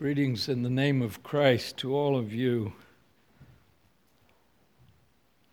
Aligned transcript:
Greetings 0.00 0.48
in 0.48 0.62
the 0.62 0.70
name 0.70 1.02
of 1.02 1.22
Christ 1.22 1.76
to 1.76 1.94
all 1.94 2.16
of 2.16 2.32
you. 2.32 2.72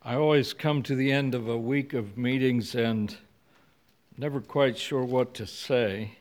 I 0.02 0.16
always 0.16 0.54
come 0.54 0.84
to 0.84 0.96
the 0.96 1.12
end 1.12 1.36
of 1.36 1.50
a 1.50 1.58
week 1.58 1.94
of 1.94 2.18
meetings 2.18 2.74
and 2.74 3.14
never 4.18 4.40
quite 4.40 4.78
sure 4.78 5.04
what 5.04 5.34
to 5.34 5.46
say. 5.46 6.12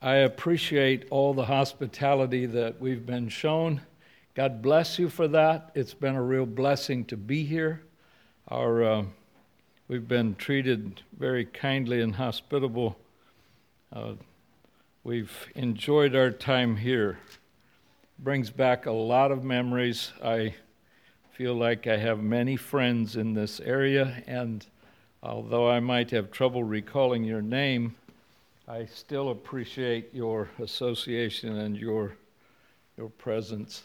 I 0.00 0.16
appreciate 0.16 1.06
all 1.10 1.32
the 1.32 1.44
hospitality 1.44 2.44
that 2.46 2.80
we've 2.80 3.06
been 3.06 3.28
shown. 3.28 3.82
God 4.34 4.60
bless 4.60 4.98
you 4.98 5.08
for 5.08 5.28
that. 5.28 5.70
It's 5.76 5.94
been 5.94 6.16
a 6.16 6.22
real 6.24 6.44
blessing 6.44 7.04
to 7.04 7.16
be 7.16 7.44
here. 7.44 7.84
Our, 8.48 8.82
uh, 8.82 9.04
we've 9.86 10.08
been 10.08 10.34
treated 10.34 11.02
very 11.16 11.44
kindly 11.44 12.00
and 12.00 12.16
hospitable. 12.16 12.98
Uh, 13.92 14.14
We've 15.04 15.48
enjoyed 15.56 16.14
our 16.14 16.30
time 16.30 16.76
here. 16.76 17.18
Brings 18.20 18.50
back 18.50 18.86
a 18.86 18.92
lot 18.92 19.32
of 19.32 19.42
memories. 19.42 20.12
I 20.22 20.54
feel 21.32 21.54
like 21.54 21.88
I 21.88 21.96
have 21.96 22.22
many 22.22 22.54
friends 22.54 23.16
in 23.16 23.34
this 23.34 23.58
area, 23.58 24.22
and 24.28 24.64
although 25.20 25.68
I 25.68 25.80
might 25.80 26.12
have 26.12 26.30
trouble 26.30 26.62
recalling 26.62 27.24
your 27.24 27.42
name, 27.42 27.96
I 28.68 28.84
still 28.84 29.30
appreciate 29.30 30.14
your 30.14 30.48
association 30.60 31.58
and 31.58 31.76
your, 31.76 32.16
your 32.96 33.08
presence, 33.08 33.82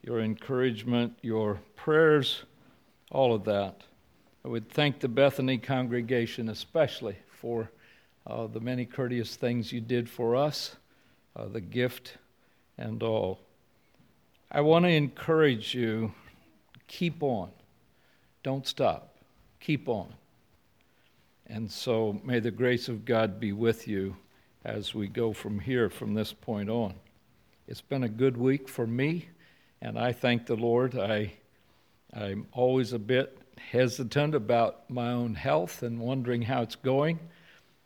your 0.00 0.20
encouragement, 0.20 1.18
your 1.20 1.60
prayers, 1.76 2.44
all 3.10 3.34
of 3.34 3.44
that. 3.44 3.82
I 4.46 4.48
would 4.48 4.70
thank 4.70 5.00
the 5.00 5.08
Bethany 5.08 5.58
congregation 5.58 6.48
especially 6.48 7.16
for 7.28 7.70
uh, 8.26 8.46
the 8.46 8.60
many 8.60 8.84
courteous 8.84 9.36
things 9.36 9.72
you 9.72 9.80
did 9.80 10.08
for 10.08 10.36
us, 10.36 10.76
uh, 11.36 11.46
the 11.46 11.60
gift, 11.60 12.16
and 12.78 13.02
all. 13.02 13.40
I 14.50 14.60
want 14.60 14.84
to 14.84 14.90
encourage 14.90 15.74
you 15.74 16.12
keep 16.86 17.22
on. 17.22 17.50
Don't 18.42 18.66
stop. 18.66 19.16
Keep 19.60 19.88
on. 19.88 20.12
And 21.46 21.70
so 21.70 22.20
may 22.24 22.40
the 22.40 22.50
grace 22.50 22.88
of 22.88 23.04
God 23.04 23.38
be 23.38 23.52
with 23.52 23.86
you 23.86 24.16
as 24.64 24.94
we 24.94 25.08
go 25.08 25.32
from 25.32 25.58
here, 25.58 25.90
from 25.90 26.14
this 26.14 26.32
point 26.32 26.70
on. 26.70 26.94
It's 27.66 27.80
been 27.80 28.04
a 28.04 28.08
good 28.08 28.36
week 28.36 28.68
for 28.68 28.86
me, 28.86 29.28
and 29.80 29.98
I 29.98 30.12
thank 30.12 30.46
the 30.46 30.56
Lord. 30.56 30.98
I, 30.98 31.32
I'm 32.14 32.46
always 32.52 32.92
a 32.92 32.98
bit 32.98 33.38
hesitant 33.58 34.34
about 34.34 34.88
my 34.90 35.10
own 35.10 35.34
health 35.34 35.82
and 35.82 35.98
wondering 35.98 36.42
how 36.42 36.62
it's 36.62 36.76
going. 36.76 37.18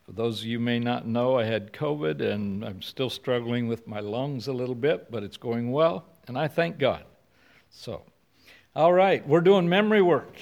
For 0.09 0.15
those 0.15 0.41
of 0.41 0.47
you 0.47 0.59
may 0.59 0.79
not 0.79 1.07
know, 1.07 1.39
I 1.39 1.45
had 1.45 1.75
COVID 1.75 2.23
and 2.23 2.65
I'm 2.65 2.81
still 2.81 3.11
struggling 3.11 3.69
with 3.69 3.87
my 3.87 4.01
lungs 4.01 4.49
a 4.49 4.55
little 4.55 4.75
bit, 4.75 5.11
but 5.11 5.23
it's 5.23 5.37
going 5.37 5.71
well, 5.71 6.07
and 6.27 6.39
I 6.39 6.49
thank 6.49 6.79
God. 6.79 7.05
So, 7.69 8.05
all 8.75 8.95
right, 8.95 9.29
we're 9.29 9.43
doing 9.43 9.69
memory 9.69 10.01
work. 10.01 10.35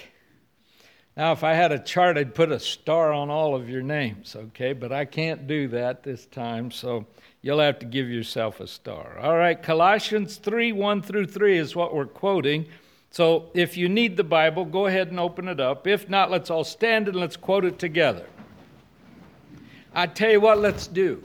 Now, 1.17 1.33
if 1.33 1.43
I 1.43 1.55
had 1.55 1.73
a 1.73 1.81
chart, 1.81 2.17
I'd 2.17 2.33
put 2.33 2.53
a 2.53 2.61
star 2.61 3.13
on 3.13 3.29
all 3.29 3.57
of 3.57 3.69
your 3.69 3.83
names, 3.83 4.37
okay? 4.37 4.73
But 4.73 4.93
I 4.93 5.05
can't 5.05 5.49
do 5.49 5.67
that 5.69 6.05
this 6.05 6.27
time, 6.27 6.71
so 6.71 7.05
you'll 7.43 7.59
have 7.59 7.81
to 7.81 7.87
give 7.87 8.09
yourself 8.09 8.61
a 8.61 8.69
star. 8.69 9.19
All 9.19 9.37
right, 9.37 9.61
Colossians 9.61 10.37
3 10.37 10.71
1 10.71 11.03
through 11.03 11.27
3 11.27 11.59
is 11.59 11.75
what 11.75 11.93
we're 11.93 12.07
quoting. 12.07 12.67
So 13.11 13.51
if 13.53 13.77
you 13.77 13.89
need 13.89 14.17
the 14.17 14.23
Bible, 14.23 14.65
go 14.65 14.87
ahead 14.87 15.09
and 15.09 15.19
open 15.19 15.49
it 15.49 15.59
up. 15.59 15.89
If 15.89 16.09
not, 16.09 16.31
let's 16.31 16.51
all 16.51 16.63
stand 16.63 17.09
and 17.09 17.17
let's 17.17 17.37
quote 17.37 17.65
it 17.65 17.81
together. 17.81 18.27
I 19.97 20.07
tell 20.07 20.31
you 20.31 20.41
what, 20.41 20.59
let's 20.59 20.87
do. 20.87 21.25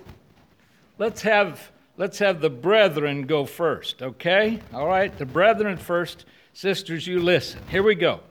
Let's 0.97 1.21
have 1.23 1.71
let's 1.97 2.19
have 2.19 2.39
the 2.39 2.49
brethren 2.49 3.23
go 3.23 3.45
first, 3.45 4.01
okay? 4.01 4.61
All 4.73 4.87
right, 4.87 5.15
the 5.17 5.25
brethren 5.25 5.75
first. 5.75 6.25
Sisters, 6.53 7.05
you 7.05 7.19
listen. 7.19 7.59
Here 7.69 7.83
we 7.83 7.95
go. 7.95 8.21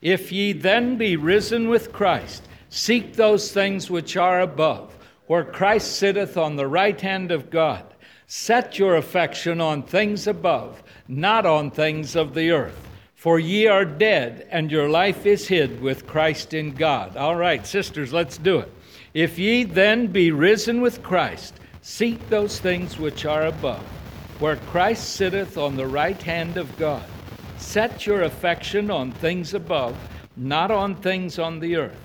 If 0.00 0.32
ye 0.32 0.52
then 0.52 0.96
be 0.96 1.16
risen 1.16 1.68
with 1.68 1.92
Christ, 1.92 2.42
seek 2.70 3.14
those 3.14 3.52
things 3.52 3.88
which 3.88 4.16
are 4.16 4.40
above, 4.40 4.96
where 5.28 5.44
Christ 5.44 5.96
sitteth 5.96 6.36
on 6.36 6.56
the 6.56 6.66
right 6.66 7.00
hand 7.00 7.30
of 7.30 7.48
God. 7.48 7.84
Set 8.26 8.80
your 8.80 8.96
affection 8.96 9.60
on 9.60 9.84
things 9.84 10.26
above, 10.26 10.82
not 11.06 11.46
on 11.46 11.70
things 11.70 12.16
of 12.16 12.34
the 12.34 12.50
earth. 12.50 12.88
For 13.14 13.38
ye 13.38 13.68
are 13.68 13.84
dead, 13.84 14.48
and 14.50 14.72
your 14.72 14.88
life 14.88 15.24
is 15.24 15.46
hid 15.46 15.80
with 15.80 16.06
Christ 16.06 16.52
in 16.52 16.72
God. 16.72 17.16
All 17.16 17.36
right, 17.36 17.64
sisters, 17.64 18.12
let's 18.12 18.38
do 18.38 18.58
it. 18.58 18.72
If 19.14 19.38
ye 19.38 19.62
then 19.62 20.08
be 20.08 20.32
risen 20.32 20.80
with 20.80 21.04
Christ, 21.04 21.54
seek 21.82 22.28
those 22.28 22.58
things 22.58 22.98
which 22.98 23.24
are 23.24 23.46
above, 23.46 23.84
where 24.40 24.56
Christ 24.56 25.14
sitteth 25.14 25.56
on 25.56 25.76
the 25.76 25.86
right 25.86 26.20
hand 26.20 26.56
of 26.56 26.76
God. 26.76 27.04
Set 27.56 28.06
your 28.06 28.22
affection 28.22 28.90
on 28.90 29.12
things 29.12 29.54
above, 29.54 29.96
not 30.36 30.72
on 30.72 30.96
things 30.96 31.38
on 31.38 31.60
the 31.60 31.76
earth. 31.76 31.96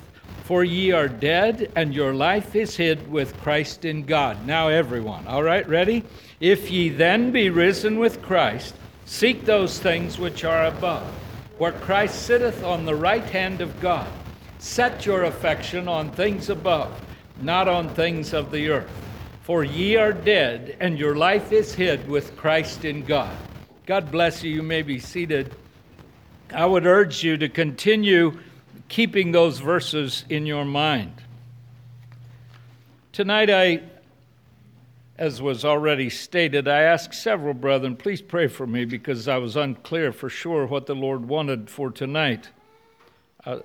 For 0.43 0.63
ye 0.63 0.91
are 0.91 1.07
dead, 1.07 1.71
and 1.75 1.95
your 1.95 2.13
life 2.13 2.55
is 2.55 2.77
hid 2.77 3.09
with 3.09 3.35
Christ 3.41 3.85
in 3.85 4.05
God. 4.05 4.45
Now, 4.45 4.67
everyone, 4.67 5.25
all 5.25 5.41
right, 5.41 5.67
ready? 5.67 6.03
If 6.39 6.69
ye 6.69 6.89
then 6.89 7.31
be 7.31 7.49
risen 7.49 7.97
with 7.97 8.21
Christ, 8.21 8.75
seek 9.05 9.45
those 9.45 9.79
things 9.79 10.19
which 10.19 10.45
are 10.45 10.67
above, 10.67 11.07
where 11.57 11.71
Christ 11.71 12.27
sitteth 12.27 12.63
on 12.63 12.85
the 12.85 12.95
right 12.95 13.25
hand 13.25 13.61
of 13.61 13.81
God. 13.81 14.07
Set 14.59 15.05
your 15.05 15.23
affection 15.23 15.87
on 15.87 16.11
things 16.11 16.49
above, 16.49 16.91
not 17.41 17.69
on 17.69 17.87
things 17.95 18.33
of 18.33 18.51
the 18.51 18.69
earth. 18.69 18.91
For 19.41 19.63
ye 19.63 19.95
are 19.95 20.11
dead, 20.11 20.75
and 20.81 20.99
your 20.99 21.15
life 21.15 21.53
is 21.53 21.73
hid 21.73 22.07
with 22.09 22.35
Christ 22.35 22.83
in 22.83 23.05
God. 23.05 23.35
God 23.85 24.11
bless 24.11 24.43
you. 24.43 24.51
You 24.51 24.61
may 24.61 24.81
be 24.81 24.99
seated. 24.99 25.55
I 26.53 26.65
would 26.65 26.85
urge 26.85 27.23
you 27.23 27.37
to 27.37 27.47
continue 27.47 28.37
keeping 28.89 29.31
those 29.31 29.59
verses 29.59 30.25
in 30.29 30.45
your 30.45 30.65
mind. 30.65 31.13
Tonight, 33.13 33.49
I, 33.49 33.81
as 35.17 35.41
was 35.41 35.63
already 35.63 36.09
stated, 36.09 36.67
I 36.67 36.81
asked 36.81 37.13
several 37.13 37.53
brethren, 37.53 37.95
please 37.95 38.21
pray 38.21 38.47
for 38.47 38.67
me 38.67 38.83
because 38.83 39.27
I 39.29 39.37
was 39.37 39.55
unclear 39.55 40.11
for 40.11 40.29
sure 40.29 40.65
what 40.67 40.85
the 40.85 40.95
Lord 40.95 41.27
wanted 41.27 41.69
for 41.69 41.91
tonight. 41.91 42.49
Uh, 43.45 43.59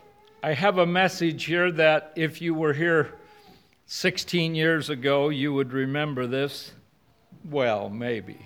I 0.44 0.52
have 0.52 0.76
a 0.76 0.84
message 0.84 1.44
here 1.44 1.72
that 1.72 2.12
if 2.16 2.42
you 2.42 2.52
were 2.52 2.74
here 2.74 3.14
16 3.86 4.54
years 4.54 4.90
ago, 4.90 5.30
you 5.30 5.54
would 5.54 5.72
remember 5.72 6.26
this. 6.26 6.70
Well, 7.48 7.88
maybe. 7.88 8.36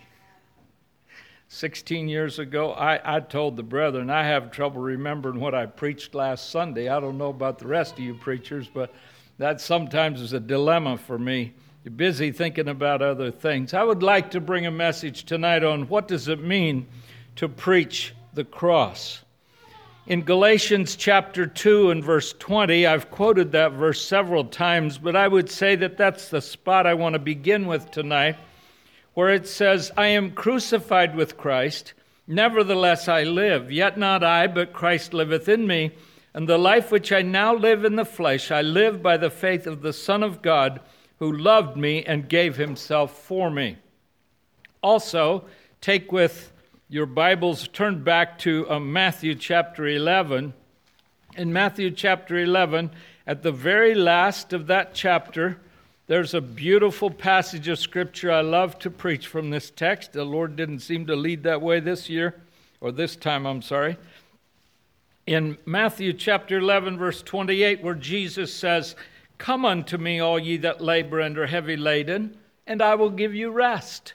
16 1.48 2.08
years 2.08 2.38
ago, 2.38 2.70
I, 2.70 3.16
I 3.16 3.18
told 3.18 3.56
the 3.56 3.64
brethren, 3.64 4.10
I 4.10 4.22
have 4.22 4.52
trouble 4.52 4.80
remembering 4.80 5.40
what 5.40 5.56
I 5.56 5.66
preached 5.66 6.14
last 6.14 6.50
Sunday. 6.50 6.88
I 6.88 7.00
don't 7.00 7.18
know 7.18 7.30
about 7.30 7.58
the 7.58 7.66
rest 7.66 7.94
of 7.94 7.98
you 7.98 8.14
preachers, 8.14 8.70
but 8.72 8.94
that 9.38 9.60
sometimes 9.60 10.20
is 10.20 10.32
a 10.32 10.38
dilemma 10.38 10.98
for 10.98 11.18
me. 11.18 11.52
You're 11.82 11.90
busy 11.90 12.30
thinking 12.30 12.68
about 12.68 13.02
other 13.02 13.32
things. 13.32 13.74
I 13.74 13.82
would 13.82 14.04
like 14.04 14.30
to 14.30 14.40
bring 14.40 14.66
a 14.66 14.70
message 14.70 15.24
tonight 15.24 15.64
on 15.64 15.88
what 15.88 16.06
does 16.06 16.28
it 16.28 16.44
mean 16.44 16.86
to 17.34 17.48
preach 17.48 18.14
the 18.34 18.44
cross. 18.44 19.24
In 20.08 20.22
Galatians 20.22 20.96
chapter 20.96 21.46
2 21.46 21.90
and 21.90 22.02
verse 22.02 22.32
20, 22.32 22.86
I've 22.86 23.10
quoted 23.10 23.52
that 23.52 23.72
verse 23.72 24.02
several 24.02 24.42
times, 24.42 24.96
but 24.96 25.14
I 25.14 25.28
would 25.28 25.50
say 25.50 25.76
that 25.76 25.98
that's 25.98 26.30
the 26.30 26.40
spot 26.40 26.86
I 26.86 26.94
want 26.94 27.12
to 27.12 27.18
begin 27.18 27.66
with 27.66 27.90
tonight, 27.90 28.36
where 29.12 29.28
it 29.28 29.46
says, 29.46 29.92
I 29.98 30.06
am 30.06 30.30
crucified 30.30 31.14
with 31.14 31.36
Christ, 31.36 31.92
nevertheless 32.26 33.06
I 33.06 33.24
live, 33.24 33.70
yet 33.70 33.98
not 33.98 34.24
I, 34.24 34.46
but 34.46 34.72
Christ 34.72 35.12
liveth 35.12 35.46
in 35.46 35.66
me. 35.66 35.90
And 36.32 36.48
the 36.48 36.56
life 36.56 36.90
which 36.90 37.12
I 37.12 37.20
now 37.20 37.54
live 37.54 37.84
in 37.84 37.96
the 37.96 38.06
flesh, 38.06 38.50
I 38.50 38.62
live 38.62 39.02
by 39.02 39.18
the 39.18 39.28
faith 39.28 39.66
of 39.66 39.82
the 39.82 39.92
Son 39.92 40.22
of 40.22 40.40
God, 40.40 40.80
who 41.18 41.30
loved 41.30 41.76
me 41.76 42.02
and 42.02 42.30
gave 42.30 42.56
himself 42.56 43.14
for 43.24 43.50
me. 43.50 43.76
Also, 44.82 45.44
take 45.82 46.10
with 46.10 46.50
your 46.90 47.04
Bibles 47.04 47.68
turned 47.68 48.02
back 48.02 48.38
to 48.38 48.66
uh, 48.70 48.80
Matthew 48.80 49.34
chapter 49.34 49.86
11. 49.86 50.54
In 51.36 51.52
Matthew 51.52 51.90
chapter 51.90 52.38
11, 52.38 52.90
at 53.26 53.42
the 53.42 53.52
very 53.52 53.94
last 53.94 54.54
of 54.54 54.68
that 54.68 54.94
chapter, 54.94 55.58
there's 56.06 56.32
a 56.32 56.40
beautiful 56.40 57.10
passage 57.10 57.68
of 57.68 57.78
scripture 57.78 58.32
I 58.32 58.40
love 58.40 58.78
to 58.78 58.90
preach 58.90 59.26
from 59.26 59.50
this 59.50 59.68
text. 59.68 60.14
The 60.14 60.24
Lord 60.24 60.56
didn't 60.56 60.78
seem 60.78 61.06
to 61.08 61.14
lead 61.14 61.42
that 61.42 61.60
way 61.60 61.78
this 61.78 62.08
year, 62.08 62.40
or 62.80 62.90
this 62.90 63.16
time, 63.16 63.44
I'm 63.44 63.60
sorry. 63.60 63.98
In 65.26 65.58
Matthew 65.66 66.14
chapter 66.14 66.56
11, 66.56 66.96
verse 66.96 67.20
28, 67.20 67.82
where 67.82 67.94
Jesus 67.94 68.54
says, 68.54 68.96
Come 69.36 69.66
unto 69.66 69.98
me, 69.98 70.20
all 70.20 70.38
ye 70.38 70.56
that 70.56 70.80
labor 70.80 71.20
and 71.20 71.36
are 71.36 71.48
heavy 71.48 71.76
laden, 71.76 72.38
and 72.66 72.80
I 72.80 72.94
will 72.94 73.10
give 73.10 73.34
you 73.34 73.50
rest. 73.50 74.14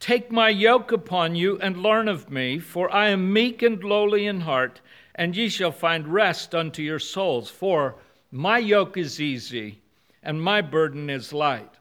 Take 0.00 0.32
my 0.32 0.48
yoke 0.48 0.92
upon 0.92 1.34
you 1.34 1.58
and 1.60 1.76
learn 1.76 2.08
of 2.08 2.30
me, 2.30 2.58
for 2.58 2.90
I 2.92 3.10
am 3.10 3.34
meek 3.34 3.60
and 3.60 3.84
lowly 3.84 4.26
in 4.26 4.40
heart, 4.40 4.80
and 5.14 5.36
ye 5.36 5.50
shall 5.50 5.72
find 5.72 6.08
rest 6.08 6.54
unto 6.54 6.80
your 6.82 6.98
souls. 6.98 7.50
For 7.50 7.96
my 8.32 8.56
yoke 8.56 8.96
is 8.96 9.20
easy 9.20 9.82
and 10.22 10.42
my 10.42 10.62
burden 10.62 11.10
is 11.10 11.34
light. 11.34 11.74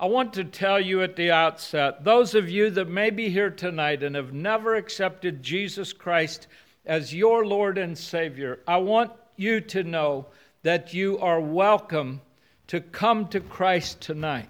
I 0.00 0.06
want 0.06 0.32
to 0.34 0.44
tell 0.44 0.80
you 0.80 1.02
at 1.02 1.16
the 1.16 1.30
outset 1.30 2.04
those 2.04 2.34
of 2.34 2.48
you 2.48 2.70
that 2.70 2.88
may 2.88 3.10
be 3.10 3.28
here 3.28 3.50
tonight 3.50 4.02
and 4.02 4.16
have 4.16 4.32
never 4.32 4.74
accepted 4.74 5.42
Jesus 5.42 5.92
Christ 5.92 6.46
as 6.86 7.14
your 7.14 7.44
Lord 7.44 7.76
and 7.76 7.98
Savior, 7.98 8.60
I 8.66 8.78
want 8.78 9.12
you 9.36 9.60
to 9.60 9.82
know 9.82 10.26
that 10.62 10.94
you 10.94 11.18
are 11.18 11.40
welcome 11.40 12.22
to 12.68 12.80
come 12.80 13.28
to 13.28 13.40
Christ 13.40 14.00
tonight. 14.00 14.48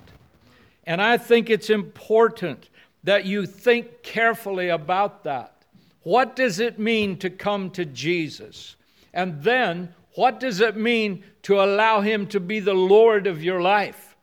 And 0.84 1.02
I 1.02 1.18
think 1.18 1.50
it's 1.50 1.68
important 1.68 2.68
that 3.08 3.24
you 3.24 3.46
think 3.46 4.02
carefully 4.02 4.68
about 4.68 5.24
that. 5.24 5.64
What 6.02 6.36
does 6.36 6.60
it 6.60 6.78
mean 6.78 7.16
to 7.20 7.30
come 7.30 7.70
to 7.70 7.86
Jesus? 7.86 8.76
And 9.14 9.42
then, 9.42 9.94
what 10.12 10.40
does 10.40 10.60
it 10.60 10.76
mean 10.76 11.24
to 11.44 11.62
allow 11.62 12.02
Him 12.02 12.26
to 12.26 12.38
be 12.38 12.60
the 12.60 12.74
Lord 12.74 13.26
of 13.26 13.42
your 13.42 13.62
life? 13.62 14.14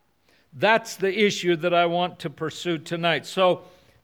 That's 0.54 0.98
the 0.98 1.26
issue 1.26 1.56
that 1.56 1.74
I 1.74 1.88
want 1.88 2.20
to 2.20 2.30
pursue 2.30 2.78
tonight. 2.78 3.26
So, 3.26 3.64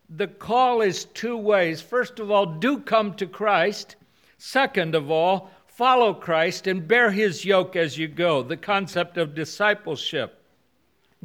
the 0.10 0.26
call 0.26 0.82
is 0.82 1.06
two 1.06 1.38
ways. 1.38 1.80
First 1.80 2.20
of 2.20 2.32
all, 2.32 2.48
do 2.48 2.80
come 2.80 3.14
to 3.18 3.28
Christ. 3.28 3.98
Second 4.40 4.96
of 4.96 5.12
all, 5.12 5.52
follow 5.68 6.12
Christ 6.12 6.66
and 6.66 6.88
bear 6.88 7.12
his 7.12 7.46
yoke 7.46 7.76
as 7.76 8.00
you 8.00 8.08
go. 8.08 8.42
The 8.42 8.58
concept 8.58 9.20
of 9.20 9.36
discipleship. 9.36 10.44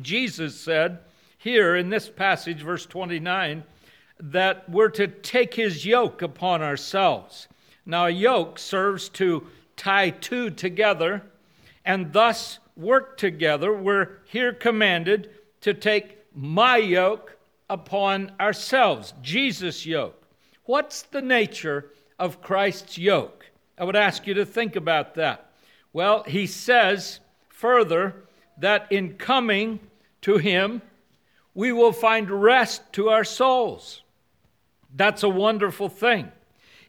Jesus 0.03 0.61
said 0.61 0.99
here 1.47 1.77
in 1.77 1.91
this 1.91 2.09
passage, 2.09 2.61
verse 2.61 2.87
29, 2.87 3.63
that 4.19 4.69
we're 4.69 4.89
to 4.89 5.07
take 5.07 5.55
his 5.55 5.87
yoke 5.87 6.21
upon 6.21 6.61
ourselves. 6.61 7.47
Now, 7.85 8.07
a 8.07 8.11
yoke 8.11 8.59
serves 8.59 9.09
to 9.11 9.47
tie 9.77 10.11
two 10.11 10.51
together 10.51 11.23
and 11.85 12.13
thus 12.13 12.59
work 12.77 13.17
together. 13.17 13.73
We're 13.73 14.19
here 14.25 14.53
commanded 14.53 15.31
to 15.61 15.73
take 15.73 16.19
my 16.35 16.79
yoke 16.79 17.39
upon 17.71 18.33
ourselves, 18.41 19.15
Jesus' 19.23 19.87
yoke. 19.87 20.21
What's 20.65 21.03
the 21.03 21.23
nature 21.23 21.93
of 22.19 22.43
Christ's 22.43 22.99
yoke? 22.99 23.47
I 23.79 23.85
would 23.85 23.95
ask 23.95 24.27
you 24.27 24.35
to 24.35 24.45
think 24.45 24.75
about 24.75 25.15
that. 25.15 25.53
Well, 25.93 26.25
he 26.25 26.49
says 26.49 27.21
further 27.51 28.25
that 28.59 28.91
in 28.91 29.15
coming 29.15 29.79
to 30.23 30.39
him, 30.39 30.83
we 31.57 31.73
will 31.73 31.91
find 31.91 32.31
rest 32.31 32.83
to 32.93 33.09
our 33.09 33.25
souls. 33.25 34.03
That's 34.95 35.23
a 35.23 35.29
wonderful 35.29 35.89
thing. 35.89 36.31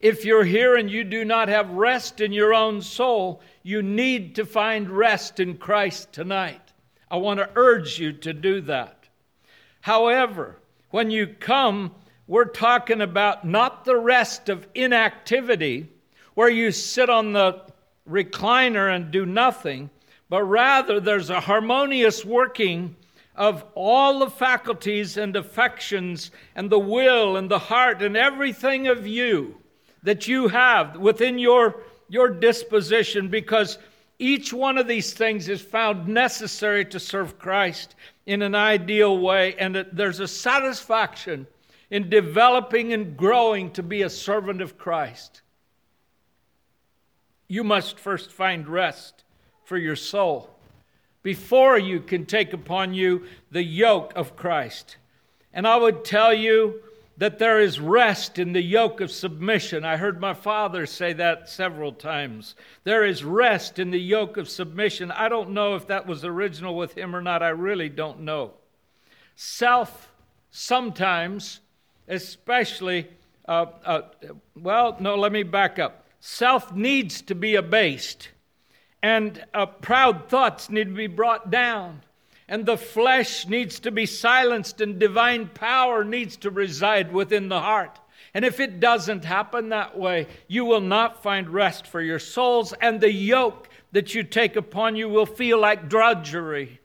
If 0.01 0.25
you're 0.25 0.43
here 0.43 0.75
and 0.75 0.91
you 0.91 1.05
do 1.05 1.23
not 1.23 1.47
have 1.47 1.69
rest 1.71 2.19
in 2.19 2.33
your 2.33 2.53
own 2.53 2.81
soul, 2.81 3.41
you 3.63 3.81
need 3.81 4.35
to 4.35 4.45
find 4.45 4.89
rest 4.89 5.39
in 5.39 5.57
Christ 5.57 6.11
tonight. 6.11 6.61
I 7.09 7.15
want 7.15 7.39
to 7.39 7.49
urge 7.55 7.97
you 7.97 8.11
to 8.11 8.33
do 8.33 8.59
that. 8.61 9.05
However, 9.79 10.57
when 10.91 11.11
you 11.11 11.27
come, 11.27 11.95
we're 12.27 12.43
talking 12.43 12.99
about 12.99 13.47
not 13.47 13.85
the 13.85 13.95
rest 13.95 14.49
of 14.49 14.67
inactivity, 14.75 15.87
where 16.33 16.49
you 16.49 16.73
sit 16.73 17.09
on 17.09 17.31
the 17.31 17.61
recliner 18.07 18.93
and 18.93 19.11
do 19.11 19.25
nothing, 19.25 19.89
but 20.27 20.43
rather 20.43 20.99
there's 20.99 21.29
a 21.29 21.39
harmonious 21.39 22.25
working 22.25 22.97
of 23.37 23.63
all 23.75 24.19
the 24.19 24.29
faculties 24.29 25.15
and 25.15 25.35
affections 25.35 26.31
and 26.55 26.69
the 26.69 26.79
will 26.79 27.37
and 27.37 27.49
the 27.49 27.59
heart 27.59 28.01
and 28.01 28.17
everything 28.17 28.87
of 28.87 29.05
you 29.05 29.55
that 30.03 30.27
you 30.27 30.47
have 30.47 30.97
within 30.97 31.37
your, 31.37 31.83
your 32.09 32.29
disposition 32.29 33.29
because 33.29 33.77
each 34.19 34.51
one 34.51 34.79
of 34.79 34.87
these 34.87 35.13
things 35.13 35.47
is 35.47 35.61
found 35.61 36.07
necessary 36.07 36.83
to 36.85 36.99
serve 36.99 37.37
Christ 37.37 37.93
in 38.25 38.41
an 38.41 38.55
ideal 38.55 39.19
way, 39.19 39.55
and 39.55 39.85
there's 39.93 40.19
a 40.19 40.27
satisfaction 40.27 41.45
in 41.91 42.09
developing 42.09 42.93
and 42.93 43.15
growing 43.15 43.71
to 43.71 43.83
be 43.83 44.01
a 44.01 44.09
servant 44.09 44.61
of 44.61 44.77
Christ. 44.77 45.41
You 47.47 47.63
must 47.63 47.99
first 47.99 48.31
find 48.31 48.67
rest 48.67 49.23
for 49.63 49.77
your 49.77 49.95
soul 49.95 50.56
before 51.27 51.77
you 51.77 51.99
can 51.99 52.25
take 52.25 52.53
upon 52.53 52.93
you 52.93 53.21
the 53.51 53.61
yoke 53.61 54.13
of 54.15 54.37
Christ. 54.37 54.95
And 55.51 55.67
I 55.67 55.75
would 55.75 56.05
tell 56.05 56.33
you 56.33 56.81
that 57.17 57.37
there 57.37 57.59
is 57.59 57.81
rest 57.81 58.39
in 58.39 58.53
the 58.53 58.61
yoke 58.61 59.01
of 59.01 59.11
submission. 59.11 59.83
I 59.83 59.97
heard 59.97 60.21
my 60.21 60.33
father 60.33 60.85
say 60.85 61.11
that 61.11 61.49
several 61.49 61.91
times. 61.91 62.55
There 62.85 63.03
is 63.03 63.25
rest 63.25 63.77
in 63.77 63.91
the 63.91 63.99
yoke 63.99 64.37
of 64.37 64.47
submission. 64.47 65.11
I 65.11 65.27
don't 65.27 65.49
know 65.49 65.75
if 65.75 65.87
that 65.87 66.07
was 66.07 66.23
original 66.23 66.77
with 66.77 66.97
him 66.97 67.13
or 67.13 67.21
not. 67.21 67.43
I 67.43 67.49
really 67.49 67.89
don't 67.89 68.21
know. 68.21 68.53
Self, 69.35 70.09
sometimes, 70.49 71.59
especially, 72.07 73.05
uh, 73.49 73.65
uh, 73.83 74.01
well, 74.55 74.95
no, 75.01 75.15
let 75.15 75.33
me 75.33 75.43
back 75.43 75.77
up. 75.77 76.05
Self 76.21 76.73
needs 76.73 77.21
to 77.23 77.35
be 77.35 77.55
abased 77.55 78.29
and 79.01 79.43
uh, 79.53 79.65
proud 79.65 80.29
thoughts 80.29 80.69
need 80.69 80.85
to 80.85 80.93
be 80.93 81.07
brought 81.07 81.49
down, 81.51 82.01
and 82.47 82.65
the 82.65 82.77
flesh 82.77 83.47
needs 83.47 83.79
to 83.81 83.91
be 83.91 84.05
silenced, 84.05 84.81
and 84.81 84.99
divine 84.99 85.47
power 85.47 86.03
needs 86.03 86.37
to 86.37 86.49
reside 86.49 87.11
within 87.11 87.49
the 87.49 87.59
heart. 87.59 87.99
And 88.33 88.43
if 88.45 88.59
it 88.59 88.79
doesn't 88.79 89.25
happen 89.25 89.69
that 89.69 89.97
way, 89.97 90.27
you 90.47 90.65
will 90.65 90.81
not 90.81 91.23
find 91.23 91.49
rest 91.49 91.87
for 91.87 92.01
your 92.01 92.19
souls, 92.19 92.73
and 92.81 92.99
the 92.99 93.11
yoke 93.11 93.69
that 93.91 94.13
you 94.13 94.23
take 94.23 94.55
upon 94.55 94.95
you 94.95 95.09
will 95.09 95.25
feel 95.25 95.59
like 95.59 95.89
drudgery. 95.89 96.79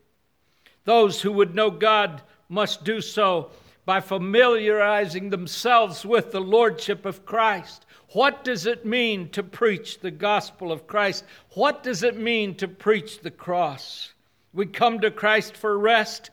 Those 0.84 1.20
who 1.20 1.32
would 1.32 1.54
know 1.54 1.70
God 1.70 2.22
must 2.48 2.84
do 2.84 3.00
so 3.00 3.50
by 3.84 4.00
familiarizing 4.00 5.30
themselves 5.30 6.04
with 6.04 6.32
the 6.32 6.40
Lordship 6.40 7.04
of 7.04 7.26
Christ. 7.26 7.84
What 8.12 8.44
does 8.44 8.66
it 8.66 8.84
mean 8.84 9.30
to 9.30 9.42
preach 9.42 10.00
the 10.00 10.10
gospel 10.10 10.70
of 10.70 10.86
Christ? 10.86 11.24
What 11.54 11.82
does 11.82 12.02
it 12.02 12.16
mean 12.18 12.56
to 12.56 12.68
preach 12.68 13.20
the 13.20 13.30
cross? 13.30 14.12
We 14.52 14.66
come 14.66 15.00
to 15.00 15.10
Christ 15.10 15.56
for 15.56 15.78
rest, 15.78 16.30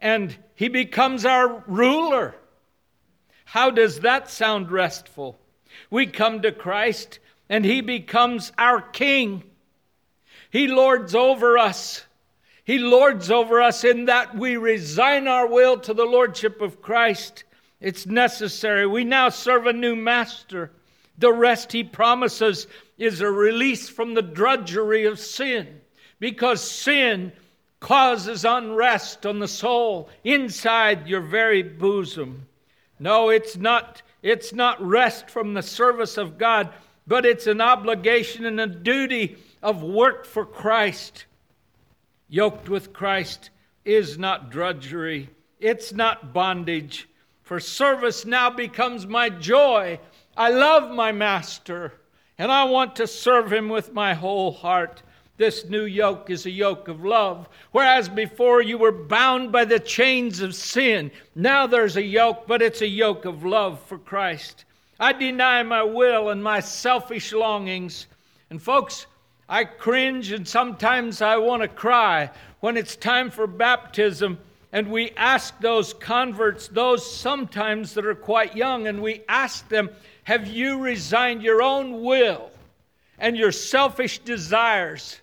and 0.00 0.36
He 0.54 0.68
becomes 0.68 1.24
our 1.24 1.64
ruler. 1.66 2.36
How 3.44 3.70
does 3.70 4.00
that 4.00 4.30
sound 4.30 4.70
restful? 4.70 5.38
We 5.90 6.06
come 6.06 6.42
to 6.42 6.52
Christ, 6.52 7.18
and 7.48 7.64
He 7.64 7.80
becomes 7.80 8.52
our 8.56 8.80
King. 8.80 9.42
He 10.50 10.68
lords 10.68 11.14
over 11.14 11.58
us. 11.58 12.04
He 12.62 12.78
lords 12.78 13.32
over 13.32 13.60
us 13.60 13.82
in 13.82 14.04
that 14.04 14.36
we 14.36 14.56
resign 14.56 15.26
our 15.26 15.48
will 15.48 15.76
to 15.80 15.92
the 15.92 16.04
Lordship 16.04 16.60
of 16.60 16.80
Christ. 16.80 17.42
It's 17.80 18.06
necessary. 18.06 18.86
We 18.86 19.02
now 19.02 19.30
serve 19.30 19.66
a 19.66 19.72
new 19.72 19.96
master. 19.96 20.70
The 21.20 21.32
rest 21.32 21.72
he 21.72 21.84
promises 21.84 22.66
is 22.98 23.20
a 23.20 23.30
release 23.30 23.88
from 23.90 24.14
the 24.14 24.22
drudgery 24.22 25.04
of 25.04 25.18
sin 25.18 25.80
because 26.18 26.68
sin 26.68 27.32
causes 27.78 28.44
unrest 28.44 29.26
on 29.26 29.38
the 29.38 29.48
soul 29.48 30.08
inside 30.24 31.06
your 31.06 31.20
very 31.20 31.62
bosom. 31.62 32.46
No, 32.98 33.28
it's 33.28 33.56
not 33.56 34.02
it's 34.22 34.52
not 34.52 34.86
rest 34.86 35.30
from 35.30 35.54
the 35.54 35.62
service 35.62 36.16
of 36.16 36.38
God, 36.38 36.70
but 37.06 37.26
it's 37.26 37.46
an 37.46 37.60
obligation 37.60 38.46
and 38.46 38.58
a 38.58 38.66
duty 38.66 39.36
of 39.62 39.82
work 39.82 40.24
for 40.24 40.46
Christ. 40.46 41.26
Yoked 42.28 42.68
with 42.70 42.92
Christ 42.94 43.50
is 43.84 44.18
not 44.18 44.50
drudgery. 44.50 45.28
It's 45.58 45.92
not 45.92 46.32
bondage. 46.32 47.08
For 47.42 47.60
service 47.60 48.24
now 48.24 48.48
becomes 48.48 49.06
my 49.06 49.28
joy 49.28 49.98
I 50.36 50.50
love 50.50 50.90
my 50.90 51.12
master 51.12 51.92
and 52.38 52.50
I 52.50 52.64
want 52.64 52.96
to 52.96 53.06
serve 53.06 53.52
him 53.52 53.68
with 53.68 53.92
my 53.92 54.14
whole 54.14 54.52
heart. 54.52 55.02
This 55.36 55.64
new 55.66 55.84
yoke 55.84 56.30
is 56.30 56.46
a 56.46 56.50
yoke 56.50 56.88
of 56.88 57.04
love. 57.04 57.48
Whereas 57.72 58.08
before 58.08 58.62
you 58.62 58.78
were 58.78 58.92
bound 58.92 59.52
by 59.52 59.64
the 59.64 59.80
chains 59.80 60.40
of 60.40 60.54
sin, 60.54 61.10
now 61.34 61.66
there's 61.66 61.96
a 61.96 62.02
yoke, 62.02 62.46
but 62.46 62.62
it's 62.62 62.82
a 62.82 62.86
yoke 62.86 63.24
of 63.24 63.44
love 63.44 63.80
for 63.82 63.98
Christ. 63.98 64.64
I 64.98 65.12
deny 65.12 65.62
my 65.62 65.82
will 65.82 66.30
and 66.30 66.42
my 66.42 66.60
selfish 66.60 67.32
longings. 67.32 68.06
And 68.50 68.60
folks, 68.60 69.06
I 69.48 69.64
cringe 69.64 70.32
and 70.32 70.46
sometimes 70.46 71.22
I 71.22 71.36
want 71.38 71.62
to 71.62 71.68
cry 71.68 72.30
when 72.60 72.76
it's 72.76 72.96
time 72.96 73.30
for 73.30 73.46
baptism 73.46 74.38
and 74.72 74.90
we 74.90 75.10
ask 75.16 75.58
those 75.60 75.92
converts, 75.94 76.68
those 76.68 77.10
sometimes 77.10 77.94
that 77.94 78.06
are 78.06 78.14
quite 78.14 78.54
young, 78.54 78.86
and 78.86 79.02
we 79.02 79.22
ask 79.28 79.68
them, 79.68 79.90
have 80.30 80.46
you 80.46 80.78
resigned 80.78 81.42
your 81.42 81.60
own 81.60 82.04
will 82.04 82.52
and 83.18 83.36
your 83.36 83.50
selfish 83.50 84.20
desires? 84.20 85.20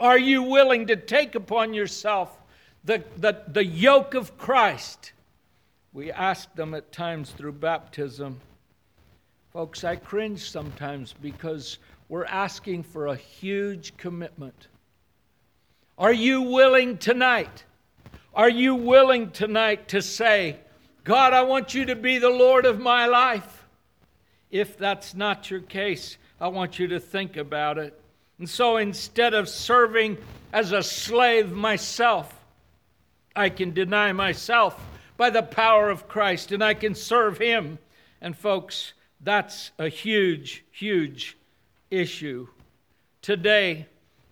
Are 0.00 0.18
you 0.18 0.42
willing 0.42 0.88
to 0.88 0.96
take 0.96 1.36
upon 1.36 1.72
yourself 1.72 2.36
the, 2.84 3.04
the, 3.16 3.42
the 3.46 3.64
yoke 3.64 4.14
of 4.14 4.36
Christ? 4.36 5.12
We 5.92 6.10
ask 6.10 6.52
them 6.56 6.74
at 6.74 6.90
times 6.90 7.30
through 7.30 7.52
baptism. 7.52 8.40
Folks, 9.52 9.84
I 9.84 9.94
cringe 9.94 10.50
sometimes 10.50 11.14
because 11.22 11.78
we're 12.08 12.24
asking 12.24 12.82
for 12.82 13.06
a 13.06 13.14
huge 13.14 13.96
commitment. 13.96 14.66
Are 15.96 16.12
you 16.12 16.42
willing 16.42 16.98
tonight? 16.98 17.62
Are 18.34 18.50
you 18.50 18.74
willing 18.74 19.30
tonight 19.30 19.86
to 19.90 20.02
say, 20.02 20.56
God, 21.04 21.32
I 21.34 21.42
want 21.42 21.72
you 21.72 21.84
to 21.84 21.94
be 21.94 22.18
the 22.18 22.30
Lord 22.30 22.66
of 22.66 22.80
my 22.80 23.06
life? 23.06 23.53
If 24.54 24.78
that's 24.78 25.16
not 25.16 25.50
your 25.50 25.62
case, 25.62 26.16
I 26.40 26.46
want 26.46 26.78
you 26.78 26.86
to 26.86 27.00
think 27.00 27.36
about 27.36 27.76
it. 27.76 28.00
And 28.38 28.48
so 28.48 28.76
instead 28.76 29.34
of 29.34 29.48
serving 29.48 30.16
as 30.52 30.70
a 30.70 30.80
slave 30.80 31.50
myself, 31.50 32.32
I 33.34 33.48
can 33.48 33.74
deny 33.74 34.12
myself 34.12 34.80
by 35.16 35.30
the 35.30 35.42
power 35.42 35.90
of 35.90 36.06
Christ 36.06 36.52
and 36.52 36.62
I 36.62 36.74
can 36.74 36.94
serve 36.94 37.38
Him. 37.38 37.80
And 38.20 38.38
folks, 38.38 38.92
that's 39.20 39.72
a 39.76 39.88
huge, 39.88 40.64
huge 40.70 41.36
issue. 41.90 42.46
Today, 43.22 43.86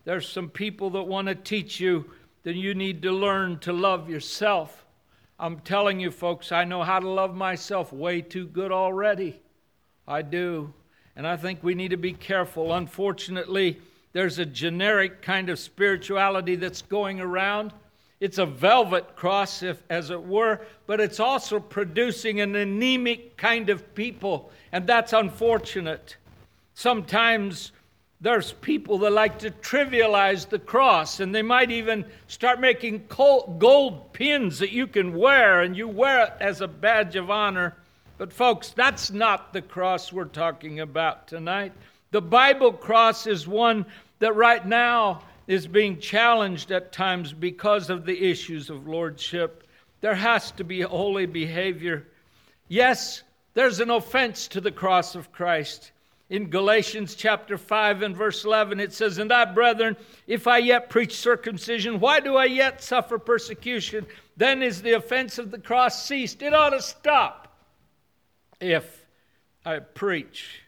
there's 0.05 0.29
some 0.29 0.51
people 0.51 0.91
that 0.91 1.03
want 1.03 1.27
to 1.27 1.35
teach 1.35 1.81
you 1.81 2.09
that 2.45 2.55
you 2.55 2.77
need 2.77 3.03
to 3.03 3.11
learn 3.11 3.59
to 3.59 3.73
love 3.73 4.09
yourself. 4.09 4.85
I'm 5.41 5.59
telling 5.59 5.99
you, 5.99 6.13
folks, 6.13 6.53
I 6.53 6.63
know 6.63 6.85
how 6.85 7.01
to 7.01 7.09
love 7.09 7.35
myself 7.35 7.93
way 7.93 8.21
too 8.21 8.47
good 8.47 8.71
already. 8.71 9.41
I 10.07 10.23
do. 10.23 10.73
And 11.15 11.27
I 11.27 11.37
think 11.37 11.63
we 11.63 11.75
need 11.75 11.91
to 11.91 11.97
be 11.97 12.13
careful. 12.13 12.73
Unfortunately, 12.73 13.79
there's 14.13 14.39
a 14.39 14.47
generic 14.47 15.23
kind 15.23 15.49
of 15.49 15.59
spirituality 15.59 16.57
that's 16.57 16.83
going 16.83 17.21
around. 17.21 17.73
It's 18.21 18.39
a 18.39 18.47
velvet 18.47 19.17
cross, 19.17 19.63
if, 19.63 19.83
as 19.91 20.11
it 20.11 20.23
were, 20.23 20.61
but 20.87 21.01
it's 21.01 21.19
also 21.19 21.59
producing 21.59 22.41
an 22.41 22.55
anemic 22.55 23.37
kind 23.37 23.69
of 23.69 23.95
people, 23.97 24.53
and 24.71 24.87
that's 24.87 25.13
unfortunate. 25.13 26.17
Sometimes 26.75 27.73
there's 28.21 28.53
people 28.53 28.99
that 28.99 29.11
like 29.11 29.41
to 29.41 29.51
trivialize 29.51 30.49
the 30.49 30.61
cross, 30.61 31.19
and 31.19 31.35
they 31.35 31.43
might 31.43 31.73
even 31.73 32.05
start 32.29 32.61
making 32.61 33.07
gold 33.09 34.13
pins 34.13 34.61
that 34.61 34.71
you 34.71 34.87
can 34.87 35.17
wear, 35.19 35.63
and 35.63 35.77
you 35.77 35.89
wear 35.89 36.27
it 36.27 36.33
as 36.39 36.61
a 36.61 36.69
badge 36.69 37.17
of 37.17 37.29
honor. 37.29 37.75
But, 38.23 38.33
folks, 38.33 38.71
that's 38.71 39.11
not 39.11 39.53
the 39.53 39.63
cross 39.63 40.13
we're 40.13 40.27
talking 40.27 40.79
about 40.79 41.27
tonight. 41.27 41.73
The 42.13 42.23
Bible 42.23 42.73
cross 42.73 43.27
is 43.27 43.49
one 43.49 43.85
that 44.21 44.37
right 44.37 44.65
now 44.65 45.25
is 45.49 45.67
being 45.67 45.99
challenged 45.99 46.71
at 46.71 46.93
times 46.93 47.33
because 47.33 47.91
of 47.91 48.07
the 48.07 48.31
issues 48.31 48.71
of 48.71 48.87
lordship. 48.87 49.67
There 50.03 50.15
has 50.15 50.53
to 50.53 50.63
be 50.63 50.83
holy 50.83 51.27
behavior. 51.27 52.07
Yes, 52.69 53.25
there's 53.55 53.81
an 53.81 53.91
offense 53.91 54.47
to 54.47 54.61
the 54.61 54.71
cross 54.71 55.17
of 55.17 55.33
Christ. 55.33 55.91
In 56.31 56.49
Galatians 56.49 57.17
chapter 57.17 57.59
5 57.59 58.03
and 58.03 58.17
verse 58.17 58.45
11, 58.45 58.79
it 58.79 58.93
says, 58.93 59.19
And 59.19 59.33
I, 59.33 59.47
brethren, 59.47 59.97
if 60.29 60.47
I 60.47 60.59
yet 60.59 60.91
preach 60.91 61.17
circumcision, 61.17 61.99
why 61.99 62.21
do 62.21 62.37
I 62.37 62.45
yet 62.45 62.85
suffer 62.85 63.19
persecution? 63.19 64.07
Then 64.37 64.63
is 64.63 64.81
the 64.81 64.93
offense 64.93 65.39
of 65.39 65.51
the 65.51 65.59
cross 65.59 66.07
ceased. 66.07 66.41
It 66.41 66.55
ought 66.55 66.71
to 66.71 66.81
stop 66.81 67.42
if 68.63 69.05
I 69.65 69.81
preach 69.81 70.63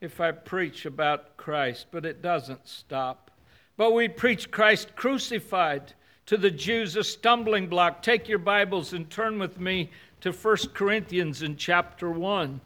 if 0.00 0.20
I 0.20 0.32
preach 0.32 0.84
about 0.84 1.36
Christ, 1.38 1.86
but 1.90 2.04
it 2.04 2.20
doesn't 2.20 2.68
stop. 2.68 3.30
But 3.76 3.94
we 3.94 4.06
preach 4.06 4.50
Christ 4.50 4.94
crucified 4.94 5.94
to 6.26 6.36
the 6.36 6.50
Jews, 6.50 6.94
a 6.96 7.02
stumbling 7.02 7.68
block. 7.68 8.02
Take 8.02 8.28
your 8.28 8.38
Bibles 8.38 8.92
and 8.92 9.08
turn 9.08 9.38
with 9.38 9.58
me 9.58 9.90
to 10.20 10.30
1 10.30 10.56
Corinthians 10.74 11.42
in 11.42 11.56
chapter 11.56 12.10
1. 12.10 12.60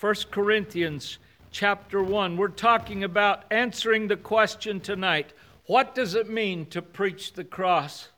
1 0.00 0.14
Corinthians 0.30 1.18
chapter 1.52 2.02
1. 2.02 2.36
We're 2.36 2.48
talking 2.48 3.04
about 3.04 3.44
answering 3.50 4.08
the 4.08 4.16
question 4.16 4.80
tonight 4.80 5.32
what 5.66 5.96
does 5.96 6.14
it 6.14 6.28
mean 6.28 6.66
to 6.66 6.80
preach 6.80 7.32
the 7.32 7.42
cross? 7.42 8.08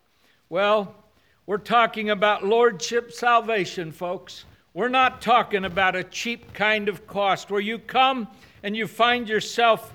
Well, 0.49 0.93
we're 1.47 1.57
talking 1.57 2.11
about 2.11 2.45
lordship 2.45 3.11
salvation, 3.11 3.91
folks. 3.91 4.45
We're 4.79 4.87
not 4.87 5.21
talking 5.21 5.65
about 5.65 5.97
a 5.97 6.05
cheap 6.05 6.53
kind 6.53 6.87
of 6.87 7.05
cost 7.05 7.51
where 7.51 7.59
you 7.59 7.79
come 7.79 8.29
and 8.63 8.77
you 8.77 8.87
find 8.87 9.27
yourself 9.27 9.91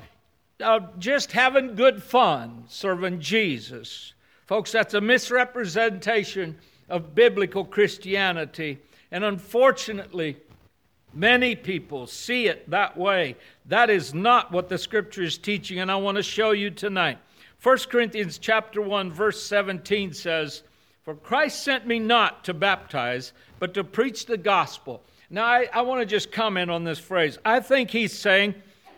uh, 0.62 0.81
just 0.99 1.33
having 1.33 1.75
good 1.75 2.03
fun 2.03 2.64
serving 2.69 3.21
Jesus. 3.21 4.12
Folks, 4.45 4.73
that's 4.73 4.93
a 4.93 5.00
misrepresentation 5.00 6.59
of 6.91 7.14
biblical 7.14 7.64
Christianity. 7.64 8.79
And 9.11 9.25
unfortunately, 9.25 10.37
many 11.14 11.57
people 11.57 12.07
see 12.07 12.49
it 12.49 12.69
that 12.69 12.95
way. 12.95 13.37
That 13.64 13.88
is 13.88 14.12
not 14.12 14.53
what 14.53 14.69
the 14.69 14.76
scripture 14.76 15.23
is 15.23 15.38
teaching, 15.38 15.79
and 15.79 15.91
I 15.91 15.97
want 15.97 16.19
to 16.19 16.23
show 16.23 16.50
you 16.50 16.69
tonight. 16.69 17.17
1 17.62 17.79
Corinthians 17.88 18.37
chapter 18.37 18.83
1 18.83 19.11
verse 19.11 19.43
17 19.43 20.12
says, 20.12 20.62
"For 21.05 21.14
Christ 21.14 21.62
sent 21.62 21.87
me 21.87 21.99
not 21.99 22.45
to 22.45 22.53
baptize, 22.53 23.33
but 23.59 23.75
to 23.75 23.85
preach 23.85 24.27
the 24.27 24.37
gospel." 24.37 25.03
Now, 25.31 25.47
I, 25.47 25.69
I 25.73 25.83
want 25.83 26.01
to 26.01 26.07
just 26.07 26.31
comment 26.31 26.71
on 26.71 26.85
this 26.85 26.99
phrase. 26.99 27.39
I 27.45 27.61
think 27.61 27.91
he's 27.91 28.13
saying, 28.13 28.55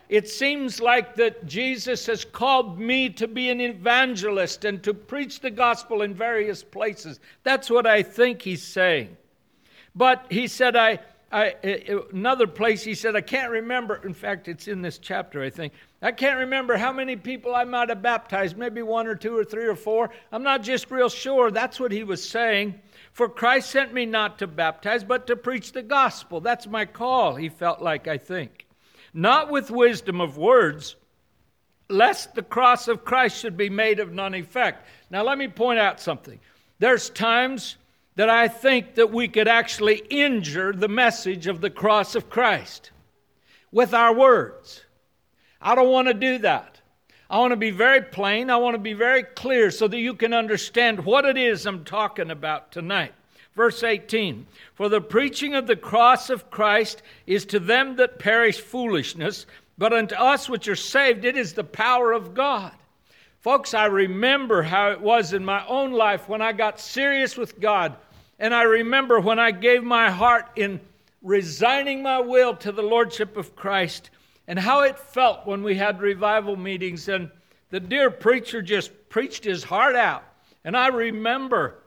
it 0.09 0.29
seems 0.29 0.79
like 0.79 1.15
that 1.15 1.45
Jesus 1.45 2.05
has 2.05 2.23
called 2.23 2.79
me 2.79 3.09
to 3.09 3.27
be 3.27 3.49
an 3.49 3.59
evangelist 3.59 4.63
and 4.63 4.81
to 4.83 4.93
preach 4.93 5.41
the 5.41 5.51
gospel 5.51 6.01
in 6.01 6.13
various 6.13 6.63
places. 6.63 7.19
That's 7.43 7.69
what 7.69 7.85
I 7.85 8.03
think 8.03 8.41
he's 8.41 8.63
saying. 8.63 9.17
But 9.95 10.25
he 10.29 10.47
said, 10.47 10.75
I, 10.75 10.99
I, 11.31 11.55
eh, 11.63 11.79
eh, 11.87 11.97
another 12.13 12.47
place 12.47 12.83
he 12.83 12.95
said, 12.95 13.15
I 13.15 13.21
can't 13.21 13.51
remember. 13.51 13.99
In 14.05 14.13
fact, 14.13 14.47
it's 14.47 14.69
in 14.69 14.81
this 14.81 14.97
chapter, 14.97 15.43
I 15.43 15.49
think. 15.49 15.73
I 16.01 16.11
can't 16.13 16.37
remember 16.39 16.77
how 16.77 16.93
many 16.93 17.15
people 17.17 17.53
I 17.53 17.65
might 17.65 17.89
have 17.89 18.01
baptized, 18.01 18.55
maybe 18.55 18.81
one 18.83 19.07
or 19.07 19.15
two 19.15 19.35
or 19.35 19.43
three 19.43 19.65
or 19.65 19.75
four. 19.75 20.11
I'm 20.31 20.43
not 20.43 20.61
just 20.61 20.89
real 20.89 21.09
sure. 21.09 21.51
That's 21.51 21.79
what 21.79 21.91
he 21.91 22.03
was 22.03 22.27
saying. 22.27 22.79
For 23.17 23.27
Christ 23.27 23.71
sent 23.71 23.95
me 23.95 24.05
not 24.05 24.37
to 24.37 24.45
baptize, 24.45 25.03
but 25.03 25.25
to 25.25 25.35
preach 25.35 25.71
the 25.71 25.81
gospel. 25.81 26.39
That's 26.39 26.67
my 26.67 26.85
call, 26.85 27.33
he 27.33 27.49
felt 27.49 27.81
like, 27.81 28.07
I 28.07 28.19
think 28.19 28.67
not 29.11 29.49
with 29.49 29.71
wisdom 29.71 30.21
of 30.21 30.37
words, 30.37 30.95
lest 31.89 32.35
the 32.35 32.43
cross 32.43 32.87
of 32.87 33.03
Christ 33.03 33.39
should 33.39 33.57
be 33.57 33.71
made 33.71 33.99
of 33.99 34.13
none 34.13 34.35
effect. 34.35 34.85
Now, 35.09 35.23
let 35.23 35.39
me 35.39 35.47
point 35.47 35.79
out 35.79 35.99
something. 35.99 36.39
There's 36.77 37.09
times 37.09 37.77
that 38.17 38.29
I 38.29 38.47
think 38.47 38.93
that 38.93 39.11
we 39.11 39.27
could 39.27 39.47
actually 39.47 40.03
injure 40.11 40.71
the 40.71 40.87
message 40.87 41.47
of 41.47 41.59
the 41.59 41.71
cross 41.71 42.13
of 42.13 42.29
Christ 42.29 42.91
with 43.71 43.95
our 43.95 44.13
words. 44.13 44.83
I 45.59 45.73
don't 45.73 45.89
want 45.89 46.07
to 46.09 46.13
do 46.13 46.37
that. 46.37 46.76
I 47.29 47.39
want 47.39 47.51
to 47.51 47.57
be 47.57 47.71
very 47.71 48.01
plain. 48.01 48.49
I 48.49 48.57
want 48.57 48.75
to 48.75 48.79
be 48.79 48.93
very 48.93 49.23
clear 49.23 49.69
so 49.69 49.87
that 49.87 49.99
you 49.99 50.13
can 50.13 50.33
understand 50.33 51.03
what 51.03 51.25
it 51.25 51.37
is 51.37 51.65
I'm 51.65 51.83
talking 51.83 52.31
about 52.31 52.71
tonight. 52.71 53.13
Verse 53.55 53.83
18 53.83 54.45
For 54.75 54.87
the 54.87 55.01
preaching 55.01 55.53
of 55.53 55.67
the 55.67 55.75
cross 55.75 56.29
of 56.29 56.49
Christ 56.49 57.01
is 57.25 57.45
to 57.47 57.59
them 57.59 57.97
that 57.97 58.19
perish 58.19 58.61
foolishness, 58.61 59.45
but 59.77 59.91
unto 59.91 60.15
us 60.15 60.47
which 60.47 60.67
are 60.67 60.75
saved 60.75 61.25
it 61.25 61.35
is 61.35 61.53
the 61.53 61.63
power 61.63 62.13
of 62.13 62.33
God. 62.33 62.71
Folks, 63.41 63.73
I 63.73 63.85
remember 63.85 64.63
how 64.63 64.91
it 64.91 65.01
was 65.01 65.33
in 65.33 65.43
my 65.43 65.65
own 65.67 65.91
life 65.91 66.29
when 66.29 66.41
I 66.41 66.53
got 66.53 66.79
serious 66.79 67.35
with 67.35 67.59
God. 67.59 67.95
And 68.39 68.53
I 68.53 68.63
remember 68.63 69.19
when 69.19 69.39
I 69.39 69.51
gave 69.51 69.83
my 69.83 70.09
heart 70.09 70.45
in 70.55 70.79
resigning 71.21 72.03
my 72.03 72.19
will 72.19 72.55
to 72.57 72.71
the 72.71 72.83
Lordship 72.83 73.35
of 73.35 73.55
Christ 73.55 74.11
and 74.47 74.57
how 74.57 74.81
it 74.81 74.97
felt 74.97 75.45
when 75.45 75.63
we 75.63 75.75
had 75.75 76.01
revival 76.01 76.55
meetings 76.55 77.07
and 77.07 77.29
the 77.69 77.79
dear 77.79 78.09
preacher 78.09 78.61
just 78.61 78.91
preached 79.09 79.43
his 79.43 79.63
heart 79.63 79.95
out. 79.95 80.23
And 80.63 80.75
I 80.75 80.87
remember 80.87 81.79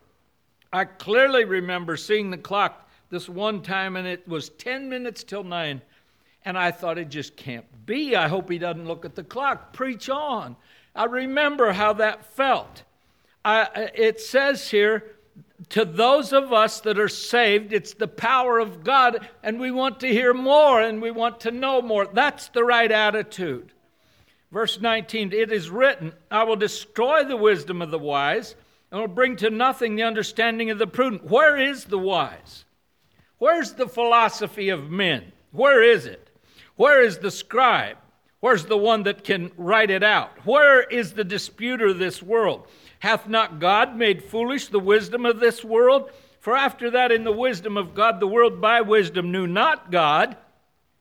I 0.72 0.84
clearly 0.84 1.44
remember 1.44 1.96
seeing 1.96 2.30
the 2.30 2.38
clock 2.38 2.88
this 3.10 3.28
one 3.28 3.62
time, 3.62 3.96
and 3.96 4.06
it 4.06 4.26
was 4.28 4.50
10 4.50 4.88
minutes 4.88 5.24
till 5.24 5.42
9. 5.42 5.82
And 6.44 6.56
I 6.56 6.70
thought, 6.70 6.96
it 6.96 7.08
just 7.08 7.36
can't 7.36 7.66
be. 7.86 8.14
I 8.14 8.28
hope 8.28 8.48
he 8.48 8.58
doesn't 8.58 8.86
look 8.86 9.04
at 9.04 9.16
the 9.16 9.24
clock. 9.24 9.72
Preach 9.72 10.08
on. 10.08 10.56
I 10.94 11.04
remember 11.04 11.72
how 11.72 11.92
that 11.94 12.24
felt. 12.24 12.84
I, 13.44 13.90
it 13.94 14.20
says 14.20 14.70
here, 14.70 15.16
to 15.68 15.84
those 15.84 16.32
of 16.32 16.52
us 16.52 16.80
that 16.80 16.98
are 16.98 17.08
saved, 17.08 17.72
it's 17.72 17.94
the 17.94 18.08
power 18.08 18.58
of 18.58 18.82
God, 18.82 19.28
and 19.42 19.60
we 19.60 19.70
want 19.70 20.00
to 20.00 20.08
hear 20.08 20.32
more 20.32 20.80
and 20.80 21.02
we 21.02 21.10
want 21.10 21.40
to 21.40 21.50
know 21.50 21.82
more. 21.82 22.06
That's 22.06 22.48
the 22.48 22.64
right 22.64 22.90
attitude. 22.90 23.72
Verse 24.50 24.80
19 24.80 25.32
It 25.32 25.52
is 25.52 25.70
written, 25.70 26.12
I 26.30 26.44
will 26.44 26.56
destroy 26.56 27.24
the 27.24 27.36
wisdom 27.36 27.82
of 27.82 27.90
the 27.90 27.98
wise 27.98 28.54
and 28.90 29.00
will 29.00 29.08
bring 29.08 29.36
to 29.36 29.50
nothing 29.50 29.94
the 29.94 30.02
understanding 30.02 30.70
of 30.70 30.78
the 30.78 30.86
prudent. 30.86 31.24
Where 31.24 31.56
is 31.56 31.84
the 31.84 31.98
wise? 31.98 32.64
Where's 33.38 33.72
the 33.72 33.88
philosophy 33.88 34.68
of 34.70 34.90
men? 34.90 35.32
Where 35.52 35.82
is 35.82 36.06
it? 36.06 36.28
Where 36.76 37.02
is 37.02 37.18
the 37.18 37.30
scribe? 37.30 37.96
Where's 38.40 38.64
the 38.64 38.76
one 38.76 39.02
that 39.02 39.22
can 39.22 39.52
write 39.56 39.90
it 39.90 40.02
out? 40.02 40.30
Where 40.46 40.82
is 40.82 41.12
the 41.12 41.24
disputer 41.24 41.88
of 41.88 41.98
this 41.98 42.22
world? 42.22 42.66
Hath 43.00 43.28
not 43.28 43.58
God 43.58 43.96
made 43.96 44.22
foolish 44.22 44.68
the 44.68 44.78
wisdom 44.78 45.26
of 45.26 45.40
this 45.40 45.64
world? 45.64 46.10
For 46.38 46.56
after 46.56 46.92
that, 46.92 47.12
in 47.12 47.24
the 47.24 47.32
wisdom 47.32 47.76
of 47.76 47.94
God, 47.94 48.20
the 48.20 48.26
world 48.26 48.60
by 48.60 48.80
wisdom 48.80 49.32
knew 49.32 49.46
not 49.46 49.90
God. 49.90 50.36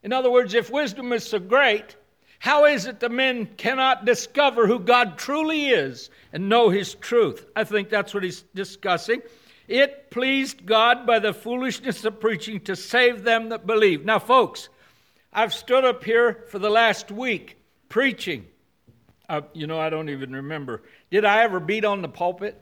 In 0.01 0.11
other 0.11 0.31
words, 0.31 0.53
if 0.53 0.69
wisdom 0.69 1.13
is 1.13 1.25
so 1.25 1.39
great, 1.39 1.95
How 2.39 2.65
is 2.65 2.85
it 2.85 3.01
the 3.01 3.09
men 3.09 3.47
cannot 3.57 4.05
discover 4.05 4.65
who 4.65 4.79
God 4.79 5.17
truly 5.17 5.67
is 5.67 6.09
and 6.31 6.47
know 6.47 6.69
his 6.69 6.95
truth? 6.95 7.45
I 7.55 7.65
think 7.65 7.89
that's 7.89 8.13
what 8.13 8.23
he's 8.23 8.43
discussing. 8.55 9.21
It 9.67 10.09
pleased 10.09 10.65
God 10.65 11.05
by 11.05 11.19
the 11.19 11.33
foolishness 11.33 12.05
of 12.05 12.19
preaching 12.19 12.61
to 12.61 12.75
save 12.75 13.23
them 13.23 13.49
that 13.49 13.67
believe. 13.67 14.05
Now, 14.05 14.19
folks, 14.19 14.69
I've 15.33 15.53
stood 15.53 15.83
up 15.83 16.03
here 16.03 16.45
for 16.47 16.59
the 16.59 16.69
last 16.69 17.11
week 17.11 17.57
preaching. 17.89 18.47
You 19.53 19.67
know, 19.67 19.79
I 19.79 19.89
don't 19.89 20.09
even 20.09 20.33
remember. 20.33 20.81
Did 21.11 21.25
I 21.25 21.43
ever 21.43 21.59
beat 21.59 21.85
on 21.85 22.01
the 22.01 22.09
pulpit? 22.09 22.61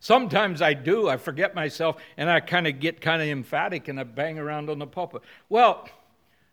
Sometimes 0.00 0.62
I 0.62 0.72
do. 0.72 1.08
I 1.08 1.18
forget 1.18 1.54
myself 1.54 2.02
and 2.16 2.30
I 2.30 2.40
kind 2.40 2.66
of 2.66 2.80
get 2.80 3.00
kind 3.00 3.20
of 3.20 3.28
emphatic 3.28 3.88
and 3.88 4.00
I 4.00 4.04
bang 4.04 4.38
around 4.38 4.70
on 4.70 4.78
the 4.78 4.86
pulpit. 4.86 5.22
Well, 5.48 5.88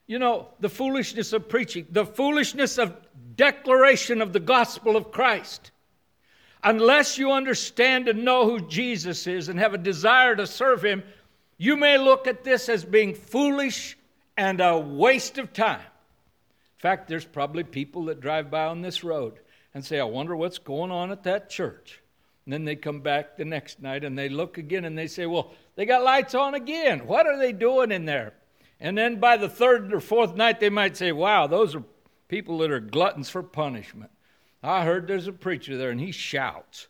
you 0.06 0.20
know, 0.20 0.50
the 0.60 0.70
foolishness 0.70 1.34
of 1.34 1.48
preaching, 1.50 1.88
the 1.90 2.06
foolishness 2.06 2.78
of 2.78 2.96
declaration 3.36 4.22
of 4.22 4.34
the 4.34 4.40
gospel 4.40 4.96
of 4.96 5.12
Christ. 5.12 5.72
Unless 6.64 7.18
you 7.18 7.32
understand 7.32 8.08
and 8.08 8.26
know 8.26 8.50
who 8.50 8.68
Jesus 8.68 9.28
is 9.28 9.48
and 9.48 9.60
have 9.60 9.74
a 9.74 9.78
desire 9.78 10.36
to 10.36 10.48
serve 10.48 10.84
him, 10.84 11.04
you 11.58 11.78
may 11.78 11.98
look 11.98 12.28
at 12.28 12.44
this 12.44 12.68
as 12.68 12.84
being 12.84 13.14
foolish 13.14 13.98
and 14.36 14.60
a 14.60 14.78
waste 14.78 15.38
of 15.38 15.54
time. 15.54 15.82
In 16.78 16.82
fact, 16.82 17.08
there's 17.08 17.26
probably 17.26 17.64
people 17.64 18.06
that 18.06 18.22
drive 18.22 18.52
by 18.52 18.66
on 18.66 18.82
this 18.82 19.04
road 19.04 19.40
and 19.74 19.84
say, 19.84 20.00
I 20.00 20.04
wonder 20.04 20.36
what's 20.36 20.60
going 20.60 20.92
on 20.92 21.12
at 21.12 21.24
that 21.24 21.50
church. 21.50 22.02
And 22.46 22.54
then 22.54 22.66
they 22.66 22.76
come 22.76 23.02
back 23.02 23.36
the 23.36 23.46
next 23.46 23.82
night 23.82 24.04
and 24.04 24.18
they 24.18 24.30
look 24.30 24.58
again 24.58 24.86
and 24.86 24.98
they 24.98 25.08
say, 25.08 25.26
Well, 25.26 25.52
they 25.76 25.86
got 25.86 26.04
lights 26.04 26.34
on 26.34 26.54
again. 26.54 27.06
What 27.06 27.26
are 27.26 27.38
they 27.38 27.52
doing 27.52 27.92
in 27.92 28.06
there? 28.06 28.34
And 28.80 28.98
then 28.98 29.20
by 29.20 29.38
the 29.38 29.50
third 29.50 29.94
or 29.94 30.00
fourth 30.00 30.36
night, 30.36 30.60
they 30.60 30.70
might 30.70 30.96
say, 30.96 31.12
Wow, 31.12 31.48
those 31.48 31.76
are 31.76 31.84
people 32.28 32.60
that 32.60 32.72
are 32.72 32.80
gluttons 32.80 33.30
for 33.30 33.44
punishment. 33.44 34.12
I 34.64 34.86
heard 34.86 35.08
there's 35.08 35.28
a 35.28 35.34
preacher 35.34 35.78
there 35.78 35.90
and 35.90 36.00
he 36.00 36.12
shouts. 36.12 36.88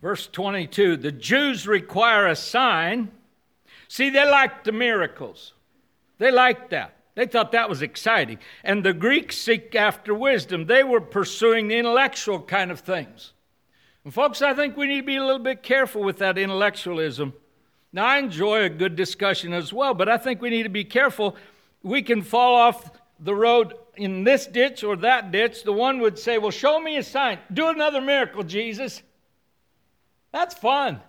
Verse 0.00 0.26
22 0.26 0.96
the 0.96 1.12
Jews 1.12 1.66
require 1.66 2.26
a 2.26 2.36
sign. 2.36 3.10
See, 3.88 4.10
they 4.10 4.24
like 4.24 4.64
the 4.64 4.72
miracles, 4.72 5.52
they 6.22 6.30
liked 6.30 6.70
that. 6.70 6.96
They 7.14 7.26
thought 7.26 7.52
that 7.52 7.68
was 7.68 7.82
exciting. 7.82 8.38
And 8.64 8.84
the 8.84 8.94
Greeks 8.94 9.36
seek 9.36 9.74
after 9.74 10.14
wisdom. 10.14 10.66
They 10.66 10.84
were 10.84 11.00
pursuing 11.00 11.68
the 11.68 11.76
intellectual 11.76 12.40
kind 12.40 12.70
of 12.70 12.80
things. 12.80 13.32
And 14.04 14.14
folks, 14.14 14.40
I 14.40 14.54
think 14.54 14.76
we 14.76 14.86
need 14.86 15.00
to 15.00 15.06
be 15.06 15.16
a 15.16 15.24
little 15.24 15.42
bit 15.42 15.62
careful 15.62 16.02
with 16.02 16.18
that 16.18 16.38
intellectualism. 16.38 17.34
Now, 17.92 18.06
I 18.06 18.18
enjoy 18.18 18.62
a 18.62 18.70
good 18.70 18.96
discussion 18.96 19.52
as 19.52 19.72
well, 19.72 19.94
but 19.94 20.08
I 20.08 20.16
think 20.16 20.40
we 20.40 20.48
need 20.48 20.62
to 20.62 20.70
be 20.70 20.84
careful. 20.84 21.36
We 21.82 22.02
can 22.02 22.22
fall 22.22 22.54
off 22.54 22.90
the 23.20 23.34
road 23.34 23.74
in 23.96 24.24
this 24.24 24.46
ditch 24.46 24.82
or 24.82 24.96
that 24.96 25.30
ditch. 25.30 25.64
The 25.64 25.72
one 25.72 26.00
would 26.00 26.18
say, 26.18 26.38
Well, 26.38 26.50
show 26.50 26.80
me 26.80 26.96
a 26.96 27.02
sign. 27.02 27.38
Do 27.52 27.68
another 27.68 28.00
miracle, 28.00 28.44
Jesus. 28.44 29.02
That's 30.32 30.54
fun. 30.54 31.00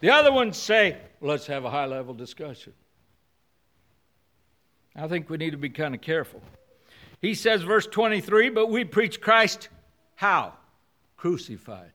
The 0.00 0.10
other 0.10 0.32
ones 0.32 0.56
say, 0.56 0.96
Let's 1.20 1.46
have 1.48 1.64
a 1.64 1.70
high 1.70 1.86
level 1.86 2.14
discussion. 2.14 2.72
I 4.94 5.08
think 5.08 5.30
we 5.30 5.38
need 5.38 5.52
to 5.52 5.56
be 5.56 5.70
kind 5.70 5.94
of 5.94 6.00
careful. 6.00 6.42
He 7.20 7.34
says, 7.34 7.62
verse 7.62 7.86
23, 7.86 8.50
but 8.50 8.68
we 8.68 8.84
preach 8.84 9.20
Christ 9.20 9.68
how? 10.16 10.52
Crucified. 11.16 11.92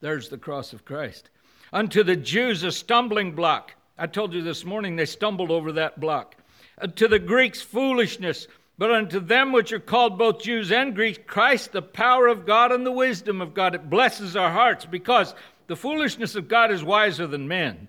There's 0.00 0.28
the 0.28 0.38
cross 0.38 0.72
of 0.72 0.84
Christ. 0.84 1.30
Unto 1.72 2.02
the 2.02 2.16
Jews, 2.16 2.62
a 2.62 2.70
stumbling 2.70 3.32
block. 3.32 3.74
I 3.98 4.06
told 4.06 4.32
you 4.34 4.42
this 4.42 4.64
morning 4.64 4.96
they 4.96 5.06
stumbled 5.06 5.50
over 5.50 5.72
that 5.72 5.98
block. 5.98 6.36
Uh, 6.80 6.88
to 6.88 7.08
the 7.08 7.18
Greeks, 7.18 7.62
foolishness. 7.62 8.46
But 8.76 8.90
unto 8.90 9.20
them 9.20 9.52
which 9.52 9.72
are 9.72 9.80
called 9.80 10.18
both 10.18 10.42
Jews 10.42 10.72
and 10.72 10.94
Greeks, 10.94 11.18
Christ, 11.26 11.72
the 11.72 11.82
power 11.82 12.26
of 12.26 12.44
God 12.44 12.72
and 12.72 12.84
the 12.84 12.92
wisdom 12.92 13.40
of 13.40 13.54
God. 13.54 13.74
It 13.74 13.88
blesses 13.88 14.36
our 14.36 14.50
hearts 14.50 14.84
because 14.84 15.34
the 15.68 15.76
foolishness 15.76 16.34
of 16.34 16.48
God 16.48 16.70
is 16.70 16.82
wiser 16.82 17.26
than 17.26 17.48
men. 17.48 17.88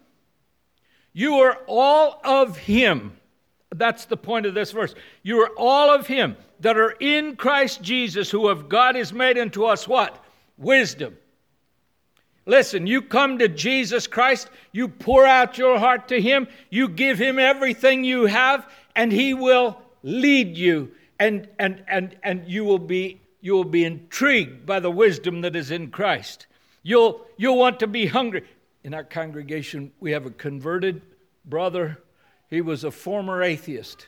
you 1.13 1.35
are 1.35 1.57
all 1.67 2.19
of 2.23 2.57
Him. 2.57 3.13
That's 3.73 4.05
the 4.05 4.17
point 4.17 4.45
of 4.45 4.53
this 4.53 4.71
verse. 4.71 4.95
You 5.23 5.41
are 5.41 5.51
all 5.57 5.93
of 5.93 6.07
Him 6.07 6.37
that 6.59 6.77
are 6.77 6.91
in 6.99 7.35
Christ 7.35 7.81
Jesus, 7.81 8.29
who 8.29 8.47
of 8.47 8.69
God 8.69 8.95
is 8.95 9.11
made 9.11 9.37
unto 9.37 9.63
us 9.63 9.87
what? 9.87 10.23
Wisdom. 10.57 11.17
Listen, 12.45 12.87
you 12.87 13.01
come 13.01 13.37
to 13.37 13.47
Jesus 13.47 14.07
Christ, 14.07 14.49
you 14.71 14.87
pour 14.87 15.25
out 15.25 15.57
your 15.57 15.77
heart 15.77 16.07
to 16.07 16.19
Him, 16.19 16.47
you 16.69 16.87
give 16.87 17.19
Him 17.19 17.37
everything 17.37 18.03
you 18.03 18.25
have, 18.25 18.67
and 18.95 19.11
He 19.11 19.33
will 19.33 19.79
lead 20.03 20.57
you, 20.57 20.91
and, 21.19 21.47
and, 21.59 21.83
and, 21.87 22.15
and 22.23 22.47
you, 22.47 22.65
will 22.65 22.79
be, 22.79 23.21
you 23.41 23.53
will 23.53 23.63
be 23.63 23.85
intrigued 23.85 24.65
by 24.65 24.79
the 24.79 24.91
wisdom 24.91 25.41
that 25.41 25.55
is 25.55 25.69
in 25.69 25.91
Christ. 25.91 26.47
You'll, 26.83 27.21
you'll 27.37 27.59
want 27.59 27.79
to 27.79 27.87
be 27.87 28.07
hungry 28.07 28.43
in 28.83 28.93
our 28.93 29.03
congregation, 29.03 29.91
we 29.99 30.11
have 30.11 30.25
a 30.25 30.31
converted 30.31 31.01
brother. 31.45 32.01
He 32.49 32.61
was 32.61 32.83
a 32.83 32.91
former 32.91 33.43
atheist. 33.43 34.07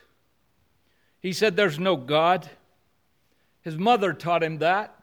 He 1.20 1.34
said, 1.34 1.56
There's 1.56 1.80
no 1.80 1.96
God. 1.96 2.50
His 3.62 3.78
mother 3.78 4.14
taught 4.14 4.44
him 4.44 4.58
that. 4.60 4.96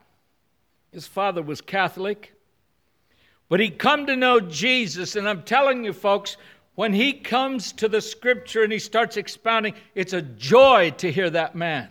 His 0.93 1.07
father 1.07 1.43
was 1.43 1.61
Catholic. 1.61 2.35
But 3.49 3.61
he 3.61 3.71
come 3.71 4.07
to 4.07 4.17
know 4.17 4.41
Jesus, 4.41 5.17
and 5.17 5.29
I'm 5.29 5.43
telling 5.43 5.85
you, 5.85 5.93
folks, 5.93 6.37
when 6.75 6.93
he 6.93 7.13
comes 7.13 7.73
to 7.73 7.89
the 7.89 8.01
scripture 8.01 8.63
and 8.63 8.73
he 8.73 8.79
starts 8.79 9.17
expounding, 9.17 9.75
it's 9.95 10.13
a 10.13 10.23
joy 10.23 10.93
to 10.99 11.11
hear 11.11 11.31
that 11.31 11.55
man. 11.55 11.89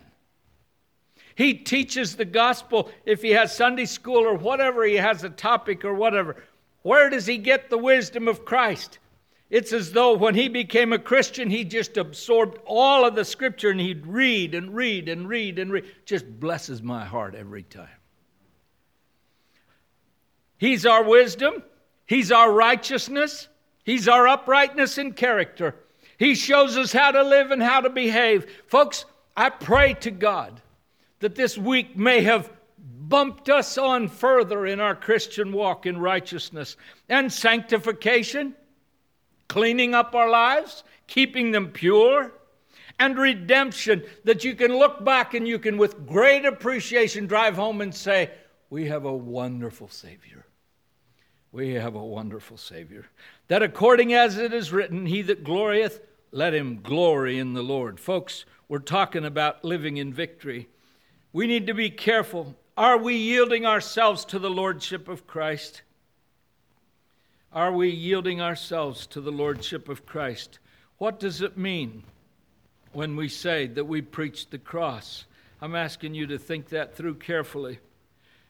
He 1.34 1.54
teaches 1.54 2.16
the 2.16 2.24
gospel 2.24 2.90
if 3.04 3.22
he 3.22 3.30
has 3.30 3.56
Sunday 3.56 3.84
school 3.84 4.18
or 4.26 4.34
whatever, 4.34 4.84
he 4.84 4.96
has 4.96 5.24
a 5.24 5.30
topic 5.30 5.84
or 5.84 5.94
whatever. 5.94 6.36
Where 6.82 7.10
does 7.10 7.26
he 7.26 7.38
get 7.38 7.70
the 7.70 7.78
wisdom 7.78 8.28
of 8.28 8.44
Christ? 8.44 8.98
It's 9.50 9.72
as 9.72 9.92
though 9.92 10.16
when 10.16 10.36
he 10.36 10.48
became 10.48 10.92
a 10.92 10.98
Christian, 10.98 11.50
he 11.50 11.64
just 11.64 11.96
absorbed 11.96 12.58
all 12.64 13.04
of 13.04 13.16
the 13.16 13.24
scripture 13.24 13.70
and 13.70 13.80
he'd 13.80 14.06
read 14.06 14.54
and 14.54 14.74
read 14.74 15.08
and 15.08 15.28
read 15.28 15.58
and 15.58 15.72
read. 15.72 15.84
Just 16.04 16.40
blesses 16.40 16.82
my 16.82 17.04
heart 17.04 17.34
every 17.34 17.64
time. 17.64 17.88
He's 20.56 20.84
our 20.84 21.02
wisdom, 21.02 21.62
He's 22.06 22.30
our 22.30 22.52
righteousness, 22.52 23.48
He's 23.82 24.06
our 24.06 24.28
uprightness 24.28 24.98
in 24.98 25.12
character. 25.12 25.74
He 26.18 26.34
shows 26.34 26.76
us 26.76 26.92
how 26.92 27.12
to 27.12 27.22
live 27.22 27.50
and 27.50 27.62
how 27.62 27.80
to 27.80 27.88
behave. 27.88 28.46
Folks, 28.66 29.06
I 29.34 29.48
pray 29.48 29.94
to 29.94 30.10
God 30.10 30.60
that 31.20 31.34
this 31.34 31.56
week 31.56 31.96
may 31.96 32.22
have 32.22 32.50
bumped 33.10 33.50
us 33.50 33.76
on 33.76 34.08
further 34.08 34.64
in 34.64 34.80
our 34.80 34.94
Christian 34.94 35.52
walk 35.52 35.84
in 35.84 35.98
righteousness 35.98 36.76
and 37.08 37.30
sanctification, 37.30 38.54
cleaning 39.48 39.94
up 39.94 40.14
our 40.14 40.30
lives, 40.30 40.84
keeping 41.06 41.50
them 41.50 41.68
pure, 41.68 42.32
and 42.98 43.18
redemption 43.18 44.04
that 44.24 44.44
you 44.44 44.54
can 44.54 44.78
look 44.78 45.04
back 45.04 45.34
and 45.34 45.46
you 45.46 45.58
can, 45.58 45.76
with 45.76 46.06
great 46.06 46.46
appreciation, 46.46 47.26
drive 47.26 47.56
home 47.56 47.80
and 47.80 47.94
say, 47.94 48.30
We 48.70 48.86
have 48.86 49.04
a 49.04 49.12
wonderful 49.12 49.88
Savior. 49.88 50.46
We 51.52 51.72
have 51.74 51.96
a 51.96 52.04
wonderful 52.04 52.56
Savior. 52.56 53.06
That 53.48 53.62
according 53.62 54.14
as 54.14 54.38
it 54.38 54.52
is 54.52 54.72
written, 54.72 55.06
He 55.06 55.22
that 55.22 55.42
glorieth, 55.42 56.00
let 56.30 56.54
him 56.54 56.80
glory 56.80 57.38
in 57.38 57.54
the 57.54 57.62
Lord. 57.62 57.98
Folks, 57.98 58.44
we're 58.68 58.78
talking 58.78 59.24
about 59.24 59.64
living 59.64 59.96
in 59.96 60.14
victory. 60.14 60.68
We 61.32 61.48
need 61.48 61.66
to 61.66 61.74
be 61.74 61.90
careful 61.90 62.54
are 62.80 62.96
we 62.96 63.14
yielding 63.14 63.66
ourselves 63.66 64.24
to 64.24 64.38
the 64.38 64.48
Lordship 64.48 65.06
of 65.06 65.26
Christ? 65.26 65.82
Are 67.52 67.72
we 67.72 67.90
yielding 67.90 68.40
ourselves 68.40 69.06
to 69.08 69.20
the 69.20 69.30
Lordship 69.30 69.90
of 69.90 70.06
Christ? 70.06 70.58
What 70.96 71.20
does 71.20 71.42
it 71.42 71.58
mean 71.58 72.04
when 72.94 73.16
we 73.16 73.28
say 73.28 73.66
that 73.66 73.84
we 73.84 74.00
preach 74.00 74.48
the 74.48 74.56
cross? 74.56 75.26
I'm 75.60 75.74
asking 75.74 76.14
you 76.14 76.26
to 76.28 76.38
think 76.38 76.70
that 76.70 76.96
through 76.96 77.16
carefully. 77.16 77.80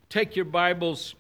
Take 0.08 0.36
your 0.36 0.44
Bibles 0.44 1.16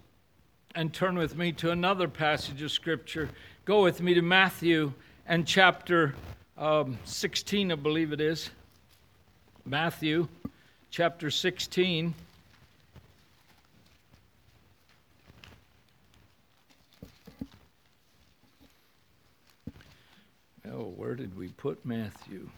and 0.76 0.94
turn 0.94 1.18
with 1.18 1.36
me 1.36 1.50
to 1.54 1.72
another 1.72 2.06
passage 2.06 2.62
of 2.62 2.70
Scripture. 2.70 3.28
Go 3.64 3.82
with 3.82 4.00
me 4.00 4.14
to 4.14 4.22
Matthew 4.22 4.92
and 5.26 5.44
chapter 5.44 6.14
um, 6.56 6.96
16, 7.06 7.72
I 7.72 7.74
believe 7.74 8.12
it 8.12 8.20
is. 8.20 8.50
Matthew 9.64 10.28
chapter 10.92 11.28
16. 11.28 12.14
Oh, 20.72 20.92
where 20.96 21.14
did 21.14 21.36
we 21.36 21.48
put 21.48 21.84
Matthew? 21.84 22.48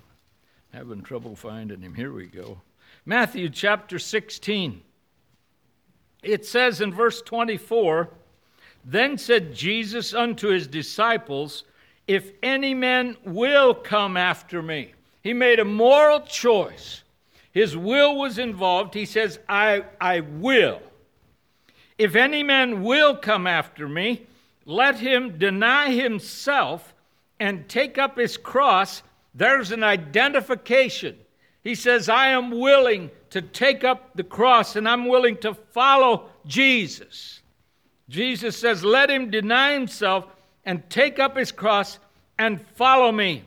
Having 0.75 1.03
trouble 1.03 1.35
finding 1.35 1.81
him. 1.81 1.95
Here 1.95 2.13
we 2.13 2.27
go. 2.27 2.61
Matthew 3.07 3.49
chapter 3.49 3.99
16. 3.99 4.83
It 6.23 6.45
says 6.45 6.81
in 6.81 6.93
verse 6.93 7.23
24 7.23 8.11
Then 8.85 9.17
said 9.17 9.55
Jesus 9.55 10.13
unto 10.13 10.49
his 10.49 10.67
disciples, 10.67 11.65
If 12.07 12.33
any 12.43 12.75
man 12.75 13.17
will 13.25 13.75
come 13.75 14.17
after 14.17 14.63
me, 14.63 14.93
he 15.23 15.33
made 15.33 15.59
a 15.59 15.65
moral 15.65 16.21
choice. 16.21 17.03
His 17.53 17.77
will 17.77 18.17
was 18.17 18.39
involved. 18.39 18.95
He 18.95 19.07
says, 19.07 19.39
I, 19.49 19.85
I 20.01 20.21
will. 20.21 20.81
If 21.97 22.15
any 22.15 22.43
man 22.43 22.83
will 22.83 23.17
come 23.17 23.47
after 23.47 23.89
me, 23.89 24.27
let 24.65 24.99
him 24.99 25.39
deny 25.39 25.91
himself 25.91 26.92
and 27.43 27.69
take 27.69 27.99
up 27.99 28.17
his 28.17 28.37
cross. 28.37 29.03
There's 29.35 29.73
an 29.73 29.83
identification. 29.83 31.17
He 31.65 31.75
says, 31.75 32.09
I 32.09 32.29
am 32.29 32.53
willing 32.53 33.11
to 33.31 33.43
take 33.43 33.83
up 33.83 34.15
the 34.15 34.23
cross 34.23 34.77
and 34.77 34.89
I'm 34.89 35.09
willing 35.09 35.37
to 35.39 35.55
follow 35.55 36.29
Jesus. 36.47 37.41
Jesus 38.09 38.57
says, 38.57 38.85
Let 38.85 39.11
him 39.11 39.29
deny 39.29 39.73
himself 39.73 40.25
and 40.65 40.89
take 40.89 41.19
up 41.19 41.37
his 41.37 41.51
cross 41.51 41.99
and 42.39 42.65
follow 42.77 43.11
me. 43.11 43.43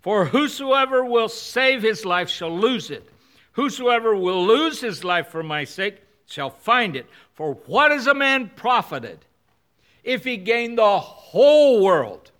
For 0.00 0.24
whosoever 0.24 1.04
will 1.04 1.28
save 1.28 1.82
his 1.82 2.04
life 2.04 2.28
shall 2.28 2.56
lose 2.56 2.90
it. 2.90 3.08
Whosoever 3.52 4.16
will 4.16 4.44
lose 4.44 4.80
his 4.80 5.04
life 5.04 5.28
for 5.28 5.44
my 5.44 5.62
sake 5.62 6.02
shall 6.26 6.50
find 6.50 6.96
it. 6.96 7.06
For 7.34 7.54
what 7.66 7.92
is 7.92 8.08
a 8.08 8.14
man 8.14 8.50
profited 8.56 9.24
if 10.02 10.24
he 10.24 10.36
gain 10.36 10.74
the 10.74 10.98
whole 10.98 11.84
world 11.84 12.32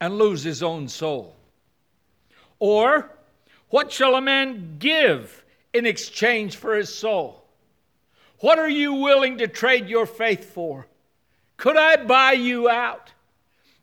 and 0.00 0.18
lose 0.18 0.42
his 0.42 0.62
own 0.62 0.88
soul? 0.88 1.34
Or 2.58 3.10
what 3.68 3.92
shall 3.92 4.14
a 4.14 4.20
man 4.20 4.76
give 4.78 5.44
in 5.72 5.86
exchange 5.86 6.56
for 6.56 6.74
his 6.76 6.94
soul? 6.94 7.44
What 8.40 8.58
are 8.58 8.68
you 8.68 8.94
willing 8.94 9.38
to 9.38 9.48
trade 9.48 9.88
your 9.88 10.06
faith 10.06 10.52
for? 10.52 10.86
Could 11.56 11.76
I 11.76 11.96
buy 11.96 12.32
you 12.32 12.68
out? 12.68 13.12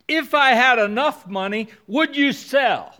If 0.07 0.33
I 0.33 0.49
had 0.49 0.79
enough 0.79 1.27
money, 1.27 1.69
would 1.87 2.15
you 2.15 2.33
sell? 2.33 2.93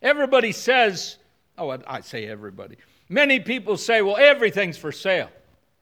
Everybody 0.00 0.50
says, 0.50 1.18
oh, 1.58 1.78
I 1.86 2.00
say 2.00 2.26
everybody. 2.26 2.76
Many 3.08 3.38
people 3.40 3.76
say, 3.76 4.02
well, 4.02 4.16
everything's 4.16 4.78
for 4.78 4.90
sale. 4.90 5.28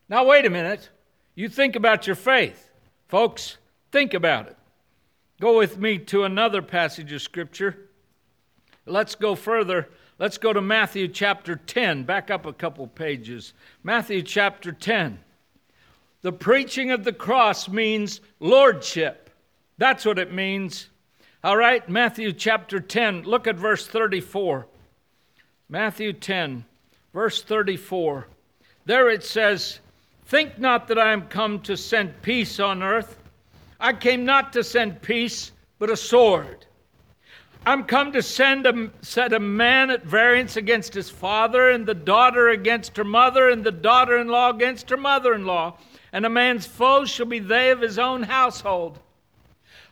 Now, 0.08 0.24
wait 0.26 0.44
a 0.44 0.50
minute. 0.50 0.90
You 1.34 1.48
think 1.48 1.76
about 1.76 2.06
your 2.06 2.16
faith. 2.16 2.70
Folks, 3.08 3.56
think 3.92 4.12
about 4.12 4.48
it. 4.48 4.56
Go 5.40 5.57
with 5.57 5.79
me 5.79 5.98
to 5.98 6.24
another 6.24 6.61
passage 6.61 7.12
of 7.12 7.22
Scripture. 7.22 7.88
Let's 8.85 9.14
go 9.14 9.35
further. 9.35 9.88
Let's 10.18 10.37
go 10.37 10.53
to 10.53 10.61
Matthew 10.61 11.09
chapter 11.09 11.57
10. 11.57 12.05
Back 12.05 12.31
up 12.31 12.44
a 12.44 12.53
couple 12.53 12.87
pages. 12.87 13.55
Matthew 13.83 14.20
chapter 14.20 14.70
10. 14.70 15.18
The 16.20 16.33
preaching 16.33 16.90
of 16.90 17.05
the 17.05 17.14
cross 17.14 17.70
means 17.70 18.20
lordship. 18.38 19.31
That's 19.79 20.05
what 20.05 20.18
it 20.18 20.31
means. 20.31 20.90
All 21.42 21.57
right, 21.57 21.88
Matthew 21.88 22.35
chapter 22.35 22.79
10. 22.79 23.22
Look 23.22 23.46
at 23.46 23.57
verse 23.57 23.87
34. 23.87 24.66
Matthew 25.70 26.12
10, 26.12 26.66
verse 27.14 27.42
34. 27.42 28.26
There 28.85 29.09
it 29.09 29.24
says, 29.24 29.81
Think 30.26 30.59
not 30.59 30.88
that 30.88 30.98
I 30.98 31.12
am 31.12 31.29
come 31.29 31.61
to 31.61 31.79
send 31.79 32.20
peace 32.20 32.61
on 32.61 32.83
earth. 32.83 33.16
I 33.80 33.94
came 33.94 34.24
not 34.24 34.52
to 34.52 34.62
send 34.62 35.00
peace, 35.00 35.52
but 35.78 35.90
a 35.90 35.96
sword. 35.96 36.66
I'm 37.66 37.84
come 37.84 38.12
to 38.12 38.22
send 38.22 38.66
a, 38.66 38.90
set 39.02 39.32
a 39.32 39.40
man 39.40 39.90
at 39.90 40.04
variance 40.04 40.56
against 40.56 40.94
his 40.94 41.10
father, 41.10 41.70
and 41.70 41.86
the 41.86 41.94
daughter 41.94 42.50
against 42.50 42.96
her 42.96 43.04
mother, 43.04 43.48
and 43.48 43.64
the 43.64 43.72
daughter 43.72 44.18
in 44.18 44.28
law 44.28 44.50
against 44.50 44.88
her 44.90 44.96
mother 44.96 45.34
in 45.34 45.44
law. 45.44 45.78
And 46.12 46.26
a 46.26 46.30
man's 46.30 46.66
foes 46.66 47.10
shall 47.10 47.26
be 47.26 47.38
they 47.38 47.70
of 47.70 47.80
his 47.80 47.98
own 47.98 48.22
household. 48.22 48.98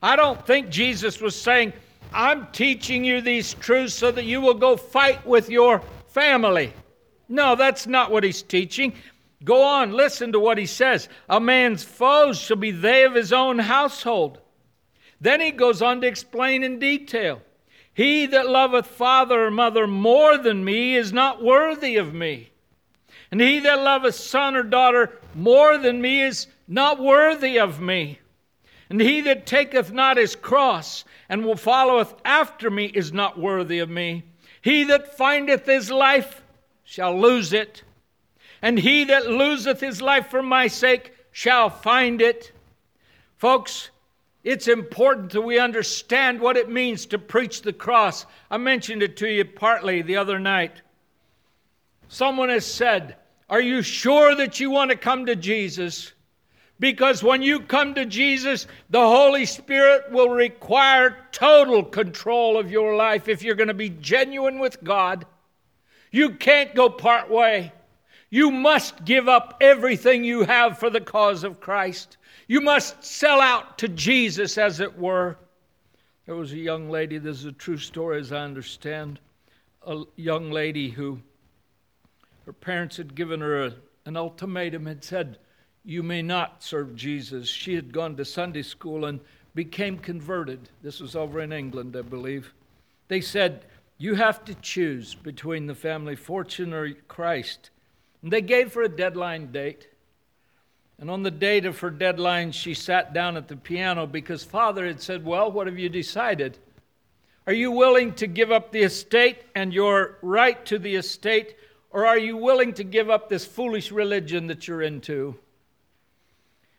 I 0.02 0.16
don't 0.16 0.46
think 0.46 0.70
Jesus 0.70 1.20
was 1.20 1.34
saying, 1.34 1.72
I'm 2.12 2.46
teaching 2.52 3.04
you 3.04 3.20
these 3.20 3.54
truths 3.54 3.94
so 3.94 4.10
that 4.12 4.24
you 4.24 4.40
will 4.40 4.54
go 4.54 4.76
fight 4.76 5.24
with 5.26 5.50
your 5.50 5.82
family. 6.08 6.72
No, 7.28 7.54
that's 7.54 7.86
not 7.86 8.10
what 8.10 8.24
he's 8.24 8.42
teaching. 8.42 8.94
Go 9.44 9.62
on, 9.62 9.92
listen 9.92 10.32
to 10.32 10.40
what 10.40 10.58
he 10.58 10.66
says. 10.66 11.08
A 11.28 11.38
man's 11.40 11.84
foes 11.84 12.38
shall 12.38 12.56
be 12.56 12.70
they 12.70 13.04
of 13.04 13.14
his 13.14 13.32
own 13.32 13.58
household. 13.58 14.38
Then 15.20 15.40
he 15.40 15.50
goes 15.50 15.82
on 15.82 16.00
to 16.00 16.06
explain 16.06 16.62
in 16.62 16.78
detail. 16.78 17.42
He 17.94 18.26
that 18.26 18.48
loveth 18.48 18.86
father 18.86 19.46
or 19.46 19.50
mother 19.50 19.86
more 19.86 20.38
than 20.38 20.64
me 20.64 20.94
is 20.94 21.12
not 21.12 21.42
worthy 21.42 21.96
of 21.96 22.14
me. 22.14 22.50
And 23.30 23.40
he 23.40 23.58
that 23.60 23.82
loveth 23.82 24.14
son 24.14 24.56
or 24.56 24.62
daughter 24.62 25.18
more 25.34 25.76
than 25.78 26.00
me 26.00 26.22
is 26.22 26.46
not 26.66 27.00
worthy 27.00 27.58
of 27.58 27.80
me. 27.80 28.20
And 28.90 29.00
he 29.00 29.20
that 29.22 29.46
taketh 29.46 29.92
not 29.92 30.16
his 30.16 30.34
cross 30.34 31.04
and 31.28 31.44
will 31.44 31.56
followeth 31.56 32.14
after 32.24 32.70
me 32.70 32.86
is 32.86 33.12
not 33.12 33.38
worthy 33.38 33.80
of 33.80 33.90
me. 33.90 34.24
He 34.62 34.84
that 34.84 35.16
findeth 35.16 35.66
his 35.66 35.90
life 35.90 36.42
shall 36.84 37.20
lose 37.20 37.52
it. 37.52 37.82
And 38.62 38.78
he 38.78 39.04
that 39.04 39.30
loseth 39.30 39.80
his 39.80 40.02
life 40.02 40.28
for 40.28 40.42
my 40.42 40.66
sake 40.66 41.12
shall 41.30 41.70
find 41.70 42.20
it. 42.20 42.52
Folks, 43.36 43.90
it's 44.42 44.68
important 44.68 45.32
that 45.32 45.42
we 45.42 45.58
understand 45.58 46.40
what 46.40 46.56
it 46.56 46.68
means 46.68 47.06
to 47.06 47.18
preach 47.18 47.62
the 47.62 47.72
cross. 47.72 48.26
I 48.50 48.56
mentioned 48.56 49.02
it 49.02 49.16
to 49.18 49.28
you 49.28 49.44
partly 49.44 50.02
the 50.02 50.16
other 50.16 50.38
night. 50.38 50.82
Someone 52.08 52.48
has 52.48 52.66
said, 52.66 53.16
Are 53.48 53.60
you 53.60 53.82
sure 53.82 54.34
that 54.34 54.58
you 54.58 54.70
want 54.70 54.90
to 54.90 54.96
come 54.96 55.26
to 55.26 55.36
Jesus? 55.36 56.12
Because 56.80 57.24
when 57.24 57.42
you 57.42 57.60
come 57.60 57.94
to 57.94 58.06
Jesus, 58.06 58.66
the 58.88 59.00
Holy 59.00 59.44
Spirit 59.44 60.10
will 60.12 60.30
require 60.30 61.18
total 61.32 61.82
control 61.82 62.56
of 62.56 62.70
your 62.70 62.94
life 62.96 63.28
if 63.28 63.42
you're 63.42 63.56
going 63.56 63.68
to 63.68 63.74
be 63.74 63.90
genuine 63.90 64.60
with 64.60 64.82
God. 64.82 65.26
You 66.12 66.30
can't 66.30 66.74
go 66.74 66.88
part 66.88 67.30
way. 67.30 67.72
You 68.30 68.50
must 68.50 69.04
give 69.04 69.28
up 69.28 69.56
everything 69.60 70.22
you 70.22 70.44
have 70.44 70.78
for 70.78 70.90
the 70.90 71.00
cause 71.00 71.44
of 71.44 71.60
Christ. 71.60 72.18
You 72.46 72.60
must 72.60 73.02
sell 73.02 73.40
out 73.40 73.78
to 73.78 73.88
Jesus, 73.88 74.58
as 74.58 74.80
it 74.80 74.98
were. 74.98 75.36
There 76.26 76.36
was 76.36 76.52
a 76.52 76.58
young 76.58 76.90
lady, 76.90 77.16
this 77.16 77.38
is 77.38 77.44
a 77.46 77.52
true 77.52 77.78
story 77.78 78.20
as 78.20 78.32
I 78.32 78.40
understand, 78.40 79.18
a 79.86 80.02
young 80.16 80.50
lady 80.50 80.90
who 80.90 81.20
her 82.44 82.52
parents 82.52 82.98
had 82.98 83.14
given 83.14 83.40
her 83.40 83.64
a, 83.64 83.74
an 84.04 84.16
ultimatum, 84.16 84.84
had 84.84 85.02
said, 85.02 85.38
You 85.84 86.02
may 86.02 86.20
not 86.20 86.62
serve 86.62 86.94
Jesus. 86.94 87.48
She 87.48 87.74
had 87.74 87.92
gone 87.92 88.14
to 88.16 88.26
Sunday 88.26 88.62
school 88.62 89.06
and 89.06 89.20
became 89.54 89.98
converted. 89.98 90.68
This 90.82 91.00
was 91.00 91.16
over 91.16 91.40
in 91.40 91.52
England, 91.52 91.96
I 91.96 92.02
believe. 92.02 92.52
They 93.08 93.22
said, 93.22 93.64
You 93.96 94.14
have 94.14 94.44
to 94.44 94.54
choose 94.54 95.14
between 95.14 95.66
the 95.66 95.74
family 95.74 96.16
fortune 96.16 96.74
or 96.74 96.92
Christ. 97.08 97.70
And 98.22 98.32
they 98.32 98.40
gave 98.40 98.74
her 98.74 98.82
a 98.82 98.88
deadline 98.88 99.52
date. 99.52 99.88
And 100.98 101.10
on 101.10 101.22
the 101.22 101.30
date 101.30 101.64
of 101.64 101.78
her 101.80 101.90
deadline, 101.90 102.50
she 102.52 102.74
sat 102.74 103.12
down 103.12 103.36
at 103.36 103.46
the 103.46 103.56
piano 103.56 104.06
because 104.06 104.42
father 104.42 104.86
had 104.86 105.00
said, 105.00 105.24
Well, 105.24 105.50
what 105.50 105.66
have 105.66 105.78
you 105.78 105.88
decided? 105.88 106.58
Are 107.46 107.52
you 107.52 107.70
willing 107.70 108.14
to 108.14 108.26
give 108.26 108.50
up 108.50 108.72
the 108.72 108.82
estate 108.82 109.38
and 109.54 109.72
your 109.72 110.18
right 110.20 110.66
to 110.66 110.78
the 110.78 110.96
estate, 110.96 111.56
or 111.90 112.04
are 112.04 112.18
you 112.18 112.36
willing 112.36 112.74
to 112.74 112.84
give 112.84 113.08
up 113.08 113.28
this 113.28 113.46
foolish 113.46 113.90
religion 113.90 114.48
that 114.48 114.68
you're 114.68 114.82
into? 114.82 115.36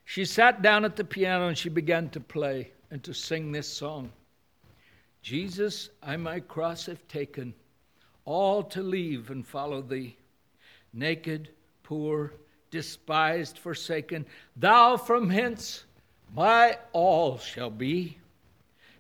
She 0.06 0.26
sat 0.26 0.62
down 0.62 0.86
at 0.86 0.96
the 0.96 1.04
piano 1.04 1.48
and 1.48 1.58
she 1.58 1.70
began 1.70 2.10
to 2.10 2.20
play 2.20 2.72
and 2.92 3.04
to 3.04 3.14
sing 3.14 3.52
this 3.52 3.68
song 3.68 4.12
Jesus, 5.22 5.90
I 6.02 6.18
my 6.18 6.40
cross 6.40 6.86
have 6.86 7.06
taken, 7.08 7.54
all 8.26 8.64
to 8.64 8.82
leave 8.82 9.32
and 9.32 9.46
follow 9.46 9.82
thee. 9.82 10.16
Naked, 10.94 11.50
poor, 11.84 12.34
despised, 12.72 13.58
forsaken, 13.58 14.26
thou 14.56 14.98
from 14.98 15.30
hence 15.30 15.86
my 16.36 16.78
all 16.94 17.38
shall 17.38 17.70
be. 17.70 18.18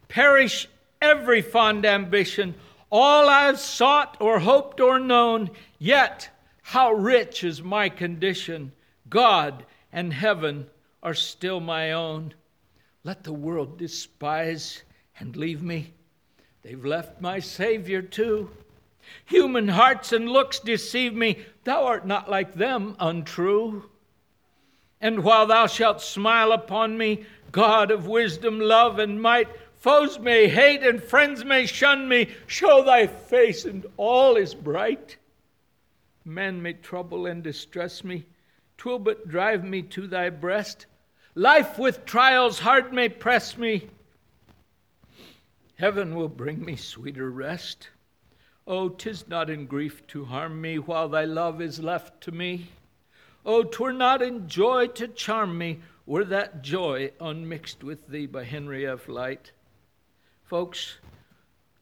Perish 0.08 0.68
every 1.02 1.42
fond 1.42 1.86
ambition, 1.86 2.56
all 2.92 3.30
I've 3.30 3.60
sought 3.60 4.18
or 4.20 4.40
hoped 4.40 4.82
or 4.82 5.00
known, 5.00 5.52
yet 5.78 6.30
how 6.62 6.92
rich 6.92 7.44
is 7.44 7.62
my 7.62 7.90
condition. 7.90 8.72
God 9.10 9.66
and 9.92 10.14
heaven 10.14 10.68
are 11.02 11.14
still 11.14 11.60
my 11.60 11.92
own. 11.92 12.34
Let 13.04 13.24
the 13.24 13.34
world 13.34 13.78
despise 13.78 14.84
and 15.20 15.36
leave 15.36 15.62
me. 15.62 15.94
They've 16.62 16.84
left 16.84 17.22
my 17.22 17.40
Savior 17.40 18.02
too. 18.02 18.50
Human 19.26 19.68
hearts 19.68 20.12
and 20.12 20.30
looks 20.30 20.60
deceive 20.60 21.14
me. 21.14 21.40
Thou 21.64 21.86
art 21.86 22.06
not 22.06 22.30
like 22.30 22.54
them, 22.54 22.96
untrue. 23.00 23.90
And 25.02 25.24
while 25.24 25.46
thou 25.46 25.68
shalt 25.68 26.02
smile 26.02 26.52
upon 26.52 26.98
me, 26.98 27.26
God 27.52 27.92
of 27.92 28.08
wisdom, 28.08 28.60
love, 28.60 29.00
and 29.00 29.22
might, 29.22 29.48
foes 29.78 30.20
may 30.20 30.48
hate 30.48 30.84
and 30.84 31.02
friends 31.02 31.46
may 31.46 31.66
shun 31.66 32.08
me. 32.08 32.30
Show 32.48 32.84
thy 32.84 33.08
face, 33.08 33.66
and 33.66 33.86
all 33.98 34.36
is 34.36 34.54
bright. 34.54 35.18
Men 36.26 36.62
may 36.62 36.74
trouble 36.74 37.26
and 37.26 37.42
distress 37.42 38.04
me, 38.04 38.26
twill 38.78 39.00
but 39.00 39.28
drive 39.28 39.64
me 39.64 39.82
to 39.84 40.08
thy 40.08 40.30
breast. 40.30 40.86
Life 41.34 41.80
with 41.80 42.06
trials 42.06 42.60
hard 42.60 42.92
may 42.92 43.08
press 43.08 43.58
me. 43.58 43.90
Heaven 45.78 46.14
will 46.14 46.28
bring 46.28 46.66
me 46.66 46.76
sweeter 46.76 47.30
rest. 47.30 47.90
Oh, 48.72 48.88
tis 48.88 49.28
not 49.28 49.50
in 49.50 49.66
grief 49.66 50.06
to 50.10 50.26
harm 50.26 50.62
me 50.62 50.78
while 50.78 51.10
thy 51.10 51.26
love 51.26 51.60
is 51.60 51.80
left 51.80 52.22
to 52.22 52.32
me. 52.32 52.68
Oh, 53.44 53.64
twere 53.64 53.92
not 53.92 54.22
in 54.22 54.48
joy 54.48 54.86
to 54.90 55.08
charm 55.08 55.58
me 55.58 55.80
were 56.06 56.24
that 56.26 56.62
joy 56.62 57.12
unmixed 57.20 57.84
with 57.84 58.08
thee 58.08 58.28
by 58.28 58.44
Henry 58.44 58.86
F. 58.86 59.10
Lyte. 59.10 59.54
Folks, 60.44 61.00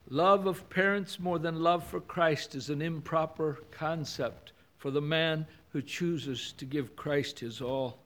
love 0.09 0.47
of 0.47 0.69
parents 0.69 1.19
more 1.19 1.39
than 1.39 1.61
love 1.61 1.85
for 1.85 1.99
Christ 1.99 2.55
is 2.55 2.69
an 2.69 2.81
improper 2.81 3.59
concept 3.69 4.53
for 4.77 4.89
the 4.89 5.01
man 5.01 5.45
who 5.73 5.81
chooses 5.81 6.53
to 6.53 6.63
give 6.63 6.95
Christ 6.95 7.37
his 7.39 7.61
all. 7.61 7.99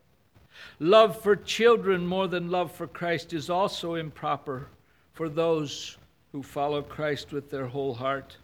Love 0.80 1.22
for 1.22 1.36
children 1.36 2.08
more 2.08 2.28
than 2.28 2.50
love 2.50 2.72
for 2.72 2.88
Christ 2.88 3.32
is 3.32 3.48
also 3.48 3.94
improper 3.94 4.70
for 5.14 5.30
those 5.30 6.00
who 6.32 6.42
follow 6.42 6.82
Christ 6.82 7.32
with 7.32 7.52
their 7.52 7.68
whole 7.68 7.94
heart. 7.94 8.38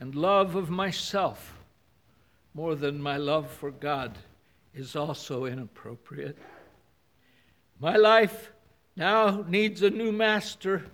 And 0.00 0.14
love 0.14 0.56
of 0.56 0.70
myself 0.70 1.58
more 2.54 2.74
than 2.74 3.02
my 3.02 3.18
love 3.18 3.50
for 3.50 3.70
God 3.70 4.16
is 4.74 4.96
also 4.96 5.44
inappropriate. 5.44 6.38
My 7.78 7.96
life 7.96 8.50
now 8.96 9.44
needs 9.46 9.82
a 9.82 9.90
new 9.90 10.10
master 10.10 10.86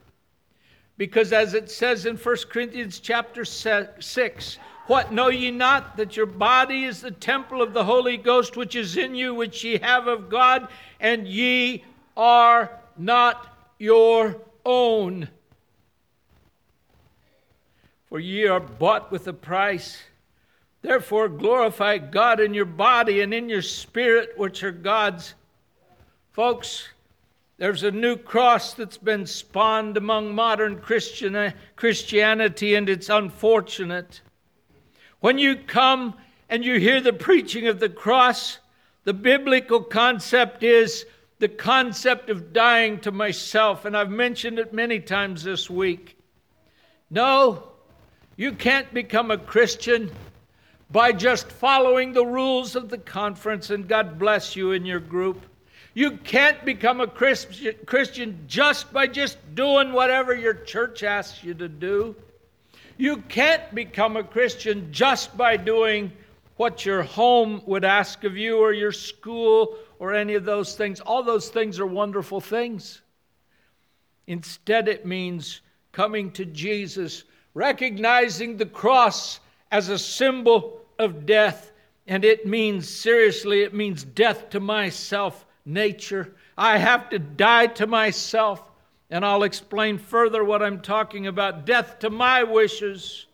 because 0.98 1.32
as 1.32 1.54
it 1.54 1.70
says 1.70 2.04
in 2.04 2.16
1 2.16 2.36
Corinthians 2.50 2.98
chapter 2.98 3.44
6, 3.44 4.58
what 4.88 5.12
know 5.12 5.28
ye 5.28 5.52
not 5.52 5.96
that 5.98 6.16
your 6.16 6.26
body 6.26 6.84
is 6.84 7.00
the 7.00 7.12
temple 7.12 7.62
of 7.62 7.74
the 7.74 7.84
Holy 7.84 8.16
Ghost 8.16 8.56
which 8.56 8.74
is 8.74 8.96
in 8.96 9.14
you, 9.14 9.34
which 9.34 9.62
ye 9.62 9.78
have 9.78 10.08
of 10.08 10.28
God, 10.28 10.66
and 10.98 11.28
ye 11.28 11.84
are 12.16 12.72
not 12.98 13.56
your 13.78 14.36
own? 14.64 15.28
For 18.16 18.20
ye 18.20 18.46
are 18.46 18.60
bought 18.60 19.12
with 19.12 19.28
a 19.28 19.34
price. 19.34 20.02
Therefore, 20.80 21.28
glorify 21.28 21.98
God 21.98 22.40
in 22.40 22.54
your 22.54 22.64
body 22.64 23.20
and 23.20 23.34
in 23.34 23.50
your 23.50 23.60
spirit, 23.60 24.38
which 24.38 24.64
are 24.64 24.72
God's. 24.72 25.34
Folks, 26.32 26.88
there's 27.58 27.82
a 27.82 27.90
new 27.90 28.16
cross 28.16 28.72
that's 28.72 28.96
been 28.96 29.26
spawned 29.26 29.98
among 29.98 30.34
modern 30.34 30.78
Christian, 30.80 31.36
uh, 31.36 31.50
Christianity, 31.76 32.74
and 32.74 32.88
it's 32.88 33.10
unfortunate. 33.10 34.22
When 35.20 35.36
you 35.36 35.54
come 35.54 36.14
and 36.48 36.64
you 36.64 36.80
hear 36.80 37.02
the 37.02 37.12
preaching 37.12 37.68
of 37.68 37.80
the 37.80 37.90
cross, 37.90 38.60
the 39.04 39.12
biblical 39.12 39.82
concept 39.82 40.62
is 40.62 41.04
the 41.38 41.48
concept 41.48 42.30
of 42.30 42.54
dying 42.54 42.98
to 43.00 43.12
myself, 43.12 43.84
and 43.84 43.94
I've 43.94 44.08
mentioned 44.08 44.58
it 44.58 44.72
many 44.72 45.00
times 45.00 45.44
this 45.44 45.68
week. 45.68 46.16
No, 47.10 47.72
you 48.36 48.52
can't 48.52 48.92
become 48.92 49.30
a 49.30 49.38
Christian 49.38 50.10
by 50.90 51.12
just 51.12 51.50
following 51.50 52.12
the 52.12 52.24
rules 52.24 52.76
of 52.76 52.88
the 52.88 52.98
conference, 52.98 53.70
and 53.70 53.88
God 53.88 54.18
bless 54.18 54.54
you 54.54 54.72
in 54.72 54.84
your 54.84 55.00
group. 55.00 55.44
You 55.94 56.18
can't 56.18 56.62
become 56.64 57.00
a 57.00 57.06
Christian 57.06 58.44
just 58.46 58.92
by 58.92 59.06
just 59.06 59.38
doing 59.54 59.92
whatever 59.92 60.34
your 60.34 60.54
church 60.54 61.02
asks 61.02 61.42
you 61.42 61.54
to 61.54 61.68
do. 61.68 62.14
You 62.98 63.18
can't 63.28 63.74
become 63.74 64.16
a 64.16 64.22
Christian 64.22 64.92
just 64.92 65.36
by 65.36 65.56
doing 65.56 66.12
what 66.56 66.86
your 66.86 67.02
home 67.02 67.62
would 67.66 67.84
ask 67.84 68.24
of 68.24 68.36
you 68.36 68.58
or 68.58 68.72
your 68.72 68.92
school 68.92 69.76
or 69.98 70.14
any 70.14 70.34
of 70.34 70.44
those 70.44 70.74
things. 70.74 71.00
All 71.00 71.22
those 71.22 71.48
things 71.48 71.80
are 71.80 71.86
wonderful 71.86 72.40
things. 72.40 73.00
Instead, 74.26 74.88
it 74.88 75.06
means 75.06 75.60
coming 75.92 76.30
to 76.32 76.44
Jesus, 76.44 77.24
recognizing 77.56 78.58
the 78.58 78.66
cross 78.66 79.40
as 79.72 79.88
a 79.88 79.98
symbol 79.98 80.78
of 80.98 81.24
death. 81.24 81.72
And 82.06 82.22
it 82.22 82.46
means, 82.46 82.86
seriously, 82.86 83.62
it 83.62 83.72
means 83.72 84.04
death 84.04 84.50
to 84.50 84.60
my 84.60 84.90
self 84.90 85.46
nature. 85.64 86.34
I 86.58 86.76
have 86.76 87.08
to 87.10 87.18
die 87.18 87.68
to 87.68 87.86
myself. 87.86 88.62
And 89.08 89.24
I'll 89.24 89.44
explain 89.44 89.96
further 89.96 90.44
what 90.44 90.62
I'm 90.62 90.82
talking 90.82 91.28
about 91.28 91.64
death 91.64 91.98
to 92.00 92.10
my 92.10 92.42
wishes 92.42 93.26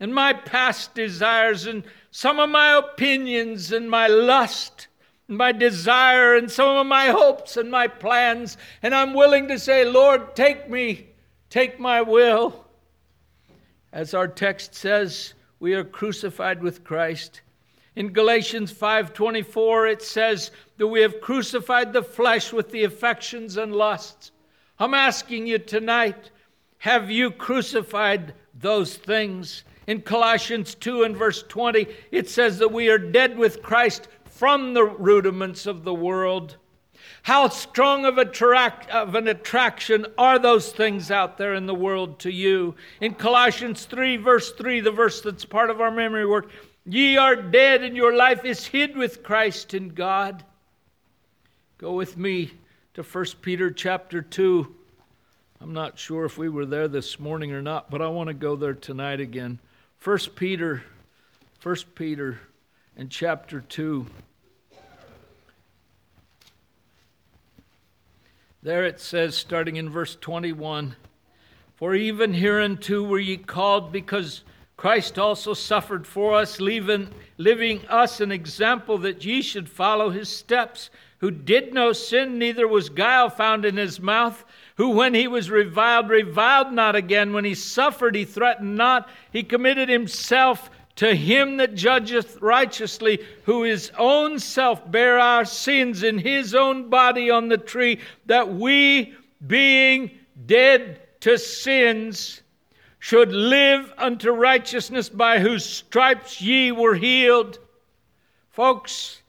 and 0.00 0.14
my 0.14 0.34
past 0.34 0.94
desires 0.94 1.66
and 1.66 1.82
some 2.10 2.40
of 2.40 2.50
my 2.50 2.76
opinions 2.76 3.72
and 3.72 3.88
my 3.88 4.06
lust 4.06 4.88
and 5.28 5.38
my 5.38 5.52
desire 5.52 6.36
and 6.36 6.50
some 6.50 6.76
of 6.76 6.86
my 6.86 7.06
hopes 7.06 7.56
and 7.56 7.70
my 7.70 7.88
plans. 7.88 8.58
And 8.82 8.94
I'm 8.94 9.14
willing 9.14 9.48
to 9.48 9.58
say, 9.58 9.84
Lord, 9.84 10.36
take 10.36 10.68
me, 10.68 11.06
take 11.48 11.80
my 11.80 12.02
will. 12.02 12.61
As 13.92 14.14
our 14.14 14.26
text 14.26 14.74
says, 14.74 15.34
we 15.60 15.74
are 15.74 15.84
crucified 15.84 16.62
with 16.62 16.82
Christ. 16.82 17.42
In 17.94 18.14
Galatians 18.14 18.72
5:24 18.72 19.86
it 19.86 20.00
says 20.00 20.50
that 20.78 20.86
we 20.86 21.02
have 21.02 21.20
crucified 21.20 21.92
the 21.92 22.02
flesh 22.02 22.54
with 22.54 22.70
the 22.70 22.84
affections 22.84 23.58
and 23.58 23.76
lusts. 23.76 24.32
I'm 24.78 24.94
asking 24.94 25.46
you 25.46 25.58
tonight, 25.58 26.30
have 26.78 27.10
you 27.10 27.30
crucified 27.30 28.32
those 28.54 28.96
things? 28.96 29.62
In 29.86 30.00
Colossians 30.00 30.74
2 30.74 31.02
and 31.02 31.14
verse 31.14 31.42
20 31.42 31.86
it 32.10 32.30
says 32.30 32.58
that 32.60 32.72
we 32.72 32.88
are 32.88 32.98
dead 32.98 33.36
with 33.36 33.62
Christ 33.62 34.08
from 34.24 34.72
the 34.72 34.84
rudiments 34.84 35.66
of 35.66 35.84
the 35.84 35.94
world. 35.94 36.56
How 37.22 37.48
strong 37.48 38.04
of, 38.04 38.18
attract, 38.18 38.90
of 38.90 39.14
an 39.14 39.28
attraction 39.28 40.06
are 40.18 40.40
those 40.40 40.72
things 40.72 41.10
out 41.10 41.38
there 41.38 41.54
in 41.54 41.66
the 41.66 41.74
world 41.74 42.18
to 42.20 42.32
you? 42.32 42.74
In 43.00 43.14
Colossians 43.14 43.84
3, 43.84 44.16
verse 44.16 44.50
3, 44.52 44.80
the 44.80 44.90
verse 44.90 45.20
that's 45.20 45.44
part 45.44 45.70
of 45.70 45.80
our 45.80 45.92
memory 45.92 46.26
work, 46.26 46.50
ye 46.84 47.16
are 47.16 47.36
dead 47.36 47.84
and 47.84 47.96
your 47.96 48.16
life 48.16 48.44
is 48.44 48.66
hid 48.66 48.96
with 48.96 49.22
Christ 49.22 49.72
in 49.72 49.90
God. 49.90 50.42
Go 51.78 51.92
with 51.92 52.16
me 52.16 52.52
to 52.94 53.04
1 53.04 53.24
Peter 53.40 53.70
chapter 53.70 54.20
2. 54.20 54.74
I'm 55.60 55.72
not 55.72 56.00
sure 56.00 56.24
if 56.24 56.36
we 56.36 56.48
were 56.48 56.66
there 56.66 56.88
this 56.88 57.20
morning 57.20 57.52
or 57.52 57.62
not, 57.62 57.88
but 57.88 58.02
I 58.02 58.08
want 58.08 58.28
to 58.28 58.34
go 58.34 58.56
there 58.56 58.74
tonight 58.74 59.20
again. 59.20 59.60
1 60.02 60.18
Peter, 60.34 60.82
1 61.62 61.76
Peter 61.94 62.40
and 62.96 63.08
chapter 63.08 63.60
2. 63.60 64.06
There 68.64 68.84
it 68.84 69.00
says, 69.00 69.34
starting 69.34 69.74
in 69.74 69.90
verse 69.90 70.16
21 70.20 70.94
For 71.74 71.96
even 71.96 72.34
hereunto 72.34 73.02
were 73.02 73.18
ye 73.18 73.36
called, 73.36 73.90
because 73.90 74.44
Christ 74.76 75.18
also 75.18 75.52
suffered 75.52 76.06
for 76.06 76.34
us, 76.34 76.60
leaving, 76.60 77.08
leaving 77.38 77.84
us 77.88 78.20
an 78.20 78.30
example 78.30 78.98
that 78.98 79.24
ye 79.24 79.42
should 79.42 79.68
follow 79.68 80.10
his 80.10 80.28
steps, 80.28 80.90
who 81.18 81.32
did 81.32 81.74
no 81.74 81.92
sin, 81.92 82.38
neither 82.38 82.68
was 82.68 82.88
guile 82.88 83.30
found 83.30 83.64
in 83.64 83.76
his 83.76 83.98
mouth, 83.98 84.44
who 84.76 84.90
when 84.90 85.14
he 85.14 85.26
was 85.26 85.50
reviled, 85.50 86.08
reviled 86.08 86.72
not 86.72 86.94
again. 86.94 87.32
When 87.32 87.44
he 87.44 87.56
suffered, 87.56 88.14
he 88.14 88.24
threatened 88.24 88.76
not. 88.76 89.08
He 89.32 89.42
committed 89.42 89.88
himself 89.88 90.70
to 90.96 91.14
him 91.14 91.56
that 91.56 91.74
judgeth 91.74 92.40
righteously, 92.40 93.20
who 93.44 93.62
his 93.62 93.90
own 93.98 94.38
self 94.38 94.90
bare 94.90 95.18
our 95.18 95.44
sins 95.44 96.02
in 96.02 96.18
his 96.18 96.54
own 96.54 96.90
body 96.90 97.30
on 97.30 97.48
the 97.48 97.58
tree, 97.58 98.00
that 98.26 98.52
we, 98.52 99.14
being 99.46 100.10
dead 100.46 101.00
to 101.20 101.38
sins, 101.38 102.42
should 102.98 103.32
live 103.32 103.92
unto 103.96 104.30
righteousness, 104.30 105.08
by 105.08 105.38
whose 105.38 105.64
stripes 105.64 106.40
ye 106.40 106.70
were 106.72 106.94
healed. 106.94 107.58
Folks, 108.50 109.22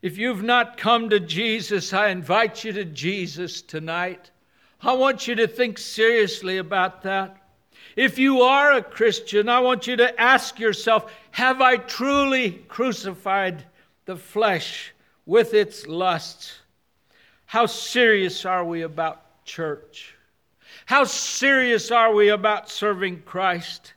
if 0.00 0.18
you've 0.18 0.42
not 0.42 0.76
come 0.76 1.10
to 1.10 1.20
Jesus, 1.20 1.92
I 1.92 2.08
invite 2.08 2.64
you 2.64 2.72
to 2.72 2.84
Jesus 2.84 3.62
tonight. 3.62 4.30
I 4.80 4.94
want 4.94 5.28
you 5.28 5.36
to 5.36 5.46
think 5.46 5.78
seriously 5.78 6.58
about 6.58 7.02
that. 7.02 7.41
If 7.96 8.18
you 8.18 8.42
are 8.42 8.72
a 8.72 8.82
Christian, 8.82 9.48
I 9.48 9.60
want 9.60 9.86
you 9.86 9.96
to 9.96 10.20
ask 10.20 10.58
yourself 10.58 11.12
Have 11.32 11.60
I 11.60 11.76
truly 11.76 12.52
crucified 12.68 13.64
the 14.04 14.16
flesh 14.16 14.92
with 15.26 15.54
its 15.54 15.86
lusts? 15.86 16.58
How 17.46 17.66
serious 17.66 18.46
are 18.46 18.64
we 18.64 18.82
about 18.82 19.44
church? 19.44 20.14
How 20.86 21.04
serious 21.04 21.90
are 21.90 22.14
we 22.14 22.30
about 22.30 22.70
serving 22.70 23.22
Christ? 23.22 23.94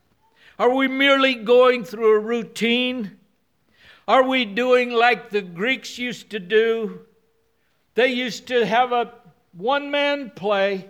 Are 0.60 0.73
we 0.73 0.88
merely 0.88 1.36
going 1.36 1.84
through 1.84 2.15
a 2.15 2.19
routine? 2.19 3.17
Are 4.08 4.23
we 4.23 4.45
doing 4.45 4.91
like 4.91 5.29
the 5.29 5.41
Greeks 5.41 5.97
used 5.97 6.29
to 6.31 6.39
do? 6.39 6.99
They 7.95 8.08
used 8.08 8.47
to 8.47 8.65
have 8.65 8.91
a 8.91 9.13
one 9.53 9.89
man 9.89 10.31
play, 10.36 10.89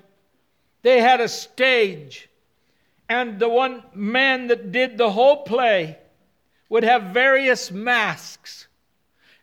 they 0.82 1.00
had 1.00 1.22
a 1.22 1.28
stage, 1.28 2.30
and 3.08 3.40
the 3.40 3.50
one 3.50 3.84
man 3.94 4.48
that 4.48 4.72
did 4.72 4.98
the 4.98 5.12
whole 5.12 5.44
play 5.44 5.98
would 6.70 6.84
have 6.84 7.14
various 7.14 7.72
masks. 7.72 8.68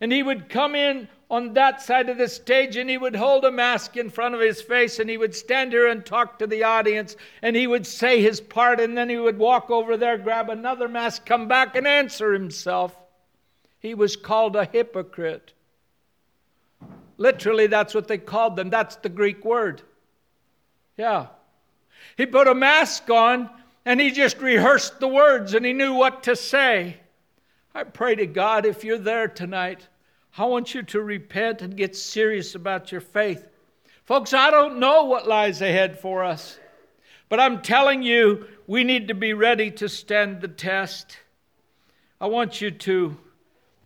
And 0.00 0.12
he 0.12 0.22
would 0.22 0.48
come 0.48 0.74
in 0.74 1.08
on 1.30 1.54
that 1.54 1.80
side 1.80 2.08
of 2.08 2.18
the 2.18 2.28
stage 2.28 2.76
and 2.76 2.90
he 2.90 2.98
would 2.98 3.16
hold 3.16 3.44
a 3.44 3.50
mask 3.50 3.96
in 3.96 4.10
front 4.10 4.34
of 4.34 4.40
his 4.40 4.60
face 4.60 4.98
and 4.98 5.08
he 5.08 5.16
would 5.16 5.34
stand 5.34 5.72
here 5.72 5.86
and 5.86 6.04
talk 6.04 6.38
to 6.38 6.46
the 6.46 6.64
audience 6.64 7.16
and 7.40 7.56
he 7.56 7.66
would 7.66 7.86
say 7.86 8.20
his 8.20 8.40
part 8.40 8.80
and 8.80 8.98
then 8.98 9.08
he 9.08 9.16
would 9.16 9.38
walk 9.38 9.70
over 9.70 9.96
there, 9.96 10.18
grab 10.18 10.50
another 10.50 10.88
mask, 10.88 11.24
come 11.24 11.48
back 11.48 11.76
and 11.76 11.86
answer 11.86 12.32
himself. 12.32 12.94
He 13.78 13.94
was 13.94 14.16
called 14.16 14.56
a 14.56 14.64
hypocrite. 14.64 15.52
Literally, 17.16 17.66
that's 17.66 17.94
what 17.94 18.08
they 18.08 18.18
called 18.18 18.56
them. 18.56 18.68
That's 18.68 18.96
the 18.96 19.08
Greek 19.08 19.44
word. 19.44 19.82
Yeah. 20.96 21.28
He 22.22 22.26
put 22.26 22.46
a 22.46 22.54
mask 22.54 23.10
on 23.10 23.50
and 23.84 24.00
he 24.00 24.12
just 24.12 24.38
rehearsed 24.38 25.00
the 25.00 25.08
words 25.08 25.54
and 25.54 25.66
he 25.66 25.72
knew 25.72 25.92
what 25.92 26.22
to 26.22 26.36
say. 26.36 26.98
I 27.74 27.82
pray 27.82 28.14
to 28.14 28.26
God 28.26 28.64
if 28.64 28.84
you're 28.84 28.96
there 28.96 29.26
tonight 29.26 29.88
I 30.38 30.44
want 30.44 30.72
you 30.72 30.84
to 30.84 31.00
repent 31.02 31.62
and 31.62 31.76
get 31.76 31.96
serious 31.96 32.54
about 32.54 32.92
your 32.92 33.00
faith. 33.00 33.48
Folks, 34.04 34.32
I 34.32 34.52
don't 34.52 34.78
know 34.78 35.02
what 35.02 35.26
lies 35.26 35.62
ahead 35.62 35.98
for 35.98 36.22
us, 36.22 36.60
but 37.28 37.40
I'm 37.40 37.60
telling 37.60 38.04
you, 38.04 38.46
we 38.68 38.84
need 38.84 39.08
to 39.08 39.14
be 39.14 39.34
ready 39.34 39.72
to 39.72 39.88
stand 39.88 40.40
the 40.40 40.46
test. 40.46 41.18
I 42.20 42.28
want 42.28 42.60
you 42.60 42.70
to 42.70 43.16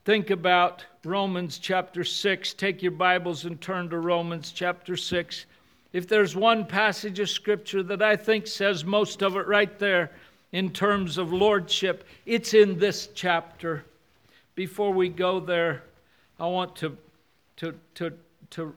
think 0.05 0.29
about 0.29 0.85
Romans 1.07 1.59
chapter 1.59 2.05
6. 2.05 2.53
Take 2.53 2.83
your 2.83 2.93
Bibles 2.93 3.47
and 3.47 3.59
turn 3.59 3.89
to 3.89 3.99
Romans 3.99 4.53
chapter 4.53 4.95
6. 4.95 5.47
If 5.97 6.07
there's 6.07 6.37
one 6.37 6.67
passage 6.67 7.21
of 7.21 7.31
Scripture 7.31 7.83
that 7.85 8.03
I 8.03 8.17
think 8.17 8.47
says 8.47 8.85
most 8.85 9.23
of 9.23 9.35
it 9.35 9.47
right 9.47 9.79
there 9.79 10.11
in 10.53 10.69
terms 10.69 11.17
of 11.17 11.33
lordship, 11.33 12.05
it's 12.27 12.53
in 12.53 12.79
this 12.79 13.09
chapter. 13.15 13.83
Before 14.55 14.93
we 14.93 15.09
go 15.09 15.41
there, 15.41 15.85
I 16.39 16.49
want 16.49 16.77
to, 16.77 16.99
to, 17.57 17.75
to, 17.95 18.13
to 18.51 18.75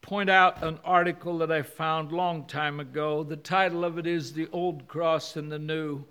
point 0.00 0.30
out 0.30 0.62
an 0.62 0.78
article 0.86 1.36
that 1.36 1.52
I 1.52 1.60
found 1.60 2.12
long 2.12 2.46
time 2.46 2.80
ago. 2.80 3.22
The 3.22 3.36
title 3.36 3.84
of 3.84 3.98
it 3.98 4.06
is 4.06 4.32
The 4.32 4.48
Old 4.50 4.88
Cross 4.88 5.36
and 5.36 5.52
the 5.52 5.58
New. 5.58 6.02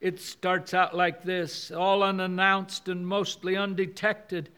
It 0.00 0.18
starts 0.18 0.72
out 0.72 0.96
like 0.96 1.22
this 1.22 1.70
All 1.70 2.02
unannounced 2.02 2.88
and 2.88 3.06
mostly 3.06 3.54
undetected, 3.54 4.48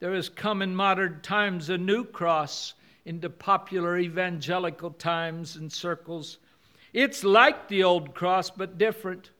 there 0.00 0.12
has 0.12 0.28
come 0.28 0.60
in 0.60 0.74
modern 0.74 1.20
times 1.22 1.70
a 1.70 1.78
new 1.78 2.02
cross 2.02 2.74
into 3.04 3.28
popular 3.28 3.98
evangelical 3.98 4.90
times 4.90 5.56
and 5.56 5.72
circles. 5.72 6.38
It's 6.92 7.24
like 7.24 7.68
the 7.68 7.84
old 7.84 8.14
cross, 8.14 8.50
but 8.50 8.78
different. 8.78 9.30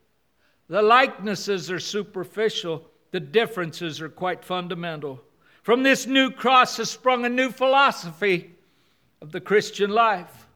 The 0.67 0.81
likenesses 0.81 1.71
are 1.71 1.79
superficial, 1.79 2.85
the 3.11 3.19
differences 3.19 4.01
are 4.01 4.09
quite 4.09 4.43
fundamental. 4.43 5.21
From 5.63 5.83
this 5.83 6.05
new 6.05 6.29
cross 6.29 6.77
has 6.77 6.91
sprung 6.91 7.25
a 7.25 7.29
new 7.29 7.49
philosophy 7.49 8.51
of 9.21 9.31
the 9.31 9.41
Christian 9.41 9.89
life. 9.89 10.47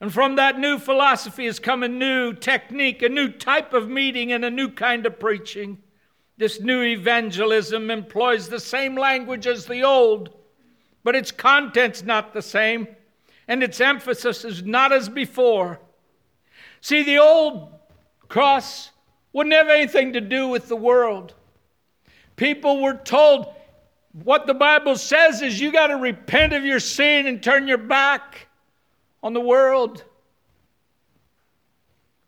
And 0.00 0.12
from 0.12 0.36
that 0.36 0.58
new 0.58 0.78
philosophy 0.78 1.46
has 1.46 1.58
come 1.58 1.82
a 1.82 1.88
new 1.88 2.32
technique, 2.32 3.02
a 3.02 3.08
new 3.08 3.28
type 3.28 3.72
of 3.72 3.88
meeting, 3.88 4.32
and 4.32 4.44
a 4.44 4.50
new 4.50 4.68
kind 4.68 5.06
of 5.06 5.18
preaching. 5.18 5.78
This 6.36 6.60
new 6.60 6.82
evangelism 6.82 7.90
employs 7.90 8.48
the 8.48 8.60
same 8.60 8.96
language 8.96 9.46
as 9.46 9.66
the 9.66 9.82
old, 9.82 10.30
but 11.04 11.14
its 11.14 11.30
content's 11.30 12.02
not 12.02 12.32
the 12.32 12.42
same, 12.42 12.88
and 13.46 13.62
its 13.62 13.80
emphasis 13.80 14.44
is 14.44 14.64
not 14.64 14.92
as 14.92 15.08
before. 15.08 15.78
See, 16.80 17.02
the 17.02 17.18
old 17.18 17.72
cross 18.28 18.90
wouldn't 19.32 19.54
have 19.54 19.68
anything 19.68 20.14
to 20.14 20.20
do 20.20 20.48
with 20.48 20.68
the 20.68 20.76
world. 20.76 21.34
People 22.36 22.82
were 22.82 22.94
told, 22.94 23.54
what 24.12 24.46
the 24.46 24.54
Bible 24.54 24.96
says 24.96 25.42
is 25.42 25.60
you 25.60 25.72
got 25.72 25.88
to 25.88 25.96
repent 25.96 26.52
of 26.52 26.64
your 26.64 26.80
sin 26.80 27.26
and 27.26 27.42
turn 27.42 27.68
your 27.68 27.78
back 27.78 28.48
on 29.22 29.32
the 29.34 29.40
world. 29.40 30.04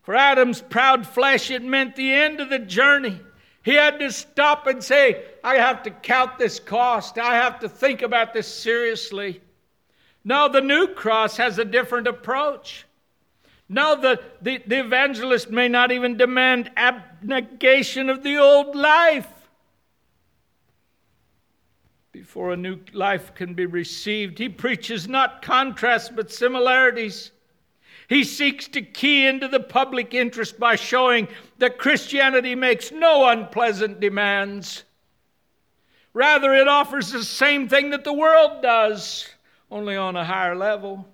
For 0.03 0.15
Adam's 0.15 0.61
proud 0.61 1.07
flesh, 1.07 1.49
it 1.49 1.63
meant 1.63 1.95
the 1.95 2.13
end 2.13 2.39
of 2.39 2.49
the 2.49 2.59
journey. 2.59 3.19
He 3.67 3.73
had 3.73 3.99
to 3.99 4.13
stop 4.13 4.65
and 4.67 4.81
say, 4.81 5.25
I 5.43 5.55
have 5.55 5.83
to 5.83 5.91
count 5.91 6.37
this 6.37 6.57
cost. 6.57 7.17
I 7.17 7.35
have 7.35 7.59
to 7.59 7.67
think 7.67 8.01
about 8.01 8.33
this 8.33 8.47
seriously. 8.47 9.41
Now, 10.23 10.47
the 10.47 10.61
new 10.61 10.87
cross 10.87 11.35
has 11.35 11.59
a 11.59 11.65
different 11.65 12.07
approach. 12.07 12.85
Now, 13.67 13.95
the, 13.95 14.21
the, 14.41 14.63
the 14.65 14.79
evangelist 14.79 15.51
may 15.51 15.67
not 15.67 15.91
even 15.91 16.15
demand 16.15 16.71
abnegation 16.77 18.09
of 18.09 18.23
the 18.23 18.37
old 18.37 18.73
life 18.73 19.27
before 22.13 22.53
a 22.53 22.57
new 22.57 22.79
life 22.93 23.35
can 23.35 23.53
be 23.53 23.65
received. 23.65 24.39
He 24.39 24.47
preaches 24.47 25.09
not 25.09 25.41
contrasts 25.41 26.07
but 26.07 26.31
similarities. 26.31 27.31
He 28.07 28.23
seeks 28.23 28.67
to 28.69 28.81
key 28.81 29.27
into 29.27 29.47
the 29.47 29.59
public 29.59 30.13
interest 30.13 30.59
by 30.59 30.75
showing 30.75 31.27
that 31.57 31.77
Christianity 31.77 32.55
makes 32.55 32.91
no 32.91 33.27
unpleasant 33.27 33.99
demands. 33.99 34.85
Rather, 36.13 36.53
it 36.53 36.67
offers 36.67 37.11
the 37.11 37.23
same 37.23 37.67
thing 37.67 37.89
that 37.89 38.05
the 38.05 38.13
world 38.13 38.61
does, 38.61 39.27
only 39.69 39.97
on 39.97 40.15
a 40.15 40.23
higher 40.23 40.55
level. 40.55 41.05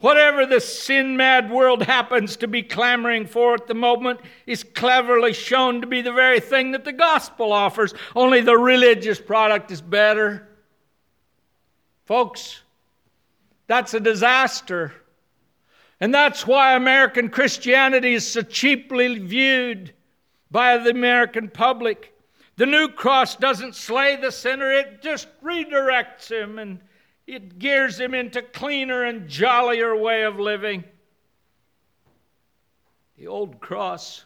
Whatever 0.00 0.44
the 0.44 0.60
sin 0.60 1.16
mad 1.16 1.50
world 1.50 1.82
happens 1.82 2.36
to 2.38 2.48
be 2.48 2.62
clamoring 2.62 3.24
for 3.26 3.54
at 3.54 3.66
the 3.66 3.74
moment 3.74 4.20
is 4.46 4.64
cleverly 4.64 5.32
shown 5.32 5.80
to 5.80 5.86
be 5.86 6.02
the 6.02 6.12
very 6.12 6.40
thing 6.40 6.72
that 6.72 6.84
the 6.84 6.92
gospel 6.92 7.52
offers, 7.52 7.94
only 8.14 8.40
the 8.40 8.56
religious 8.56 9.20
product 9.20 9.70
is 9.70 9.80
better. 9.80 10.48
Folks, 12.04 12.62
that's 13.68 13.94
a 13.94 14.00
disaster. 14.00 14.92
And 16.02 16.12
that's 16.12 16.48
why 16.48 16.74
American 16.74 17.28
Christianity 17.28 18.14
is 18.14 18.26
so 18.26 18.42
cheaply 18.42 19.20
viewed 19.20 19.92
by 20.50 20.76
the 20.76 20.90
American 20.90 21.48
public. 21.48 22.12
The 22.56 22.66
new 22.66 22.88
cross 22.88 23.36
doesn't 23.36 23.76
slay 23.76 24.16
the 24.16 24.32
sinner, 24.32 24.72
it 24.72 25.00
just 25.00 25.28
redirects 25.44 26.28
him 26.28 26.58
and 26.58 26.80
it 27.28 27.60
gears 27.60 28.00
him 28.00 28.14
into 28.14 28.42
cleaner 28.42 29.04
and 29.04 29.28
jollier 29.28 29.94
way 29.94 30.24
of 30.24 30.40
living. 30.40 30.82
The 33.16 33.28
old 33.28 33.60
cross 33.60 34.24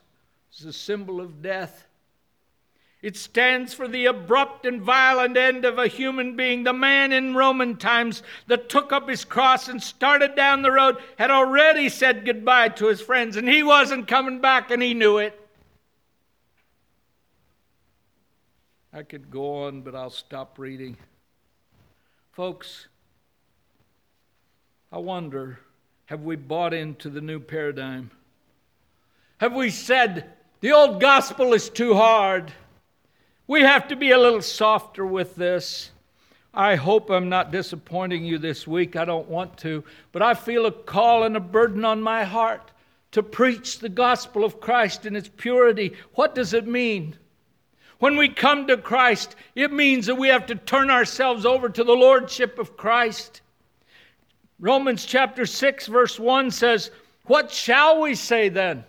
is 0.58 0.64
a 0.64 0.72
symbol 0.72 1.20
of 1.20 1.42
death. 1.42 1.86
It 3.06 3.16
stands 3.16 3.72
for 3.72 3.86
the 3.86 4.06
abrupt 4.06 4.66
and 4.66 4.82
violent 4.82 5.36
end 5.36 5.64
of 5.64 5.78
a 5.78 5.86
human 5.86 6.34
being. 6.34 6.64
The 6.64 6.72
man 6.72 7.12
in 7.12 7.36
Roman 7.36 7.76
times 7.76 8.24
that 8.48 8.68
took 8.68 8.90
up 8.90 9.08
his 9.08 9.24
cross 9.24 9.68
and 9.68 9.80
started 9.80 10.34
down 10.34 10.62
the 10.62 10.72
road 10.72 10.96
had 11.16 11.30
already 11.30 11.88
said 11.88 12.26
goodbye 12.26 12.70
to 12.70 12.88
his 12.88 13.00
friends, 13.00 13.36
and 13.36 13.48
he 13.48 13.62
wasn't 13.62 14.08
coming 14.08 14.40
back, 14.40 14.72
and 14.72 14.82
he 14.82 14.92
knew 14.92 15.18
it. 15.18 15.40
I 18.92 19.04
could 19.04 19.30
go 19.30 19.66
on, 19.66 19.82
but 19.82 19.94
I'll 19.94 20.10
stop 20.10 20.58
reading. 20.58 20.96
Folks, 22.32 22.88
I 24.90 24.98
wonder 24.98 25.60
have 26.06 26.24
we 26.24 26.34
bought 26.34 26.74
into 26.74 27.08
the 27.08 27.20
new 27.20 27.38
paradigm? 27.38 28.10
Have 29.38 29.54
we 29.54 29.70
said 29.70 30.32
the 30.60 30.72
old 30.72 31.00
gospel 31.00 31.52
is 31.52 31.70
too 31.70 31.94
hard? 31.94 32.52
We 33.48 33.60
have 33.60 33.88
to 33.88 33.96
be 33.96 34.10
a 34.10 34.18
little 34.18 34.42
softer 34.42 35.06
with 35.06 35.36
this. 35.36 35.92
I 36.52 36.74
hope 36.74 37.10
I'm 37.10 37.28
not 37.28 37.52
disappointing 37.52 38.24
you 38.24 38.38
this 38.38 38.66
week. 38.66 38.96
I 38.96 39.04
don't 39.04 39.28
want 39.28 39.56
to. 39.58 39.84
But 40.10 40.22
I 40.22 40.34
feel 40.34 40.66
a 40.66 40.72
call 40.72 41.22
and 41.22 41.36
a 41.36 41.40
burden 41.40 41.84
on 41.84 42.00
my 42.02 42.24
heart 42.24 42.72
to 43.12 43.22
preach 43.22 43.78
the 43.78 43.88
gospel 43.88 44.44
of 44.44 44.58
Christ 44.58 45.06
in 45.06 45.14
its 45.14 45.30
purity. 45.36 45.94
What 46.14 46.34
does 46.34 46.54
it 46.54 46.66
mean? 46.66 47.16
When 47.98 48.16
we 48.16 48.28
come 48.28 48.66
to 48.66 48.76
Christ, 48.76 49.36
it 49.54 49.72
means 49.72 50.06
that 50.06 50.16
we 50.16 50.28
have 50.28 50.46
to 50.46 50.54
turn 50.54 50.90
ourselves 50.90 51.46
over 51.46 51.68
to 51.68 51.84
the 51.84 51.94
Lordship 51.94 52.58
of 52.58 52.76
Christ. 52.76 53.42
Romans 54.58 55.06
chapter 55.06 55.46
6, 55.46 55.86
verse 55.86 56.18
1 56.18 56.50
says, 56.50 56.90
What 57.26 57.50
shall 57.50 58.00
we 58.00 58.14
say 58.14 58.48
then? 58.48 58.84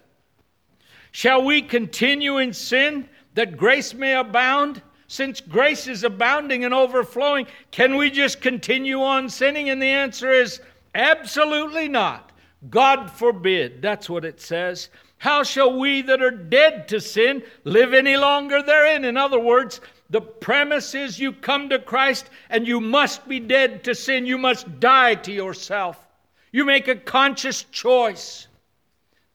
Shall 1.12 1.44
we 1.44 1.62
continue 1.62 2.38
in 2.38 2.54
sin 2.54 3.08
that 3.38 3.56
grace 3.56 3.94
may 3.94 4.16
abound? 4.16 4.82
Since 5.06 5.42
grace 5.42 5.88
is 5.88 6.04
abounding 6.04 6.66
and 6.66 6.74
overflowing, 6.74 7.46
can 7.70 7.96
we 7.96 8.10
just 8.10 8.42
continue 8.42 9.00
on 9.04 9.30
sinning? 9.30 9.70
And 9.70 9.80
the 9.80 9.86
answer 9.86 10.32
is 10.32 10.60
absolutely 10.96 11.88
not. 11.88 12.32
God 12.72 13.12
forbid. 13.12 13.80
That's 13.80 14.10
what 14.10 14.26
it 14.26 14.42
says. 14.42 14.90
How 15.20 15.44
shall 15.44 15.78
we 15.78 16.02
that 16.02 16.20
are 16.20 16.32
dead 16.32 16.88
to 16.88 17.00
sin 17.00 17.44
live 17.64 17.94
any 17.94 18.18
longer 18.18 18.64
therein? 18.64 19.06
In 19.06 19.18
other 19.18 19.40
words, 19.40 19.82
the 20.10 20.22
premise 20.22 20.96
is 20.96 21.20
you 21.20 21.32
come 21.32 21.70
to 21.70 21.78
Christ 21.78 22.32
and 22.50 22.68
you 22.68 22.82
must 22.82 23.28
be 23.28 23.40
dead 23.40 23.84
to 23.84 23.94
sin. 23.94 24.26
You 24.26 24.40
must 24.40 24.80
die 24.80 25.14
to 25.14 25.32
yourself. 25.32 26.04
You 26.52 26.66
make 26.66 26.88
a 26.88 26.96
conscious 26.96 27.66
choice. 27.66 28.48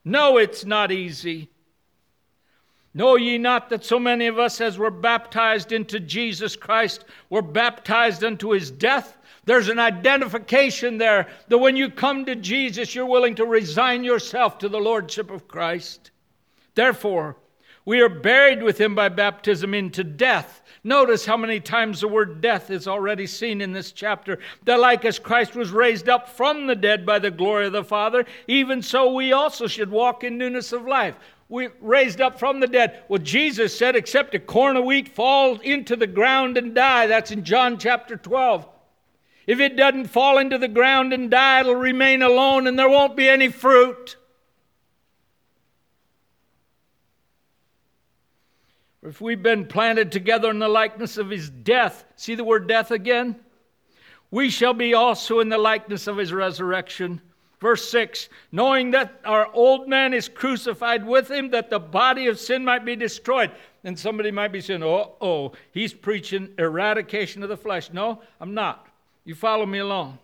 No, 0.04 0.38
it's 0.38 0.64
not 0.64 0.90
easy. 0.90 1.51
Know 2.94 3.16
ye 3.16 3.38
not 3.38 3.70
that 3.70 3.84
so 3.84 3.98
many 3.98 4.26
of 4.26 4.38
us, 4.38 4.60
as 4.60 4.78
were 4.78 4.90
baptized 4.90 5.72
into 5.72 5.98
Jesus 5.98 6.56
Christ, 6.56 7.04
were 7.30 7.42
baptized 7.42 8.22
unto 8.22 8.50
his 8.50 8.70
death? 8.70 9.16
There's 9.44 9.68
an 9.68 9.78
identification 9.78 10.98
there 10.98 11.28
that 11.48 11.58
when 11.58 11.74
you 11.74 11.90
come 11.90 12.26
to 12.26 12.36
Jesus, 12.36 12.94
you're 12.94 13.06
willing 13.06 13.34
to 13.36 13.46
resign 13.46 14.04
yourself 14.04 14.58
to 14.58 14.68
the 14.68 14.78
Lordship 14.78 15.30
of 15.30 15.48
Christ. 15.48 16.10
Therefore, 16.74 17.36
we 17.84 18.00
are 18.00 18.08
buried 18.08 18.62
with 18.62 18.80
him 18.80 18.94
by 18.94 19.08
baptism 19.08 19.74
into 19.74 20.04
death. 20.04 20.62
Notice 20.84 21.26
how 21.26 21.36
many 21.36 21.58
times 21.58 22.00
the 22.00 22.08
word 22.08 22.40
death 22.40 22.70
is 22.70 22.86
already 22.86 23.26
seen 23.26 23.60
in 23.60 23.72
this 23.72 23.90
chapter. 23.90 24.38
That, 24.64 24.78
like 24.78 25.04
as 25.04 25.18
Christ 25.18 25.56
was 25.56 25.70
raised 25.70 26.08
up 26.08 26.28
from 26.28 26.66
the 26.66 26.76
dead 26.76 27.04
by 27.04 27.18
the 27.18 27.30
glory 27.30 27.66
of 27.66 27.72
the 27.72 27.82
Father, 27.82 28.24
even 28.46 28.82
so 28.82 29.12
we 29.12 29.32
also 29.32 29.66
should 29.66 29.90
walk 29.90 30.22
in 30.22 30.38
newness 30.38 30.72
of 30.72 30.86
life. 30.86 31.16
We 31.52 31.68
raised 31.82 32.22
up 32.22 32.38
from 32.38 32.60
the 32.60 32.66
dead. 32.66 33.02
Well, 33.08 33.20
Jesus 33.20 33.76
said, 33.76 33.94
except 33.94 34.34
a 34.34 34.38
corn 34.38 34.78
of 34.78 34.86
wheat 34.86 35.06
fall 35.06 35.60
into 35.60 35.96
the 35.96 36.06
ground 36.06 36.56
and 36.56 36.74
die. 36.74 37.08
That's 37.08 37.30
in 37.30 37.44
John 37.44 37.76
chapter 37.76 38.16
12. 38.16 38.66
If 39.46 39.60
it 39.60 39.76
doesn't 39.76 40.06
fall 40.06 40.38
into 40.38 40.56
the 40.56 40.66
ground 40.66 41.12
and 41.12 41.30
die, 41.30 41.60
it'll 41.60 41.74
remain 41.74 42.22
alone 42.22 42.66
and 42.66 42.78
there 42.78 42.88
won't 42.88 43.18
be 43.18 43.28
any 43.28 43.50
fruit. 43.50 44.16
If 49.02 49.20
we've 49.20 49.42
been 49.42 49.66
planted 49.66 50.10
together 50.10 50.48
in 50.48 50.58
the 50.58 50.70
likeness 50.70 51.18
of 51.18 51.28
his 51.28 51.50
death, 51.50 52.02
see 52.16 52.34
the 52.34 52.44
word 52.44 52.66
death 52.66 52.90
again? 52.90 53.36
We 54.30 54.48
shall 54.48 54.72
be 54.72 54.94
also 54.94 55.40
in 55.40 55.50
the 55.50 55.58
likeness 55.58 56.06
of 56.06 56.16
his 56.16 56.32
resurrection. 56.32 57.20
Verse 57.62 57.88
6 57.90 58.28
knowing 58.50 58.90
that 58.90 59.20
our 59.24 59.48
old 59.54 59.88
man 59.88 60.12
is 60.12 60.28
crucified 60.28 61.06
with 61.06 61.30
him, 61.30 61.50
that 61.50 61.70
the 61.70 61.78
body 61.78 62.26
of 62.26 62.40
sin 62.40 62.64
might 62.64 62.84
be 62.84 62.96
destroyed. 62.96 63.52
And 63.84 63.96
somebody 63.96 64.32
might 64.32 64.50
be 64.50 64.60
saying, 64.60 64.82
oh, 64.82 65.12
oh, 65.20 65.52
he's 65.70 65.94
preaching 65.94 66.48
eradication 66.58 67.44
of 67.44 67.48
the 67.48 67.56
flesh. 67.56 67.92
No, 67.92 68.20
I'm 68.40 68.52
not. 68.52 68.88
You 69.24 69.36
follow 69.36 69.64
me 69.64 69.78
along. 69.78 70.18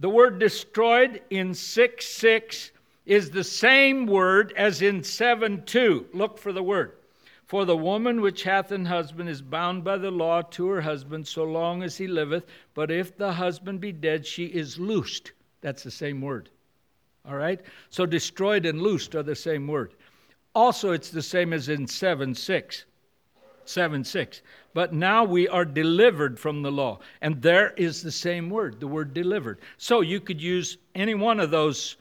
The 0.00 0.08
word 0.08 0.40
destroyed 0.40 1.22
in 1.30 1.54
6 1.54 2.04
6 2.04 2.72
is 3.06 3.30
the 3.30 3.44
same 3.44 4.06
word 4.06 4.52
as 4.56 4.82
in 4.82 5.04
7 5.04 5.62
2. 5.64 6.06
Look 6.12 6.38
for 6.38 6.52
the 6.52 6.62
word. 6.64 6.94
For 7.46 7.64
the 7.64 7.76
woman 7.76 8.20
which 8.20 8.42
hath 8.42 8.72
an 8.72 8.86
husband 8.86 9.28
is 9.28 9.42
bound 9.42 9.84
by 9.84 9.96
the 9.98 10.10
law 10.10 10.42
to 10.42 10.66
her 10.70 10.80
husband 10.80 11.28
so 11.28 11.44
long 11.44 11.84
as 11.84 11.96
he 11.96 12.08
liveth, 12.08 12.46
but 12.74 12.90
if 12.90 13.16
the 13.16 13.32
husband 13.32 13.80
be 13.80 13.92
dead, 13.92 14.26
she 14.26 14.46
is 14.46 14.76
loosed. 14.76 15.30
That's 15.60 15.84
the 15.84 15.92
same 15.92 16.20
word. 16.20 16.50
All 17.26 17.36
right? 17.36 17.60
So 17.90 18.06
destroyed 18.06 18.66
and 18.66 18.82
loosed 18.82 19.14
are 19.14 19.22
the 19.22 19.34
same 19.34 19.66
word. 19.66 19.94
Also, 20.54 20.92
it's 20.92 21.10
the 21.10 21.22
same 21.22 21.52
as 21.52 21.68
in 21.68 21.86
7 21.86 22.34
6. 22.34 22.84
7 23.64 24.04
6. 24.04 24.42
But 24.74 24.92
now 24.92 25.24
we 25.24 25.48
are 25.48 25.64
delivered 25.64 26.38
from 26.38 26.62
the 26.62 26.72
law. 26.72 26.98
And 27.20 27.40
there 27.40 27.70
is 27.76 28.02
the 28.02 28.12
same 28.12 28.50
word, 28.50 28.80
the 28.80 28.86
word 28.86 29.14
delivered. 29.14 29.60
So 29.78 30.00
you 30.00 30.20
could 30.20 30.40
use 30.40 30.78
any 30.94 31.14
one 31.14 31.40
of 31.40 31.50
those 31.50 31.96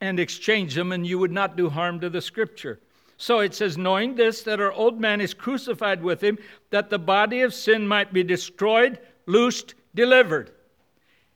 and 0.00 0.20
exchange 0.20 0.74
them, 0.74 0.92
and 0.92 1.06
you 1.06 1.18
would 1.18 1.32
not 1.32 1.56
do 1.56 1.70
harm 1.70 2.00
to 2.00 2.10
the 2.10 2.20
scripture. 2.20 2.80
So 3.16 3.38
it 3.38 3.54
says, 3.54 3.78
knowing 3.78 4.14
this, 4.14 4.42
that 4.42 4.60
our 4.60 4.72
old 4.72 5.00
man 5.00 5.22
is 5.22 5.32
crucified 5.32 6.02
with 6.02 6.22
him, 6.22 6.36
that 6.70 6.90
the 6.90 6.98
body 6.98 7.40
of 7.40 7.54
sin 7.54 7.88
might 7.88 8.12
be 8.12 8.22
destroyed, 8.22 8.98
loosed, 9.24 9.74
delivered. 9.94 10.50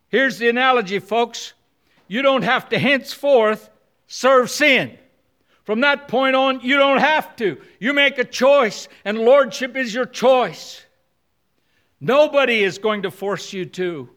Here's 0.08 0.38
the 0.38 0.50
analogy, 0.50 0.98
folks. 0.98 1.54
You 2.10 2.22
don't 2.22 2.42
have 2.42 2.70
to 2.70 2.78
henceforth 2.80 3.70
serve 4.08 4.50
sin. 4.50 4.98
From 5.62 5.82
that 5.82 6.08
point 6.08 6.34
on, 6.34 6.60
you 6.60 6.76
don't 6.76 6.98
have 6.98 7.36
to. 7.36 7.56
You 7.78 7.92
make 7.92 8.18
a 8.18 8.24
choice, 8.24 8.88
and 9.04 9.20
lordship 9.20 9.76
is 9.76 9.94
your 9.94 10.06
choice. 10.06 10.84
Nobody 12.00 12.64
is 12.64 12.78
going 12.78 13.02
to 13.02 13.12
force 13.12 13.52
you 13.52 13.64
to. 13.64 14.10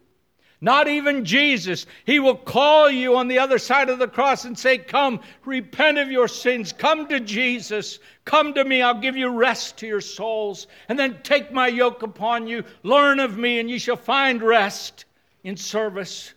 Not 0.59 0.87
even 0.87 1.23
Jesus. 1.23 1.85
He 2.03 2.17
will 2.17 2.35
call 2.35 2.89
you 2.89 3.15
on 3.15 3.27
the 3.27 3.37
other 3.37 3.59
side 3.59 3.89
of 3.89 3.99
the 3.99 4.07
cross 4.07 4.45
and 4.45 4.57
say, 4.57 4.79
Come, 4.79 5.19
repent 5.45 5.99
of 5.99 6.09
your 6.09 6.27
sins. 6.27 6.73
Come 6.73 7.07
to 7.09 7.19
Jesus. 7.19 7.99
Come 8.25 8.55
to 8.55 8.65
me. 8.65 8.81
I'll 8.81 8.99
give 8.99 9.15
you 9.15 9.29
rest 9.29 9.77
to 9.77 9.87
your 9.87 10.01
souls. 10.01 10.65
And 10.89 10.97
then 10.97 11.19
take 11.21 11.53
my 11.53 11.67
yoke 11.67 12.01
upon 12.01 12.47
you. 12.47 12.63
Learn 12.81 13.19
of 13.19 13.37
me, 13.37 13.59
and 13.59 13.69
you 13.69 13.77
shall 13.77 13.97
find 13.97 14.41
rest 14.41 15.05
in 15.43 15.57
service. 15.57 16.33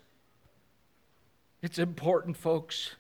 It's 1.66 1.80
important, 1.80 2.36
folks. 2.36 2.94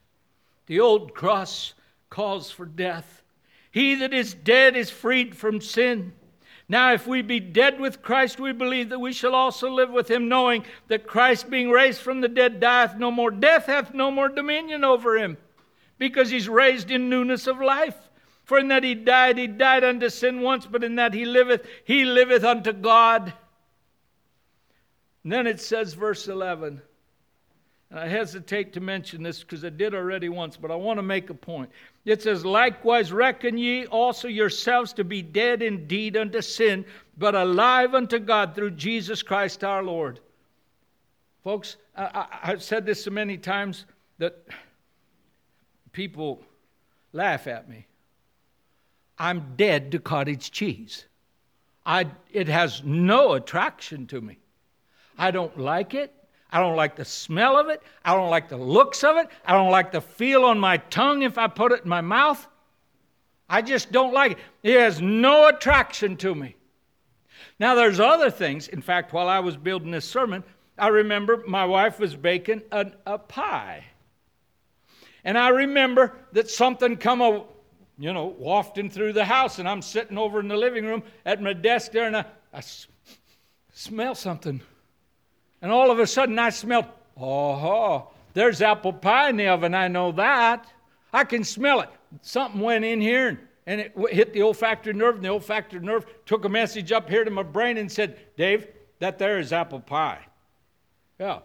The 0.66 0.80
old 0.80 1.14
cross 1.14 1.72
calls 2.10 2.50
for 2.50 2.66
death. 2.66 3.22
He 3.70 3.94
that 3.94 4.12
is 4.12 4.34
dead 4.34 4.74
is 4.74 4.90
freed 4.90 5.36
from 5.36 5.60
sin. 5.60 6.14
Now, 6.68 6.92
if 6.92 7.06
we 7.06 7.22
be 7.22 7.38
dead 7.38 7.78
with 7.78 8.02
Christ, 8.02 8.40
we 8.40 8.50
believe 8.50 8.88
that 8.88 8.98
we 8.98 9.12
shall 9.12 9.36
also 9.36 9.70
live 9.70 9.90
with 9.90 10.10
him, 10.10 10.28
knowing 10.28 10.66
that 10.88 11.06
Christ, 11.06 11.48
being 11.48 11.70
raised 11.70 12.00
from 12.00 12.20
the 12.20 12.28
dead, 12.28 12.58
dieth 12.58 12.96
no 12.96 13.12
more. 13.12 13.30
Death 13.30 13.66
hath 13.66 13.94
no 13.94 14.10
more 14.10 14.28
dominion 14.28 14.82
over 14.82 15.16
him, 15.16 15.36
because 15.96 16.30
he's 16.30 16.48
raised 16.48 16.90
in 16.90 17.08
newness 17.08 17.46
of 17.46 17.60
life. 17.60 18.10
For 18.42 18.58
in 18.58 18.66
that 18.66 18.82
he 18.82 18.96
died, 18.96 19.38
he 19.38 19.46
died 19.46 19.84
unto 19.84 20.08
sin 20.08 20.40
once, 20.40 20.66
but 20.66 20.82
in 20.82 20.96
that 20.96 21.14
he 21.14 21.24
liveth, 21.24 21.64
he 21.84 22.04
liveth 22.04 22.42
unto 22.42 22.72
God. 22.72 23.32
And 25.22 25.32
then 25.32 25.46
it 25.46 25.60
says, 25.60 25.94
verse 25.94 26.26
11, 26.26 26.82
and 27.90 28.00
I 28.00 28.08
hesitate 28.08 28.72
to 28.72 28.80
mention 28.80 29.22
this 29.22 29.40
because 29.40 29.64
I 29.64 29.68
did 29.68 29.94
already 29.94 30.28
once, 30.28 30.56
but 30.56 30.70
I 30.70 30.74
want 30.74 30.98
to 30.98 31.02
make 31.02 31.30
a 31.30 31.34
point. 31.34 31.70
It 32.04 32.20
says, 32.22 32.44
Likewise 32.44 33.12
reckon 33.12 33.56
ye 33.56 33.86
also 33.86 34.26
yourselves 34.26 34.92
to 34.94 35.04
be 35.04 35.22
dead 35.22 35.62
indeed 35.62 36.16
unto 36.16 36.42
sin, 36.42 36.84
but 37.16 37.34
alive 37.34 37.94
unto 37.94 38.18
God 38.18 38.54
through 38.54 38.72
Jesus 38.72 39.22
Christ 39.22 39.62
our 39.62 39.84
Lord. 39.84 40.18
Folks, 41.44 41.76
I, 41.96 42.26
have 42.42 42.62
said 42.62 42.84
this 42.84 43.04
so 43.04 43.12
many 43.12 43.36
times 43.36 43.86
that 44.18 44.36
people 45.92 46.42
laugh 47.12 47.46
at 47.46 47.68
me. 47.68 47.86
I'm 49.16 49.54
dead 49.56 49.92
to 49.92 50.00
cottage 50.00 50.50
cheese. 50.50 51.04
I, 51.86 52.06
it 52.32 52.48
has 52.48 52.82
no 52.84 53.34
attraction 53.34 54.08
to 54.08 54.20
me. 54.20 54.38
I 55.16 55.30
don't 55.30 55.56
like 55.56 55.94
it. 55.94 56.12
I 56.50 56.60
don't 56.60 56.76
like 56.76 56.96
the 56.96 57.04
smell 57.04 57.58
of 57.58 57.68
it. 57.68 57.82
I 58.04 58.14
don't 58.14 58.30
like 58.30 58.48
the 58.48 58.56
looks 58.56 59.02
of 59.04 59.16
it. 59.16 59.28
I 59.44 59.52
don't 59.52 59.70
like 59.70 59.92
the 59.92 60.00
feel 60.00 60.44
on 60.44 60.58
my 60.58 60.76
tongue 60.76 61.22
if 61.22 61.38
I 61.38 61.48
put 61.48 61.72
it 61.72 61.82
in 61.82 61.88
my 61.88 62.00
mouth. 62.00 62.46
I 63.48 63.62
just 63.62 63.92
don't 63.92 64.12
like 64.12 64.32
it. 64.32 64.38
It 64.62 64.78
has 64.78 65.00
no 65.00 65.48
attraction 65.48 66.16
to 66.18 66.34
me. 66.34 66.56
Now, 67.58 67.74
there's 67.74 68.00
other 68.00 68.30
things. 68.30 68.68
In 68.68 68.82
fact, 68.82 69.12
while 69.12 69.28
I 69.28 69.40
was 69.40 69.56
building 69.56 69.90
this 69.90 70.08
sermon, 70.08 70.44
I 70.78 70.88
remember 70.88 71.42
my 71.46 71.64
wife 71.64 71.98
was 71.98 72.14
baking 72.14 72.62
a, 72.70 73.18
pie. 73.18 73.84
And 75.24 75.38
I 75.38 75.48
remember 75.48 76.14
that 76.32 76.50
something 76.50 76.96
come, 76.96 77.20
a, 77.20 77.44
you 77.98 78.12
know, 78.12 78.34
wafting 78.38 78.90
through 78.90 79.14
the 79.14 79.24
house, 79.24 79.58
and 79.58 79.68
I'm 79.68 79.82
sitting 79.82 80.18
over 80.18 80.38
in 80.40 80.48
the 80.48 80.56
living 80.56 80.84
room 80.84 81.02
at 81.24 81.40
my 81.40 81.54
desk 81.54 81.92
there, 81.92 82.06
and 82.06 82.16
I, 82.16 82.24
I 82.52 82.62
smell 83.72 84.14
something. 84.14 84.60
And 85.66 85.72
all 85.72 85.90
of 85.90 85.98
a 85.98 86.06
sudden 86.06 86.38
I 86.38 86.50
smelled, 86.50 86.86
oh, 87.20 88.10
there's 88.34 88.62
apple 88.62 88.92
pie 88.92 89.30
in 89.30 89.36
the 89.36 89.48
oven. 89.48 89.74
I 89.74 89.88
know 89.88 90.12
that. 90.12 90.72
I 91.12 91.24
can 91.24 91.42
smell 91.42 91.80
it. 91.80 91.88
Something 92.22 92.60
went 92.60 92.84
in 92.84 93.00
here 93.00 93.26
and, 93.30 93.38
and 93.66 93.80
it 93.80 93.92
hit 94.12 94.32
the 94.32 94.42
olfactory 94.42 94.92
nerve, 94.92 95.16
and 95.16 95.24
the 95.24 95.30
olfactory 95.30 95.80
nerve 95.80 96.06
took 96.24 96.44
a 96.44 96.48
message 96.48 96.92
up 96.92 97.10
here 97.10 97.24
to 97.24 97.32
my 97.32 97.42
brain 97.42 97.78
and 97.78 97.90
said, 97.90 98.16
Dave, 98.36 98.68
that 99.00 99.18
there 99.18 99.40
is 99.40 99.52
apple 99.52 99.80
pie. 99.80 100.24
Yeah. 101.18 101.40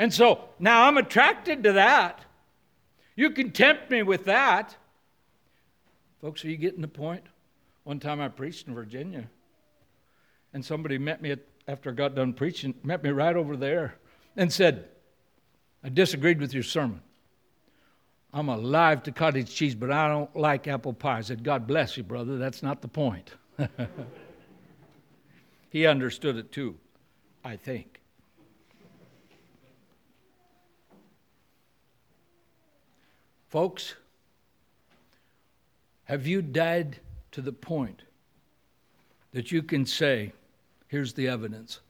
And 0.00 0.12
so 0.12 0.46
now 0.58 0.88
I'm 0.88 0.98
attracted 0.98 1.62
to 1.62 1.74
that. 1.74 2.24
You 3.14 3.30
can 3.30 3.52
tempt 3.52 3.88
me 3.88 4.02
with 4.02 4.24
that. 4.24 4.76
Folks, 6.20 6.44
are 6.44 6.50
you 6.50 6.56
getting 6.56 6.80
the 6.80 6.88
point? 6.88 7.22
One 7.84 8.00
time 8.00 8.20
I 8.20 8.26
preached 8.26 8.66
in 8.66 8.74
Virginia, 8.74 9.30
and 10.52 10.64
somebody 10.64 10.98
met 10.98 11.22
me 11.22 11.30
at 11.30 11.38
after 11.66 11.90
I 11.90 11.94
got 11.94 12.14
done 12.14 12.32
preaching, 12.32 12.74
met 12.82 13.02
me 13.02 13.10
right 13.10 13.34
over 13.36 13.56
there 13.56 13.96
and 14.36 14.52
said, 14.52 14.88
I 15.82 15.88
disagreed 15.88 16.40
with 16.40 16.52
your 16.52 16.62
sermon. 16.62 17.00
I'm 18.32 18.48
alive 18.48 19.04
to 19.04 19.12
cottage 19.12 19.54
cheese, 19.54 19.74
but 19.74 19.92
I 19.92 20.08
don't 20.08 20.34
like 20.34 20.66
apple 20.66 20.92
pie. 20.92 21.18
I 21.18 21.20
said, 21.20 21.44
God 21.44 21.66
bless 21.66 21.96
you, 21.96 22.02
brother. 22.02 22.36
That's 22.36 22.62
not 22.62 22.82
the 22.82 22.88
point. 22.88 23.30
he 25.70 25.86
understood 25.86 26.36
it 26.36 26.50
too, 26.50 26.76
I 27.44 27.56
think. 27.56 28.00
Folks, 33.48 33.94
have 36.04 36.26
you 36.26 36.42
died 36.42 36.98
to 37.30 37.40
the 37.40 37.52
point 37.52 38.02
that 39.30 39.52
you 39.52 39.62
can 39.62 39.86
say, 39.86 40.32
here's 40.94 41.14
the 41.14 41.26
evidence? 41.26 41.80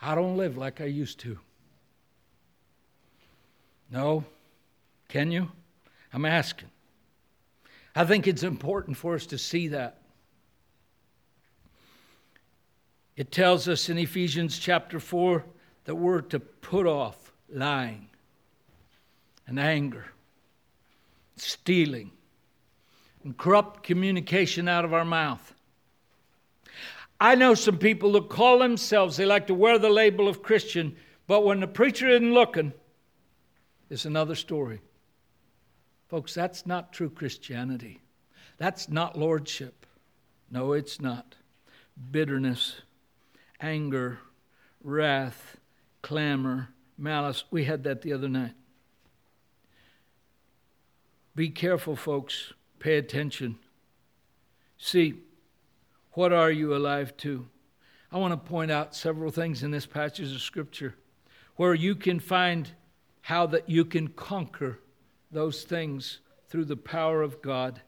I 0.00 0.14
don't 0.14 0.38
live 0.38 0.56
like 0.56 0.80
I 0.80 0.86
used 0.86 1.20
to. 1.20 1.38
No. 3.90 4.24
Can 5.08 5.30
you? 5.30 5.52
I'm 6.10 6.24
asking. 6.24 6.70
I 7.94 8.06
think 8.06 8.26
it's 8.26 8.44
important 8.44 8.96
for 8.96 9.14
us 9.14 9.26
to 9.26 9.36
see 9.36 9.68
that. 9.68 9.98
It 13.14 13.30
tells 13.30 13.68
us 13.68 13.90
in 13.90 13.98
Ephesians 13.98 14.58
chapter 14.58 14.98
4 14.98 15.44
that 15.84 15.96
we're 15.96 16.22
to 16.22 16.40
put 16.40 16.86
off 16.86 17.34
lying 17.52 18.08
and 19.46 19.60
anger, 19.60 20.06
stealing, 21.36 22.10
and 23.22 23.36
corrupt 23.36 23.82
communication 23.82 24.66
out 24.66 24.86
of 24.86 24.94
our 24.94 25.04
mouth. 25.04 25.54
I 27.24 27.36
know 27.36 27.54
some 27.54 27.78
people 27.78 28.12
that 28.12 28.28
call 28.28 28.58
themselves, 28.58 29.16
they 29.16 29.24
like 29.24 29.46
to 29.46 29.54
wear 29.54 29.78
the 29.78 29.88
label 29.88 30.28
of 30.28 30.42
Christian, 30.42 30.94
but 31.26 31.42
when 31.42 31.60
the 31.60 31.66
preacher 31.66 32.06
isn't 32.06 32.34
looking, 32.34 32.74
it's 33.88 34.04
another 34.04 34.34
story. 34.34 34.82
Folks, 36.08 36.34
that's 36.34 36.66
not 36.66 36.92
true 36.92 37.08
Christianity. 37.08 38.02
That's 38.58 38.90
not 38.90 39.18
lordship. 39.18 39.86
No, 40.50 40.74
it's 40.74 41.00
not. 41.00 41.36
Bitterness, 42.10 42.82
anger, 43.58 44.18
wrath, 44.82 45.56
clamor, 46.02 46.74
malice. 46.98 47.44
We 47.50 47.64
had 47.64 47.84
that 47.84 48.02
the 48.02 48.12
other 48.12 48.28
night. 48.28 48.52
Be 51.34 51.48
careful, 51.48 51.96
folks. 51.96 52.52
Pay 52.80 52.98
attention. 52.98 53.56
See, 54.76 55.23
what 56.14 56.32
are 56.32 56.50
you 56.50 56.74
alive 56.74 57.16
to? 57.18 57.46
I 58.10 58.18
want 58.18 58.32
to 58.32 58.50
point 58.50 58.70
out 58.70 58.94
several 58.94 59.30
things 59.30 59.62
in 59.62 59.70
this 59.70 59.86
passage 59.86 60.32
of 60.32 60.40
Scripture 60.40 60.94
where 61.56 61.74
you 61.74 61.94
can 61.94 62.20
find 62.20 62.70
how 63.20 63.46
that 63.46 63.68
you 63.68 63.84
can 63.84 64.08
conquer 64.08 64.78
those 65.30 65.64
things 65.64 66.20
through 66.48 66.66
the 66.66 66.76
power 66.76 67.22
of 67.22 67.42
God. 67.42 67.80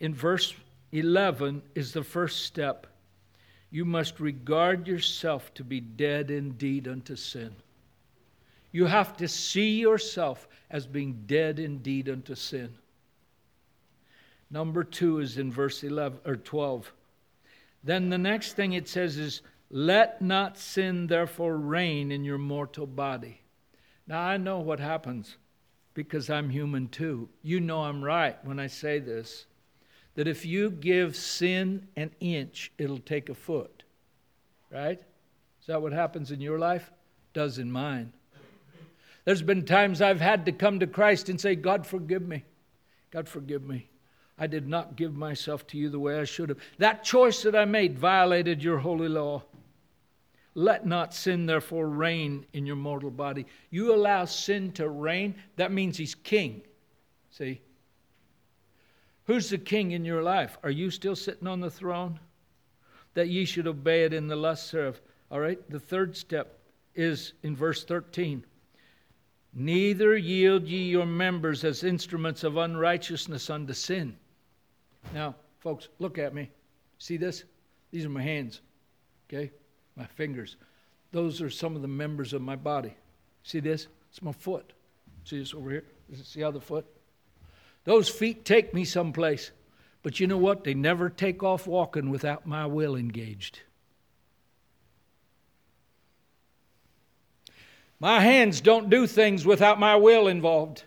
In 0.00 0.14
verse 0.14 0.54
11 0.92 1.62
is 1.74 1.92
the 1.92 2.04
first 2.04 2.44
step. 2.44 2.86
You 3.70 3.84
must 3.84 4.20
regard 4.20 4.86
yourself 4.86 5.54
to 5.54 5.64
be 5.64 5.80
dead 5.80 6.30
indeed 6.30 6.86
unto 6.86 7.16
sin. 7.16 7.56
You 8.72 8.86
have 8.86 9.16
to 9.18 9.28
see 9.28 9.80
yourself 9.80 10.48
as 10.70 10.86
being 10.86 11.22
dead 11.26 11.58
indeed 11.58 12.08
unto 12.08 12.34
sin. 12.34 12.74
Number 14.50 14.84
two 14.84 15.20
is 15.20 15.38
in 15.38 15.50
verse 15.50 15.82
11 15.82 16.20
or 16.26 16.36
12. 16.36 16.92
Then 17.84 18.10
the 18.10 18.18
next 18.18 18.54
thing 18.54 18.72
it 18.72 18.88
says 18.88 19.16
is, 19.16 19.42
Let 19.70 20.22
not 20.22 20.58
sin 20.58 21.06
therefore 21.06 21.56
reign 21.56 22.12
in 22.12 22.24
your 22.24 22.38
mortal 22.38 22.86
body. 22.86 23.40
Now 24.06 24.20
I 24.20 24.36
know 24.36 24.60
what 24.60 24.80
happens 24.80 25.36
because 25.94 26.30
I'm 26.30 26.50
human 26.50 26.88
too. 26.88 27.28
You 27.42 27.60
know 27.60 27.82
I'm 27.82 28.02
right 28.02 28.36
when 28.44 28.58
I 28.58 28.66
say 28.66 28.98
this 28.98 29.46
that 30.14 30.28
if 30.28 30.44
you 30.44 30.70
give 30.70 31.16
sin 31.16 31.88
an 31.96 32.10
inch, 32.20 32.70
it'll 32.76 32.98
take 32.98 33.30
a 33.30 33.34
foot. 33.34 33.82
Right? 34.70 35.00
Is 35.60 35.66
that 35.66 35.80
what 35.80 35.92
happens 35.92 36.30
in 36.30 36.40
your 36.40 36.58
life? 36.58 36.90
Does 37.32 37.58
in 37.58 37.72
mine. 37.72 38.12
There's 39.24 39.42
been 39.42 39.64
times 39.64 40.02
I've 40.02 40.20
had 40.20 40.46
to 40.46 40.52
come 40.52 40.80
to 40.80 40.86
Christ 40.86 41.28
and 41.28 41.40
say, 41.40 41.54
God, 41.54 41.86
forgive 41.86 42.26
me. 42.26 42.44
God, 43.10 43.28
forgive 43.28 43.62
me. 43.62 43.88
I 44.38 44.46
did 44.46 44.66
not 44.66 44.96
give 44.96 45.14
myself 45.14 45.66
to 45.68 45.78
you 45.78 45.88
the 45.88 45.98
way 45.98 46.18
I 46.18 46.24
should 46.24 46.48
have. 46.48 46.58
That 46.78 47.04
choice 47.04 47.42
that 47.42 47.54
I 47.54 47.64
made 47.64 47.98
violated 47.98 48.62
your 48.62 48.78
holy 48.78 49.08
law. 49.08 49.42
Let 50.54 50.86
not 50.86 51.14
sin, 51.14 51.46
therefore, 51.46 51.88
reign 51.88 52.46
in 52.52 52.66
your 52.66 52.76
mortal 52.76 53.10
body. 53.10 53.46
You 53.70 53.94
allow 53.94 54.24
sin 54.24 54.72
to 54.72 54.88
reign, 54.88 55.34
that 55.56 55.72
means 55.72 55.96
he's 55.96 56.14
king. 56.14 56.62
See? 57.30 57.60
Who's 59.24 59.48
the 59.48 59.58
king 59.58 59.92
in 59.92 60.04
your 60.04 60.22
life? 60.22 60.58
Are 60.62 60.70
you 60.70 60.90
still 60.90 61.16
sitting 61.16 61.48
on 61.48 61.60
the 61.60 61.70
throne? 61.70 62.18
That 63.14 63.28
ye 63.28 63.44
should 63.44 63.66
obey 63.66 64.04
it 64.04 64.12
in 64.12 64.26
the 64.26 64.36
lusts 64.36 64.70
thereof. 64.70 65.00
All 65.30 65.40
right, 65.40 65.58
the 65.70 65.80
third 65.80 66.16
step 66.16 66.58
is 66.94 67.32
in 67.42 67.56
verse 67.56 67.84
13. 67.84 68.44
Neither 69.54 70.16
yield 70.16 70.66
ye 70.66 70.82
your 70.84 71.06
members 71.06 71.64
as 71.64 71.84
instruments 71.84 72.42
of 72.44 72.56
unrighteousness 72.56 73.48
unto 73.48 73.72
sin. 73.72 74.16
Now, 75.14 75.34
folks, 75.60 75.88
look 75.98 76.18
at 76.18 76.34
me. 76.34 76.50
See 76.98 77.16
this? 77.16 77.44
These 77.90 78.04
are 78.04 78.10
my 78.10 78.22
hands, 78.22 78.60
okay? 79.28 79.50
My 79.96 80.06
fingers. 80.06 80.56
Those 81.10 81.42
are 81.42 81.50
some 81.50 81.76
of 81.76 81.82
the 81.82 81.88
members 81.88 82.32
of 82.32 82.40
my 82.40 82.56
body. 82.56 82.94
See 83.42 83.60
this? 83.60 83.88
It's 84.10 84.22
my 84.22 84.32
foot. 84.32 84.72
See 85.24 85.38
this 85.38 85.54
over 85.54 85.70
here? 85.70 85.84
See 86.22 86.40
the 86.40 86.48
other 86.48 86.60
foot? 86.60 86.86
Those 87.84 88.08
feet 88.08 88.44
take 88.44 88.72
me 88.72 88.84
someplace. 88.84 89.50
But 90.02 90.20
you 90.20 90.26
know 90.26 90.38
what? 90.38 90.64
They 90.64 90.74
never 90.74 91.08
take 91.08 91.42
off 91.42 91.66
walking 91.66 92.10
without 92.10 92.46
my 92.46 92.66
will 92.66 92.96
engaged. 92.96 93.60
My 98.00 98.20
hands 98.20 98.60
don't 98.60 98.90
do 98.90 99.06
things 99.06 99.46
without 99.46 99.78
my 99.78 99.94
will 99.94 100.26
involved. 100.26 100.82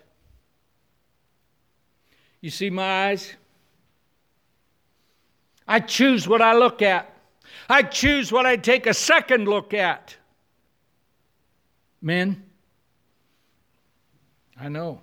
You 2.42 2.50
see 2.50 2.68
my 2.68 3.08
eyes? 3.08 3.34
I 5.68 5.80
choose 5.80 6.28
what 6.28 6.42
I 6.42 6.54
look 6.54 6.82
at. 6.82 7.12
I 7.68 7.82
choose 7.82 8.30
what 8.30 8.46
I 8.46 8.56
take 8.56 8.86
a 8.86 8.94
second 8.94 9.46
look 9.48 9.74
at. 9.74 10.16
Men, 12.00 12.44
I 14.58 14.68
know. 14.68 15.00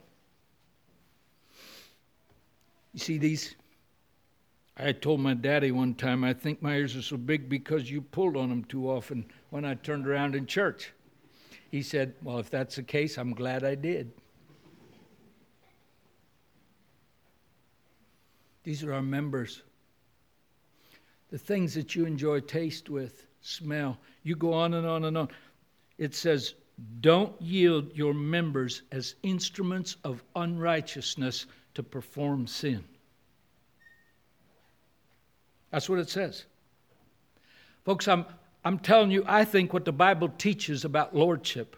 You 2.94 3.00
see 3.00 3.18
these? 3.18 3.56
I 4.78 4.92
told 4.92 5.20
my 5.20 5.34
daddy 5.34 5.72
one 5.72 5.94
time, 5.94 6.24
I 6.24 6.34
think 6.34 6.62
my 6.62 6.76
ears 6.76 6.96
are 6.96 7.02
so 7.02 7.18
big 7.18 7.50
because 7.50 7.92
you 7.92 8.02
pulled 8.02 8.38
on 8.38 8.50
them 8.50 8.64
too 8.64 8.90
often 8.90 9.26
when 9.50 9.66
I 9.66 9.76
turned 9.76 10.08
around 10.08 10.36
in 10.36 10.48
church. 10.48 10.94
He 11.70 11.82
said, 11.82 12.14
Well, 12.24 12.40
if 12.40 12.50
that's 12.50 12.76
the 12.76 12.84
case, 12.84 13.18
I'm 13.18 13.34
glad 13.34 13.64
I 13.64 13.76
did. 13.76 14.12
These 18.64 18.84
are 18.84 18.94
our 18.94 19.02
members. 19.02 19.62
The 21.34 21.40
things 21.40 21.74
that 21.74 21.96
you 21.96 22.06
enjoy 22.06 22.42
taste 22.42 22.92
with, 22.92 23.26
smell. 23.42 23.98
You 24.22 24.36
go 24.36 24.54
on 24.54 24.76
and 24.76 24.86
on 24.86 25.04
and 25.06 25.18
on. 25.18 25.30
It 25.98 26.14
says, 26.14 26.54
Don't 27.02 27.34
yield 27.42 27.90
your 27.96 28.14
members 28.14 28.84
as 28.92 29.16
instruments 29.24 29.98
of 30.04 30.24
unrighteousness 30.36 31.48
to 31.74 31.82
perform 31.82 32.46
sin. 32.46 32.84
That's 35.72 35.90
what 35.90 35.98
it 35.98 36.12
says. 36.12 36.46
Folks, 37.84 38.08
I'm, 38.08 38.28
I'm 38.64 38.78
telling 38.78 39.10
you, 39.10 39.24
I 39.26 39.44
think 39.44 39.74
what 39.74 39.86
the 39.86 39.92
Bible 39.92 40.30
teaches 40.38 40.86
about 40.86 41.16
lordship. 41.16 41.76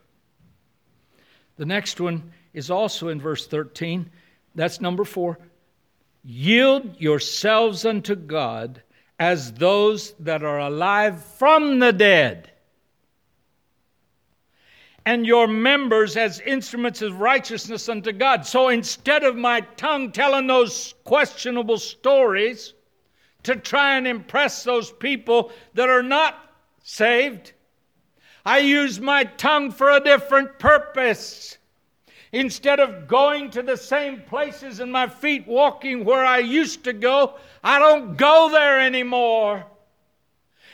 The 1.56 1.66
next 1.66 2.02
one 2.02 2.34
is 2.54 2.70
also 2.70 3.08
in 3.08 3.22
verse 3.22 3.48
13. 3.48 4.12
That's 4.54 4.82
number 4.82 5.06
four. 5.06 5.40
Yield 6.26 7.00
yourselves 7.00 7.86
unto 7.86 8.16
God 8.16 8.82
as 9.20 9.54
those 9.54 10.14
that 10.20 10.44
are 10.44 10.60
alive 10.60 11.24
from 11.24 11.80
the 11.80 11.94
dead, 11.94 12.52
and 15.06 15.26
your 15.26 15.48
members 15.48 16.18
as 16.18 16.40
instruments 16.42 17.02
of 17.02 17.20
righteousness 17.20 17.88
unto 17.88 18.12
God. 18.12 18.46
So 18.46 18.70
instead 18.70 19.24
of 19.24 19.36
my 19.36 19.62
tongue 19.62 20.12
telling 20.12 20.48
those 20.48 20.96
questionable 21.04 21.78
stories 21.78 22.74
to 23.44 23.56
try 23.56 23.98
and 23.98 24.08
impress 24.08 24.64
those 24.64 24.92
people 24.92 25.52
that 25.76 25.88
are 25.88 26.04
not 26.04 26.36
saved. 26.84 27.54
I 28.44 28.60
use 28.60 29.00
my 29.00 29.24
tongue 29.24 29.72
for 29.72 29.92
a 29.92 30.00
different 30.00 30.58
purpose. 30.60 31.58
Instead 32.36 32.82
of 32.82 33.08
going 33.08 33.50
to 33.50 33.62
the 33.62 33.78
same 33.78 34.20
places 34.24 34.82
and 34.82 34.92
my 34.92 35.08
feet 35.08 35.48
walking 35.48 36.04
where 36.04 36.26
I 36.26 36.40
used 36.40 36.84
to 36.84 36.92
go, 36.92 37.36
I 37.64 37.80
don't 37.80 38.18
go 38.18 38.50
there 38.52 38.82
anymore. 38.82 39.66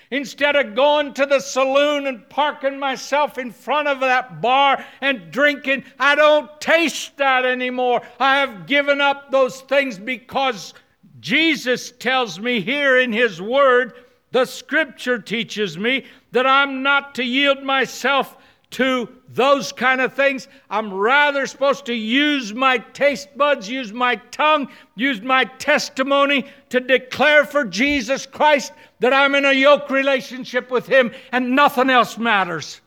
Instead 0.09 0.55
of 0.55 0.74
going 0.74 1.14
to 1.14 1.28
the 1.28 1.39
saloon 1.39 2.07
and 2.07 2.28
parking 2.30 2.80
myself 2.80 3.38
in 3.38 3.51
front 3.51 3.88
of 3.88 3.99
that 3.99 4.41
bar 4.41 4.84
and 5.01 5.30
drinking, 5.30 5.84
I 5.99 6.16
don't 6.16 6.49
taste 6.59 7.16
that 7.18 7.45
anymore. 7.45 8.01
I 8.20 8.38
have 8.38 8.66
given 8.66 8.99
up 8.99 9.30
those 9.30 9.62
things 9.62 9.99
because 9.99 10.74
Jesus 11.20 11.91
tells 11.91 12.39
me 12.39 12.59
here 12.59 12.97
in 12.97 13.14
His 13.14 13.39
Word 13.39 13.93
the 14.32 14.45
scripture 14.45 15.20
teaches 15.20 15.78
me 15.78 16.05
that 16.32 16.47
I'm 16.47 16.82
not 16.82 17.14
to 17.16 17.24
yield 17.24 17.62
myself 17.62 18.38
to 18.72 19.09
those 19.28 19.72
kind 19.72 20.01
of 20.01 20.13
things. 20.13 20.47
I'm 20.69 20.93
rather 20.93 21.45
supposed 21.45 21.86
to 21.86 21.93
use 21.93 22.53
my 22.53 22.78
taste 22.78 23.38
buds, 23.38 23.69
use 23.69 23.93
my 23.93 24.15
tongue, 24.32 24.69
use 24.95 25.22
my 25.22 25.45
testimony 25.45 26.45
to 26.69 26.80
declare 26.80 27.45
for 27.45 27.65
Jesus 27.65 28.26
Christ 28.26 28.74
that 28.99 29.13
I'm 29.13 29.36
in 29.36 29.45
a 29.45 29.53
yoke 29.53 29.89
relationship 29.89 30.72
with 30.72 30.88
Him 30.88 31.11
and 31.32 31.55
nothing 31.55 31.89
else 31.89 32.17
matters. 32.17 32.82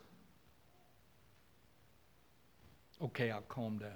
Okay, 3.01 3.29
I'll 3.29 3.41
calm 3.41 3.77
down. 3.77 3.91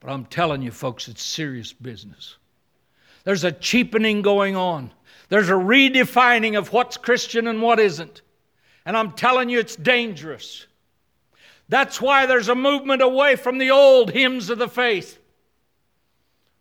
But 0.00 0.10
I'm 0.10 0.26
telling 0.26 0.62
you, 0.62 0.70
folks, 0.70 1.08
it's 1.08 1.22
serious 1.22 1.72
business. 1.72 2.36
There's 3.24 3.42
a 3.42 3.50
cheapening 3.50 4.22
going 4.22 4.54
on, 4.54 4.92
there's 5.28 5.48
a 5.48 5.54
redefining 5.54 6.56
of 6.56 6.72
what's 6.72 6.96
Christian 6.96 7.48
and 7.48 7.60
what 7.60 7.80
isn't. 7.80 8.22
And 8.88 8.96
I'm 8.96 9.12
telling 9.12 9.50
you, 9.50 9.58
it's 9.58 9.76
dangerous. 9.76 10.66
That's 11.68 12.00
why 12.00 12.24
there's 12.24 12.48
a 12.48 12.54
movement 12.54 13.02
away 13.02 13.36
from 13.36 13.58
the 13.58 13.70
old 13.70 14.10
hymns 14.10 14.48
of 14.48 14.58
the 14.58 14.66
faith. 14.66 15.18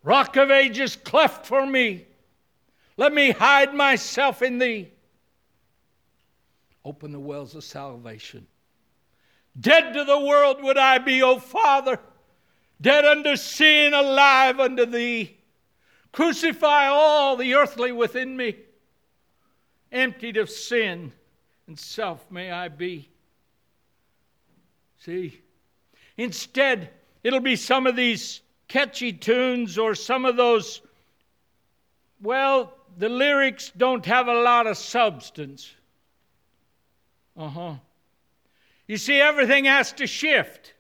Rock 0.03 0.35
of 0.35 0.51
ages, 0.51 0.97
cleft 0.97 1.45
for 1.45 1.65
me. 1.65 2.05
Let 2.97 3.13
me 3.13 3.31
hide 3.31 3.73
myself 3.73 4.41
in 4.41 4.57
thee. 4.57 4.91
Open 6.83 7.13
the 7.13 7.19
wells 7.19 7.55
of 7.55 7.63
salvation. 7.63 8.45
Dead 9.57 9.93
to 9.93 10.03
the 10.03 10.19
world 10.19 10.61
would 10.61 10.77
I 10.77 10.97
be, 10.97 11.23
O 11.23 11.39
Father, 11.39 11.97
dead 12.81 13.05
unto 13.05 13.37
sin, 13.37 13.93
alive 13.93 14.59
unto 14.59 14.85
thee. 14.85 15.37
Crucify 16.11 16.87
all 16.87 17.37
the 17.37 17.53
earthly 17.53 17.93
within 17.93 18.35
me, 18.35 18.57
emptied 19.93 20.35
of 20.35 20.49
sin 20.49 21.13
and 21.67 21.77
self 21.77 22.29
may 22.31 22.51
I 22.51 22.69
be. 22.69 23.09
See? 24.99 25.41
Instead, 26.17 26.89
it'll 27.23 27.39
be 27.39 27.55
some 27.55 27.85
of 27.85 27.95
these 27.95 28.41
catchy 28.67 29.13
tunes 29.13 29.77
or 29.77 29.95
some 29.95 30.25
of 30.25 30.35
those, 30.35 30.81
well, 32.21 32.73
the 32.97 33.09
lyrics 33.09 33.71
don't 33.77 34.05
have 34.05 34.27
a 34.27 34.41
lot 34.41 34.67
of 34.67 34.77
substance. 34.77 35.73
Uh 37.35 37.49
huh. 37.49 37.75
You 38.87 38.97
see, 38.97 39.19
everything 39.19 39.65
has 39.65 39.91
to 39.93 40.07
shift. 40.07 40.73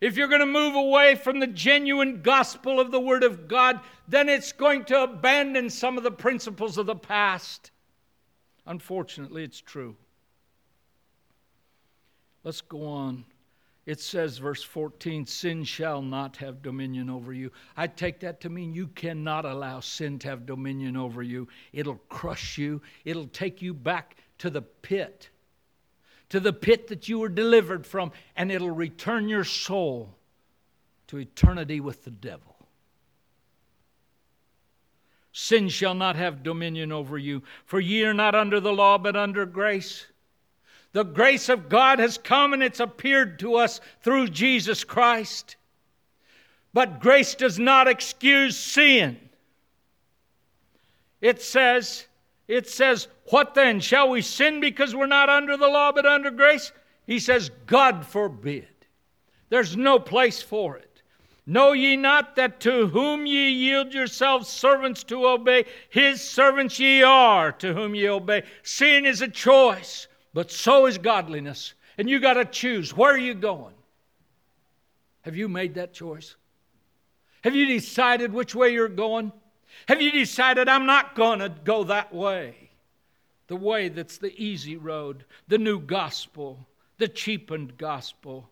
If 0.00 0.16
you're 0.16 0.28
going 0.28 0.40
to 0.40 0.46
move 0.46 0.74
away 0.74 1.14
from 1.14 1.38
the 1.38 1.46
genuine 1.46 2.20
gospel 2.22 2.80
of 2.80 2.90
the 2.90 3.00
Word 3.00 3.22
of 3.22 3.48
God, 3.48 3.80
then 4.08 4.28
it's 4.28 4.52
going 4.52 4.84
to 4.86 5.04
abandon 5.04 5.70
some 5.70 5.96
of 5.96 6.02
the 6.04 6.10
principles 6.10 6.76
of 6.76 6.86
the 6.86 6.96
past. 6.96 7.70
Unfortunately, 8.66 9.44
it's 9.44 9.60
true. 9.60 9.96
Let's 12.46 12.60
go 12.60 12.86
on. 12.86 13.24
It 13.86 14.00
says, 14.00 14.38
verse 14.38 14.62
14, 14.62 15.26
sin 15.26 15.64
shall 15.64 16.00
not 16.00 16.36
have 16.36 16.62
dominion 16.62 17.10
over 17.10 17.32
you. 17.32 17.50
I 17.76 17.88
take 17.88 18.20
that 18.20 18.40
to 18.42 18.48
mean 18.48 18.72
you 18.72 18.86
cannot 18.86 19.44
allow 19.44 19.80
sin 19.80 20.20
to 20.20 20.28
have 20.28 20.46
dominion 20.46 20.96
over 20.96 21.24
you. 21.24 21.48
It'll 21.72 22.00
crush 22.08 22.56
you, 22.56 22.82
it'll 23.04 23.26
take 23.26 23.62
you 23.62 23.74
back 23.74 24.16
to 24.38 24.48
the 24.48 24.62
pit, 24.62 25.28
to 26.28 26.38
the 26.38 26.52
pit 26.52 26.86
that 26.86 27.08
you 27.08 27.18
were 27.18 27.28
delivered 27.28 27.84
from, 27.84 28.12
and 28.36 28.52
it'll 28.52 28.70
return 28.70 29.28
your 29.28 29.42
soul 29.42 30.14
to 31.08 31.18
eternity 31.18 31.80
with 31.80 32.04
the 32.04 32.12
devil. 32.12 32.68
Sin 35.32 35.68
shall 35.68 35.94
not 35.94 36.14
have 36.14 36.44
dominion 36.44 36.92
over 36.92 37.18
you, 37.18 37.42
for 37.64 37.80
ye 37.80 38.04
are 38.04 38.14
not 38.14 38.36
under 38.36 38.60
the 38.60 38.72
law, 38.72 38.98
but 38.98 39.16
under 39.16 39.46
grace. 39.46 40.06
The 40.96 41.04
grace 41.04 41.50
of 41.50 41.68
God 41.68 41.98
has 41.98 42.16
come 42.16 42.54
and 42.54 42.62
it's 42.62 42.80
appeared 42.80 43.38
to 43.40 43.56
us 43.56 43.82
through 44.00 44.28
Jesus 44.28 44.82
Christ. 44.82 45.56
But 46.72 47.00
grace 47.00 47.34
does 47.34 47.58
not 47.58 47.86
excuse 47.86 48.56
sin. 48.56 49.18
It 51.20 51.42
says, 51.42 52.06
it 52.48 52.66
says, 52.66 53.08
What 53.28 53.52
then? 53.52 53.78
Shall 53.80 54.08
we 54.08 54.22
sin 54.22 54.58
because 54.58 54.96
we're 54.96 55.04
not 55.04 55.28
under 55.28 55.58
the 55.58 55.68
law 55.68 55.92
but 55.92 56.06
under 56.06 56.30
grace? 56.30 56.72
He 57.06 57.18
says, 57.18 57.50
God 57.66 58.06
forbid. 58.06 58.66
There's 59.50 59.76
no 59.76 59.98
place 59.98 60.40
for 60.40 60.78
it. 60.78 61.02
Know 61.44 61.72
ye 61.72 61.98
not 61.98 62.36
that 62.36 62.58
to 62.60 62.86
whom 62.86 63.26
ye 63.26 63.50
yield 63.50 63.92
yourselves 63.92 64.48
servants 64.48 65.04
to 65.04 65.26
obey, 65.26 65.66
his 65.90 66.22
servants 66.22 66.80
ye 66.80 67.02
are 67.02 67.52
to 67.52 67.74
whom 67.74 67.94
ye 67.94 68.08
obey? 68.08 68.44
Sin 68.62 69.04
is 69.04 69.20
a 69.20 69.28
choice. 69.28 70.08
But 70.36 70.52
so 70.52 70.84
is 70.84 70.98
godliness. 70.98 71.72
And 71.96 72.10
you 72.10 72.20
got 72.20 72.34
to 72.34 72.44
choose 72.44 72.94
where 72.94 73.10
are 73.10 73.16
you 73.16 73.32
going? 73.32 73.72
Have 75.22 75.34
you 75.34 75.48
made 75.48 75.76
that 75.76 75.94
choice? 75.94 76.36
Have 77.42 77.56
you 77.56 77.64
decided 77.64 78.34
which 78.34 78.54
way 78.54 78.74
you're 78.74 78.86
going? 78.86 79.32
Have 79.88 80.02
you 80.02 80.12
decided 80.12 80.68
I'm 80.68 80.84
not 80.84 81.14
going 81.14 81.38
to 81.38 81.48
go 81.48 81.84
that 81.84 82.14
way? 82.14 82.68
The 83.46 83.56
way 83.56 83.88
that's 83.88 84.18
the 84.18 84.34
easy 84.36 84.76
road, 84.76 85.24
the 85.48 85.56
new 85.56 85.80
gospel, 85.80 86.66
the 86.98 87.08
cheapened 87.08 87.78
gospel. 87.78 88.46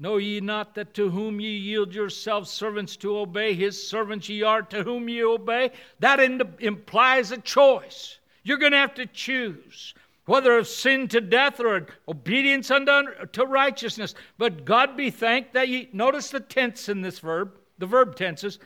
Know 0.00 0.16
ye 0.16 0.40
not 0.40 0.74
that 0.74 0.94
to 0.94 1.10
whom 1.10 1.40
ye 1.40 1.56
yield 1.58 1.94
yourselves 1.94 2.50
servants 2.50 2.96
to 2.96 3.18
obey, 3.18 3.54
his 3.54 3.88
servants 3.88 4.28
ye 4.28 4.42
are 4.42 4.62
to 4.62 4.82
whom 4.82 5.08
ye 5.08 5.22
obey? 5.22 5.70
That 6.00 6.18
implies 6.58 7.30
a 7.30 7.38
choice. 7.38 8.18
You're 8.42 8.58
going 8.58 8.72
to 8.72 8.78
have 8.78 8.94
to 8.94 9.06
choose 9.06 9.94
whether 10.28 10.58
of 10.58 10.68
sin 10.68 11.08
to 11.08 11.22
death 11.22 11.58
or 11.58 11.86
obedience 12.06 12.70
unto 12.70 13.26
to 13.32 13.46
righteousness. 13.46 14.14
But 14.36 14.66
God 14.66 14.94
be 14.94 15.10
thanked 15.10 15.54
that 15.54 15.68
ye 15.68 15.88
notice 15.94 16.28
the 16.28 16.40
tense 16.40 16.90
in 16.90 17.00
this 17.00 17.18
verb, 17.18 17.58
the 17.78 17.86
verb 17.86 18.14
tenses. 18.14 18.58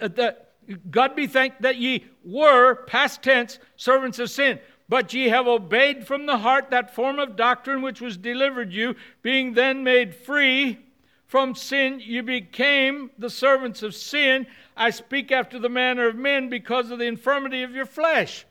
Uh, 0.00 0.08
that 0.08 0.52
God 0.90 1.14
be 1.14 1.26
thanked 1.26 1.60
that 1.60 1.76
ye 1.76 2.06
were 2.24 2.86
past 2.86 3.22
tense 3.22 3.58
servants 3.76 4.18
of 4.18 4.30
sin. 4.30 4.60
But 4.88 5.12
ye 5.12 5.28
have 5.28 5.46
obeyed 5.46 6.06
from 6.06 6.24
the 6.24 6.38
heart 6.38 6.70
that 6.70 6.94
form 6.94 7.18
of 7.18 7.36
doctrine 7.36 7.82
which 7.82 8.00
was 8.00 8.16
delivered 8.16 8.72
you, 8.72 8.96
being 9.22 9.52
then 9.52 9.84
made 9.84 10.14
free 10.14 10.78
from 11.26 11.54
sin, 11.54 12.00
you 12.02 12.22
became 12.22 13.10
the 13.18 13.30
servants 13.30 13.82
of 13.82 13.94
sin. 13.94 14.46
I 14.74 14.88
speak 14.88 15.30
after 15.30 15.58
the 15.58 15.68
manner 15.68 16.08
of 16.08 16.16
men 16.16 16.48
because 16.48 16.90
of 16.90 16.98
the 16.98 17.04
infirmity 17.04 17.62
of 17.62 17.72
your 17.72 17.86
flesh. 17.86 18.46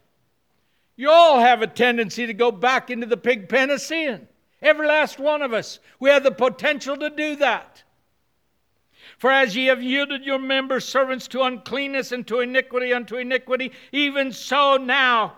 You 0.99 1.09
all 1.09 1.39
have 1.39 1.61
a 1.61 1.67
tendency 1.67 2.25
to 2.25 2.33
go 2.33 2.51
back 2.51 2.89
into 2.89 3.05
the 3.05 3.15
pig 3.15 3.47
pen 3.47 3.69
of 3.69 3.79
sin. 3.79 4.27
Every 4.61 4.85
last 4.85 5.17
one 5.17 5.41
of 5.41 5.53
us. 5.53 5.79
We 5.97 6.09
have 6.09 6.23
the 6.23 6.31
potential 6.31 6.97
to 6.97 7.09
do 7.09 7.37
that. 7.37 7.83
For 9.17 9.31
as 9.31 9.55
ye 9.55 9.67
have 9.67 9.81
yielded 9.81 10.25
your 10.25 10.39
members 10.39 10.83
servants 10.83 11.29
to 11.29 11.43
uncleanness 11.43 12.11
and 12.11 12.27
to 12.27 12.41
iniquity 12.41 12.91
unto 12.91 13.15
iniquity, 13.15 13.71
even 13.93 14.33
so 14.33 14.75
now 14.75 15.35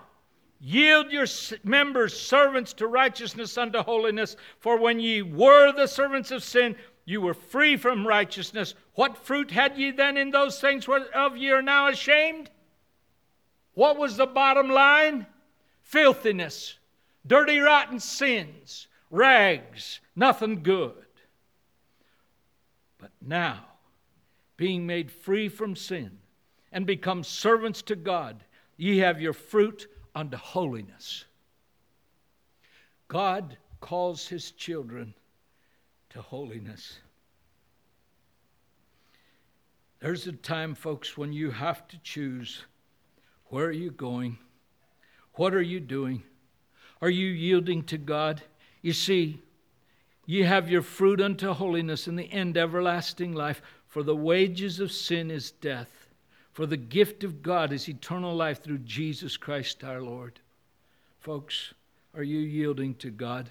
yield 0.58 1.12
your 1.12 1.26
members 1.62 2.20
servants 2.20 2.72
to 2.72 2.88
righteousness 2.88 3.56
unto 3.56 3.84
holiness. 3.84 4.34
For 4.58 4.76
when 4.76 4.98
ye 4.98 5.22
were 5.22 5.70
the 5.70 5.86
servants 5.86 6.32
of 6.32 6.42
sin, 6.42 6.74
you 7.04 7.20
were 7.20 7.34
free 7.34 7.76
from 7.76 8.04
righteousness. 8.04 8.74
What 8.96 9.16
fruit 9.16 9.52
had 9.52 9.78
ye 9.78 9.92
then 9.92 10.16
in 10.16 10.32
those 10.32 10.60
things 10.60 10.88
whereof 10.88 11.36
ye 11.36 11.52
are 11.52 11.62
now 11.62 11.86
ashamed? 11.86 12.50
What 13.74 13.96
was 13.96 14.16
the 14.16 14.26
bottom 14.26 14.68
line? 14.68 15.28
Filthiness, 15.82 16.78
dirty, 17.26 17.58
rotten 17.58 18.00
sins, 18.00 18.88
rags, 19.10 20.00
nothing 20.16 20.62
good. 20.62 20.94
But 22.98 23.10
now, 23.20 23.64
being 24.56 24.86
made 24.86 25.10
free 25.10 25.48
from 25.48 25.76
sin 25.76 26.18
and 26.70 26.86
become 26.86 27.24
servants 27.24 27.82
to 27.82 27.96
God, 27.96 28.44
ye 28.76 28.98
have 28.98 29.20
your 29.20 29.32
fruit 29.32 29.88
unto 30.14 30.36
holiness. 30.36 31.24
God 33.08 33.56
calls 33.80 34.28
his 34.28 34.52
children 34.52 35.14
to 36.10 36.22
holiness. 36.22 36.98
There's 40.00 40.26
a 40.26 40.32
time, 40.32 40.74
folks, 40.74 41.16
when 41.16 41.32
you 41.32 41.50
have 41.50 41.86
to 41.88 41.98
choose 41.98 42.64
where 43.46 43.66
are 43.66 43.70
you 43.70 43.90
going? 43.90 44.38
What 45.34 45.54
are 45.54 45.62
you 45.62 45.80
doing? 45.80 46.22
Are 47.00 47.10
you 47.10 47.26
yielding 47.26 47.82
to 47.84 47.98
God? 47.98 48.42
You 48.80 48.92
see, 48.92 49.40
ye 50.26 50.42
have 50.42 50.70
your 50.70 50.82
fruit 50.82 51.20
unto 51.20 51.52
holiness 51.52 52.06
and 52.06 52.18
the 52.18 52.30
end 52.30 52.56
everlasting 52.56 53.32
life. 53.32 53.62
For 53.88 54.02
the 54.02 54.16
wages 54.16 54.80
of 54.80 54.90
sin 54.90 55.30
is 55.30 55.50
death, 55.50 56.08
for 56.52 56.64
the 56.64 56.78
gift 56.78 57.24
of 57.24 57.42
God 57.42 57.72
is 57.72 57.90
eternal 57.90 58.34
life 58.34 58.62
through 58.62 58.78
Jesus 58.78 59.36
Christ 59.36 59.84
our 59.84 60.00
Lord. 60.00 60.40
Folks, 61.20 61.74
are 62.14 62.22
you 62.22 62.38
yielding 62.38 62.94
to 62.96 63.10
God? 63.10 63.50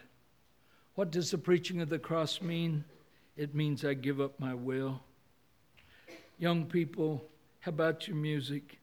What 0.96 1.12
does 1.12 1.30
the 1.30 1.38
preaching 1.38 1.80
of 1.80 1.90
the 1.90 2.00
cross 2.00 2.42
mean? 2.42 2.84
It 3.38 3.54
means 3.54 3.86
I 3.86 3.94
give 3.94 4.20
up 4.20 4.40
my 4.40 4.54
will. 4.54 5.00
Young 6.40 6.66
people, 6.66 7.24
how 7.60 7.70
about 7.70 8.08
your 8.08 8.18
music? 8.18 8.80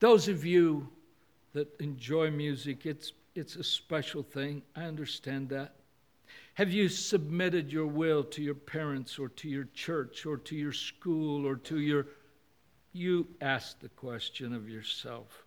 Those 0.00 0.28
of 0.28 0.46
you 0.46 0.88
that 1.58 1.80
enjoy 1.80 2.30
music, 2.30 2.86
it's, 2.86 3.12
it's 3.34 3.56
a 3.56 3.64
special 3.64 4.22
thing. 4.22 4.62
I 4.76 4.84
understand 4.84 5.48
that. 5.48 5.74
Have 6.54 6.72
you 6.72 6.88
submitted 6.88 7.72
your 7.72 7.88
will 7.88 8.22
to 8.22 8.40
your 8.40 8.54
parents 8.54 9.18
or 9.18 9.28
to 9.30 9.48
your 9.48 9.66
church 9.74 10.24
or 10.24 10.36
to 10.36 10.54
your 10.54 10.72
school 10.72 11.44
or 11.44 11.56
to 11.56 11.80
your. 11.80 12.06
You 12.92 13.26
ask 13.40 13.80
the 13.80 13.88
question 13.88 14.52
of 14.52 14.68
yourself. 14.68 15.44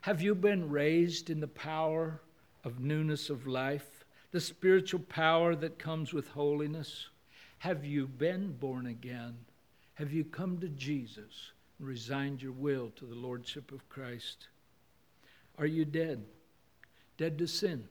Have 0.00 0.20
you 0.20 0.34
been 0.34 0.68
raised 0.70 1.30
in 1.30 1.38
the 1.38 1.46
power 1.46 2.20
of 2.64 2.80
newness 2.80 3.30
of 3.30 3.46
life, 3.46 4.04
the 4.32 4.40
spiritual 4.40 5.00
power 5.08 5.54
that 5.54 5.78
comes 5.78 6.12
with 6.12 6.26
holiness? 6.30 7.10
Have 7.58 7.84
you 7.84 8.08
been 8.08 8.56
born 8.58 8.86
again? 8.86 9.36
Have 9.94 10.12
you 10.12 10.24
come 10.24 10.58
to 10.58 10.68
Jesus 10.68 11.52
and 11.78 11.86
resigned 11.86 12.42
your 12.42 12.52
will 12.52 12.90
to 12.96 13.04
the 13.04 13.14
Lordship 13.14 13.70
of 13.70 13.88
Christ? 13.88 14.48
Are 15.58 15.66
you 15.66 15.84
dead? 15.84 16.24
Dead 17.16 17.38
to 17.38 17.46
sin? 17.46 17.88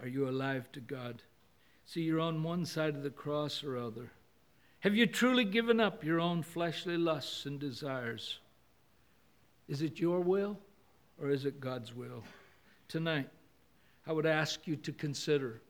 Are 0.00 0.08
you 0.08 0.28
alive 0.28 0.70
to 0.72 0.80
God? 0.80 1.22
See, 1.86 2.02
you're 2.02 2.20
on 2.20 2.42
one 2.42 2.64
side 2.64 2.94
of 2.94 3.02
the 3.02 3.10
cross 3.10 3.64
or 3.64 3.76
other. 3.76 4.12
Have 4.80 4.94
you 4.94 5.06
truly 5.06 5.44
given 5.44 5.80
up 5.80 6.04
your 6.04 6.20
own 6.20 6.42
fleshly 6.42 6.96
lusts 6.96 7.46
and 7.46 7.58
desires? 7.58 8.38
Is 9.68 9.82
it 9.82 10.00
your 10.00 10.20
will 10.20 10.58
or 11.20 11.30
is 11.30 11.44
it 11.44 11.60
God's 11.60 11.94
will? 11.94 12.24
Tonight, 12.88 13.28
I 14.06 14.12
would 14.12 14.26
ask 14.26 14.66
you 14.66 14.76
to 14.76 14.92
consider 14.92 15.60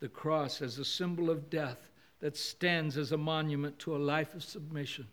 the 0.00 0.08
cross 0.08 0.62
as 0.62 0.78
a 0.78 0.84
symbol 0.84 1.30
of 1.30 1.50
death 1.50 1.90
that 2.20 2.36
stands 2.36 2.96
as 2.96 3.12
a 3.12 3.18
monument 3.18 3.78
to 3.80 3.94
a 3.94 3.98
life 3.98 4.34
of 4.34 4.42
submission. 4.42 5.06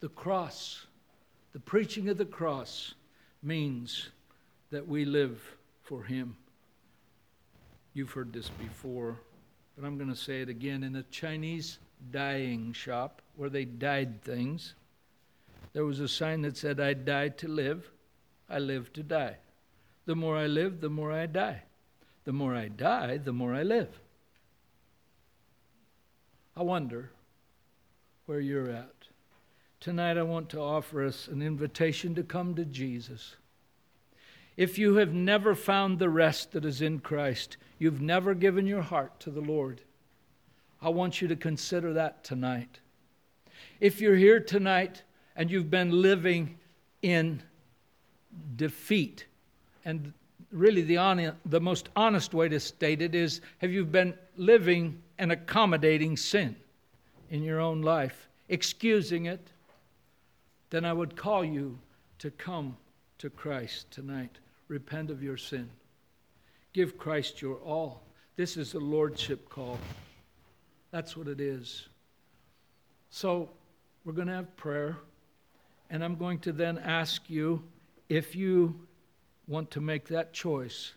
The 0.00 0.08
cross, 0.08 0.86
the 1.52 1.60
preaching 1.60 2.08
of 2.08 2.18
the 2.18 2.24
cross, 2.24 2.94
means 3.42 4.10
that 4.70 4.86
we 4.86 5.04
live 5.04 5.40
for 5.82 6.02
Him. 6.02 6.36
You've 7.92 8.12
heard 8.12 8.32
this 8.32 8.48
before, 8.48 9.18
but 9.76 9.86
I'm 9.86 9.96
going 9.96 10.10
to 10.10 10.16
say 10.16 10.40
it 10.42 10.48
again. 10.48 10.84
In 10.84 10.96
a 10.96 11.02
Chinese 11.04 11.78
dyeing 12.10 12.72
shop 12.72 13.20
where 13.36 13.50
they 13.50 13.64
dyed 13.64 14.22
things, 14.22 14.74
there 15.72 15.84
was 15.84 16.00
a 16.00 16.08
sign 16.08 16.42
that 16.42 16.56
said, 16.56 16.80
I 16.80 16.94
die 16.94 17.28
to 17.28 17.48
live, 17.48 17.90
I 18.48 18.58
live 18.58 18.92
to 18.94 19.02
die. 19.02 19.36
The 20.06 20.14
more 20.14 20.36
I 20.36 20.46
live, 20.46 20.80
the 20.80 20.90
more 20.90 21.12
I 21.12 21.26
die. 21.26 21.62
The 22.24 22.32
more 22.32 22.54
I 22.54 22.68
die, 22.68 23.16
the 23.16 23.32
more 23.32 23.54
I 23.54 23.62
live. 23.62 24.00
I 26.56 26.62
wonder 26.62 27.10
where 28.26 28.40
you're 28.40 28.70
at. 28.70 28.94
Tonight, 29.80 30.18
I 30.18 30.22
want 30.22 30.48
to 30.50 30.60
offer 30.60 31.04
us 31.04 31.26
an 31.28 31.42
invitation 31.42 32.14
to 32.14 32.22
come 32.22 32.54
to 32.54 32.64
Jesus. 32.64 33.36
If 34.60 34.76
you 34.76 34.96
have 34.96 35.14
never 35.14 35.54
found 35.54 35.98
the 35.98 36.10
rest 36.10 36.52
that 36.52 36.66
is 36.66 36.82
in 36.82 36.98
Christ, 36.98 37.56
you've 37.78 38.02
never 38.02 38.34
given 38.34 38.66
your 38.66 38.82
heart 38.82 39.18
to 39.20 39.30
the 39.30 39.40
Lord, 39.40 39.80
I 40.82 40.90
want 40.90 41.22
you 41.22 41.28
to 41.28 41.34
consider 41.34 41.94
that 41.94 42.22
tonight. 42.24 42.78
If 43.80 44.02
you're 44.02 44.16
here 44.16 44.38
tonight 44.38 45.02
and 45.34 45.50
you've 45.50 45.70
been 45.70 46.02
living 46.02 46.58
in 47.00 47.42
defeat, 48.56 49.24
and 49.86 50.12
really 50.52 50.82
the, 50.82 50.98
on, 50.98 51.32
the 51.46 51.60
most 51.62 51.88
honest 51.96 52.34
way 52.34 52.50
to 52.50 52.60
state 52.60 53.00
it 53.00 53.14
is 53.14 53.40
have 53.62 53.72
you 53.72 53.86
been 53.86 54.12
living 54.36 55.00
and 55.18 55.32
accommodating 55.32 56.18
sin 56.18 56.54
in 57.30 57.42
your 57.42 57.60
own 57.60 57.80
life, 57.80 58.28
excusing 58.50 59.24
it, 59.24 59.52
then 60.68 60.84
I 60.84 60.92
would 60.92 61.16
call 61.16 61.46
you 61.46 61.78
to 62.18 62.30
come 62.30 62.76
to 63.16 63.30
Christ 63.30 63.90
tonight 63.90 64.38
repent 64.70 65.10
of 65.10 65.22
your 65.22 65.36
sin. 65.36 65.68
Give 66.72 66.96
Christ 66.96 67.42
your 67.42 67.56
all. 67.56 68.02
This 68.36 68.56
is 68.56 68.74
a 68.74 68.78
lordship 68.78 69.48
call. 69.48 69.78
That's 70.92 71.16
what 71.16 71.26
it 71.26 71.40
is. 71.40 71.88
So 73.10 73.50
we're 74.04 74.12
going 74.12 74.28
to 74.28 74.34
have 74.34 74.56
prayer, 74.56 74.96
and 75.90 76.04
I'm 76.04 76.14
going 76.14 76.38
to 76.40 76.52
then 76.52 76.78
ask 76.78 77.28
you 77.28 77.62
if 78.08 78.36
you 78.36 78.80
want 79.48 79.72
to 79.72 79.80
make 79.80 80.06
that 80.08 80.32
choice. 80.32 80.92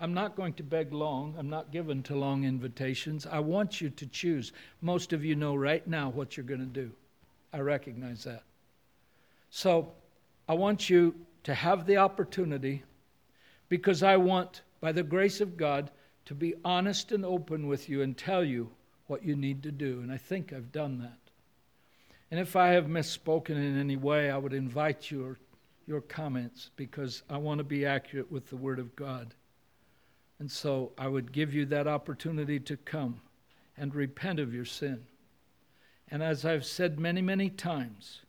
I'm 0.00 0.14
not 0.14 0.36
going 0.36 0.52
to 0.54 0.62
beg 0.62 0.92
long. 0.92 1.34
I'm 1.36 1.50
not 1.50 1.72
given 1.72 2.04
to 2.04 2.14
long 2.14 2.44
invitations. 2.44 3.26
I 3.26 3.40
want 3.40 3.80
you 3.80 3.90
to 3.90 4.06
choose. 4.06 4.52
Most 4.80 5.12
of 5.12 5.24
you 5.24 5.34
know 5.34 5.56
right 5.56 5.84
now 5.88 6.08
what 6.10 6.36
you're 6.36 6.46
going 6.46 6.60
to 6.60 6.66
do. 6.66 6.92
I 7.52 7.58
recognize 7.58 8.22
that. 8.22 8.44
So 9.50 9.92
I 10.48 10.54
want 10.54 10.88
you 10.88 11.16
to 11.42 11.54
have 11.54 11.84
the 11.84 11.96
opportunity 11.96 12.84
because 13.68 14.02
I 14.02 14.16
want, 14.16 14.62
by 14.80 14.92
the 14.92 15.02
grace 15.02 15.40
of 15.40 15.56
God, 15.56 15.90
to 16.26 16.34
be 16.34 16.54
honest 16.64 17.12
and 17.12 17.24
open 17.24 17.66
with 17.66 17.88
you 17.88 18.02
and 18.02 18.16
tell 18.16 18.44
you 18.44 18.70
what 19.06 19.24
you 19.24 19.34
need 19.34 19.62
to 19.62 19.72
do. 19.72 20.00
And 20.00 20.12
I 20.12 20.18
think 20.18 20.52
I've 20.52 20.72
done 20.72 20.98
that. 20.98 21.18
And 22.30 22.38
if 22.38 22.56
I 22.56 22.68
have 22.68 22.86
misspoken 22.86 23.50
in 23.56 23.78
any 23.78 23.96
way, 23.96 24.30
I 24.30 24.36
would 24.36 24.52
invite 24.52 25.10
your, 25.10 25.38
your 25.86 26.02
comments 26.02 26.70
because 26.76 27.22
I 27.30 27.38
want 27.38 27.58
to 27.58 27.64
be 27.64 27.86
accurate 27.86 28.30
with 28.30 28.50
the 28.50 28.56
Word 28.56 28.78
of 28.78 28.94
God. 28.94 29.34
And 30.38 30.50
so 30.50 30.92
I 30.98 31.08
would 31.08 31.32
give 31.32 31.54
you 31.54 31.64
that 31.66 31.88
opportunity 31.88 32.60
to 32.60 32.76
come 32.76 33.20
and 33.76 33.94
repent 33.94 34.38
of 34.38 34.52
your 34.52 34.66
sin. 34.66 35.06
And 36.10 36.22
as 36.22 36.44
I've 36.44 36.64
said 36.64 36.98
many, 36.98 37.22
many 37.22 37.50
times, 37.50 38.20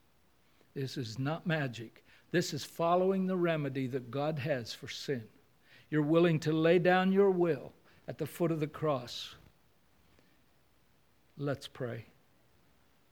this 0.73 0.97
is 0.97 1.19
not 1.19 1.45
magic. 1.45 2.03
This 2.32 2.53
is 2.53 2.63
following 2.63 3.25
the 3.25 3.38
remedy 3.38 3.88
that 3.88 4.11
God 4.11 4.39
has 4.39 4.73
for 4.73 4.88
sin. 4.88 5.23
You're 5.89 6.01
willing 6.03 6.39
to 6.41 6.53
lay 6.53 6.77
down 6.77 7.11
your 7.11 7.32
will 7.32 7.73
at 8.07 8.17
the 8.17 8.27
foot 8.27 8.51
of 8.51 8.59
the 8.59 8.67
cross. 8.67 9.36
Let's 11.38 11.67
pray. 11.67 12.05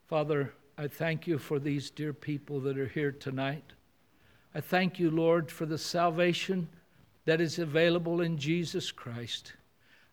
Father, 0.07 0.53
I 0.77 0.87
thank 0.87 1.25
you 1.25 1.39
for 1.39 1.59
these 1.59 1.89
dear 1.89 2.13
people 2.13 2.59
that 2.61 2.77
are 2.77 2.87
here 2.87 3.11
tonight. 3.11 3.63
I 4.53 4.61
thank 4.61 4.99
you, 4.99 5.09
Lord, 5.09 5.51
for 5.51 5.65
the 5.65 5.77
salvation 5.77 6.69
that 7.25 7.41
is 7.41 7.59
available 7.59 8.21
in 8.21 8.37
Jesus 8.37 8.91
Christ. 8.91 9.53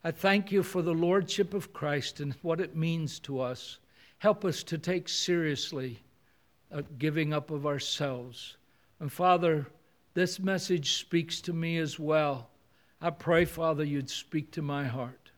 I 0.03 0.11
thank 0.11 0.51
you 0.51 0.63
for 0.63 0.83
the 0.83 0.95
Lordship 0.95 1.55
of 1.55 1.73
Christ 1.73 2.21
and 2.21 2.35
what 2.43 2.61
it 2.61 2.77
means 2.77 3.19
to 3.21 3.41
us. 3.41 3.79
Help 4.19 4.45
us 4.45 4.63
to 4.65 4.79
take 4.79 5.09
seriously 5.09 6.01
a 6.71 6.83
giving 6.83 7.33
up 7.33 7.51
of 7.51 7.67
ourselves. 7.67 8.57
And 9.01 9.13
Father, 9.13 9.67
this 10.15 10.39
message 10.39 10.95
speaks 10.95 11.41
to 11.43 11.53
me 11.53 11.79
as 11.79 11.99
well. 11.99 12.51
I 13.01 13.11
pray, 13.11 13.45
Father, 13.45 13.85
you'd 13.85 14.11
speak 14.11 14.51
to 14.53 14.63
my 14.63 14.85
heart. 14.85 15.31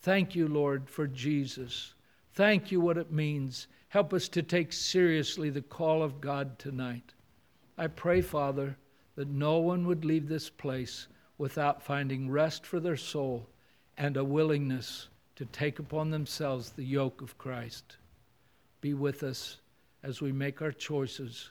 Thank 0.00 0.34
you, 0.34 0.48
Lord, 0.48 0.88
for 0.90 1.06
Jesus. 1.06 1.94
Thank 2.34 2.70
you 2.70 2.80
what 2.80 2.98
it 2.98 3.10
means. 3.10 3.68
Help 3.88 4.12
us 4.12 4.28
to 4.28 4.42
take 4.42 4.72
seriously 4.72 5.48
the 5.48 5.62
call 5.62 6.02
of 6.02 6.20
God 6.20 6.58
tonight. 6.58 7.14
I 7.78 7.86
pray, 7.86 8.20
Father, 8.20 8.76
that 9.14 9.28
no 9.28 9.58
one 9.58 9.86
would 9.86 10.04
leave 10.04 10.28
this 10.28 10.50
place 10.50 11.08
without 11.38 11.82
finding 11.82 12.30
rest 12.30 12.66
for 12.66 12.80
their 12.80 12.96
soul 12.96 13.48
and 13.96 14.16
a 14.16 14.24
willingness 14.24 15.08
to 15.36 15.44
take 15.46 15.78
upon 15.78 16.10
themselves 16.10 16.70
the 16.70 16.84
yoke 16.84 17.22
of 17.22 17.38
Christ. 17.38 17.96
Be 18.80 18.94
with 18.94 19.22
us 19.22 19.58
as 20.02 20.20
we 20.20 20.32
make 20.32 20.60
our 20.62 20.72
choices. 20.72 21.50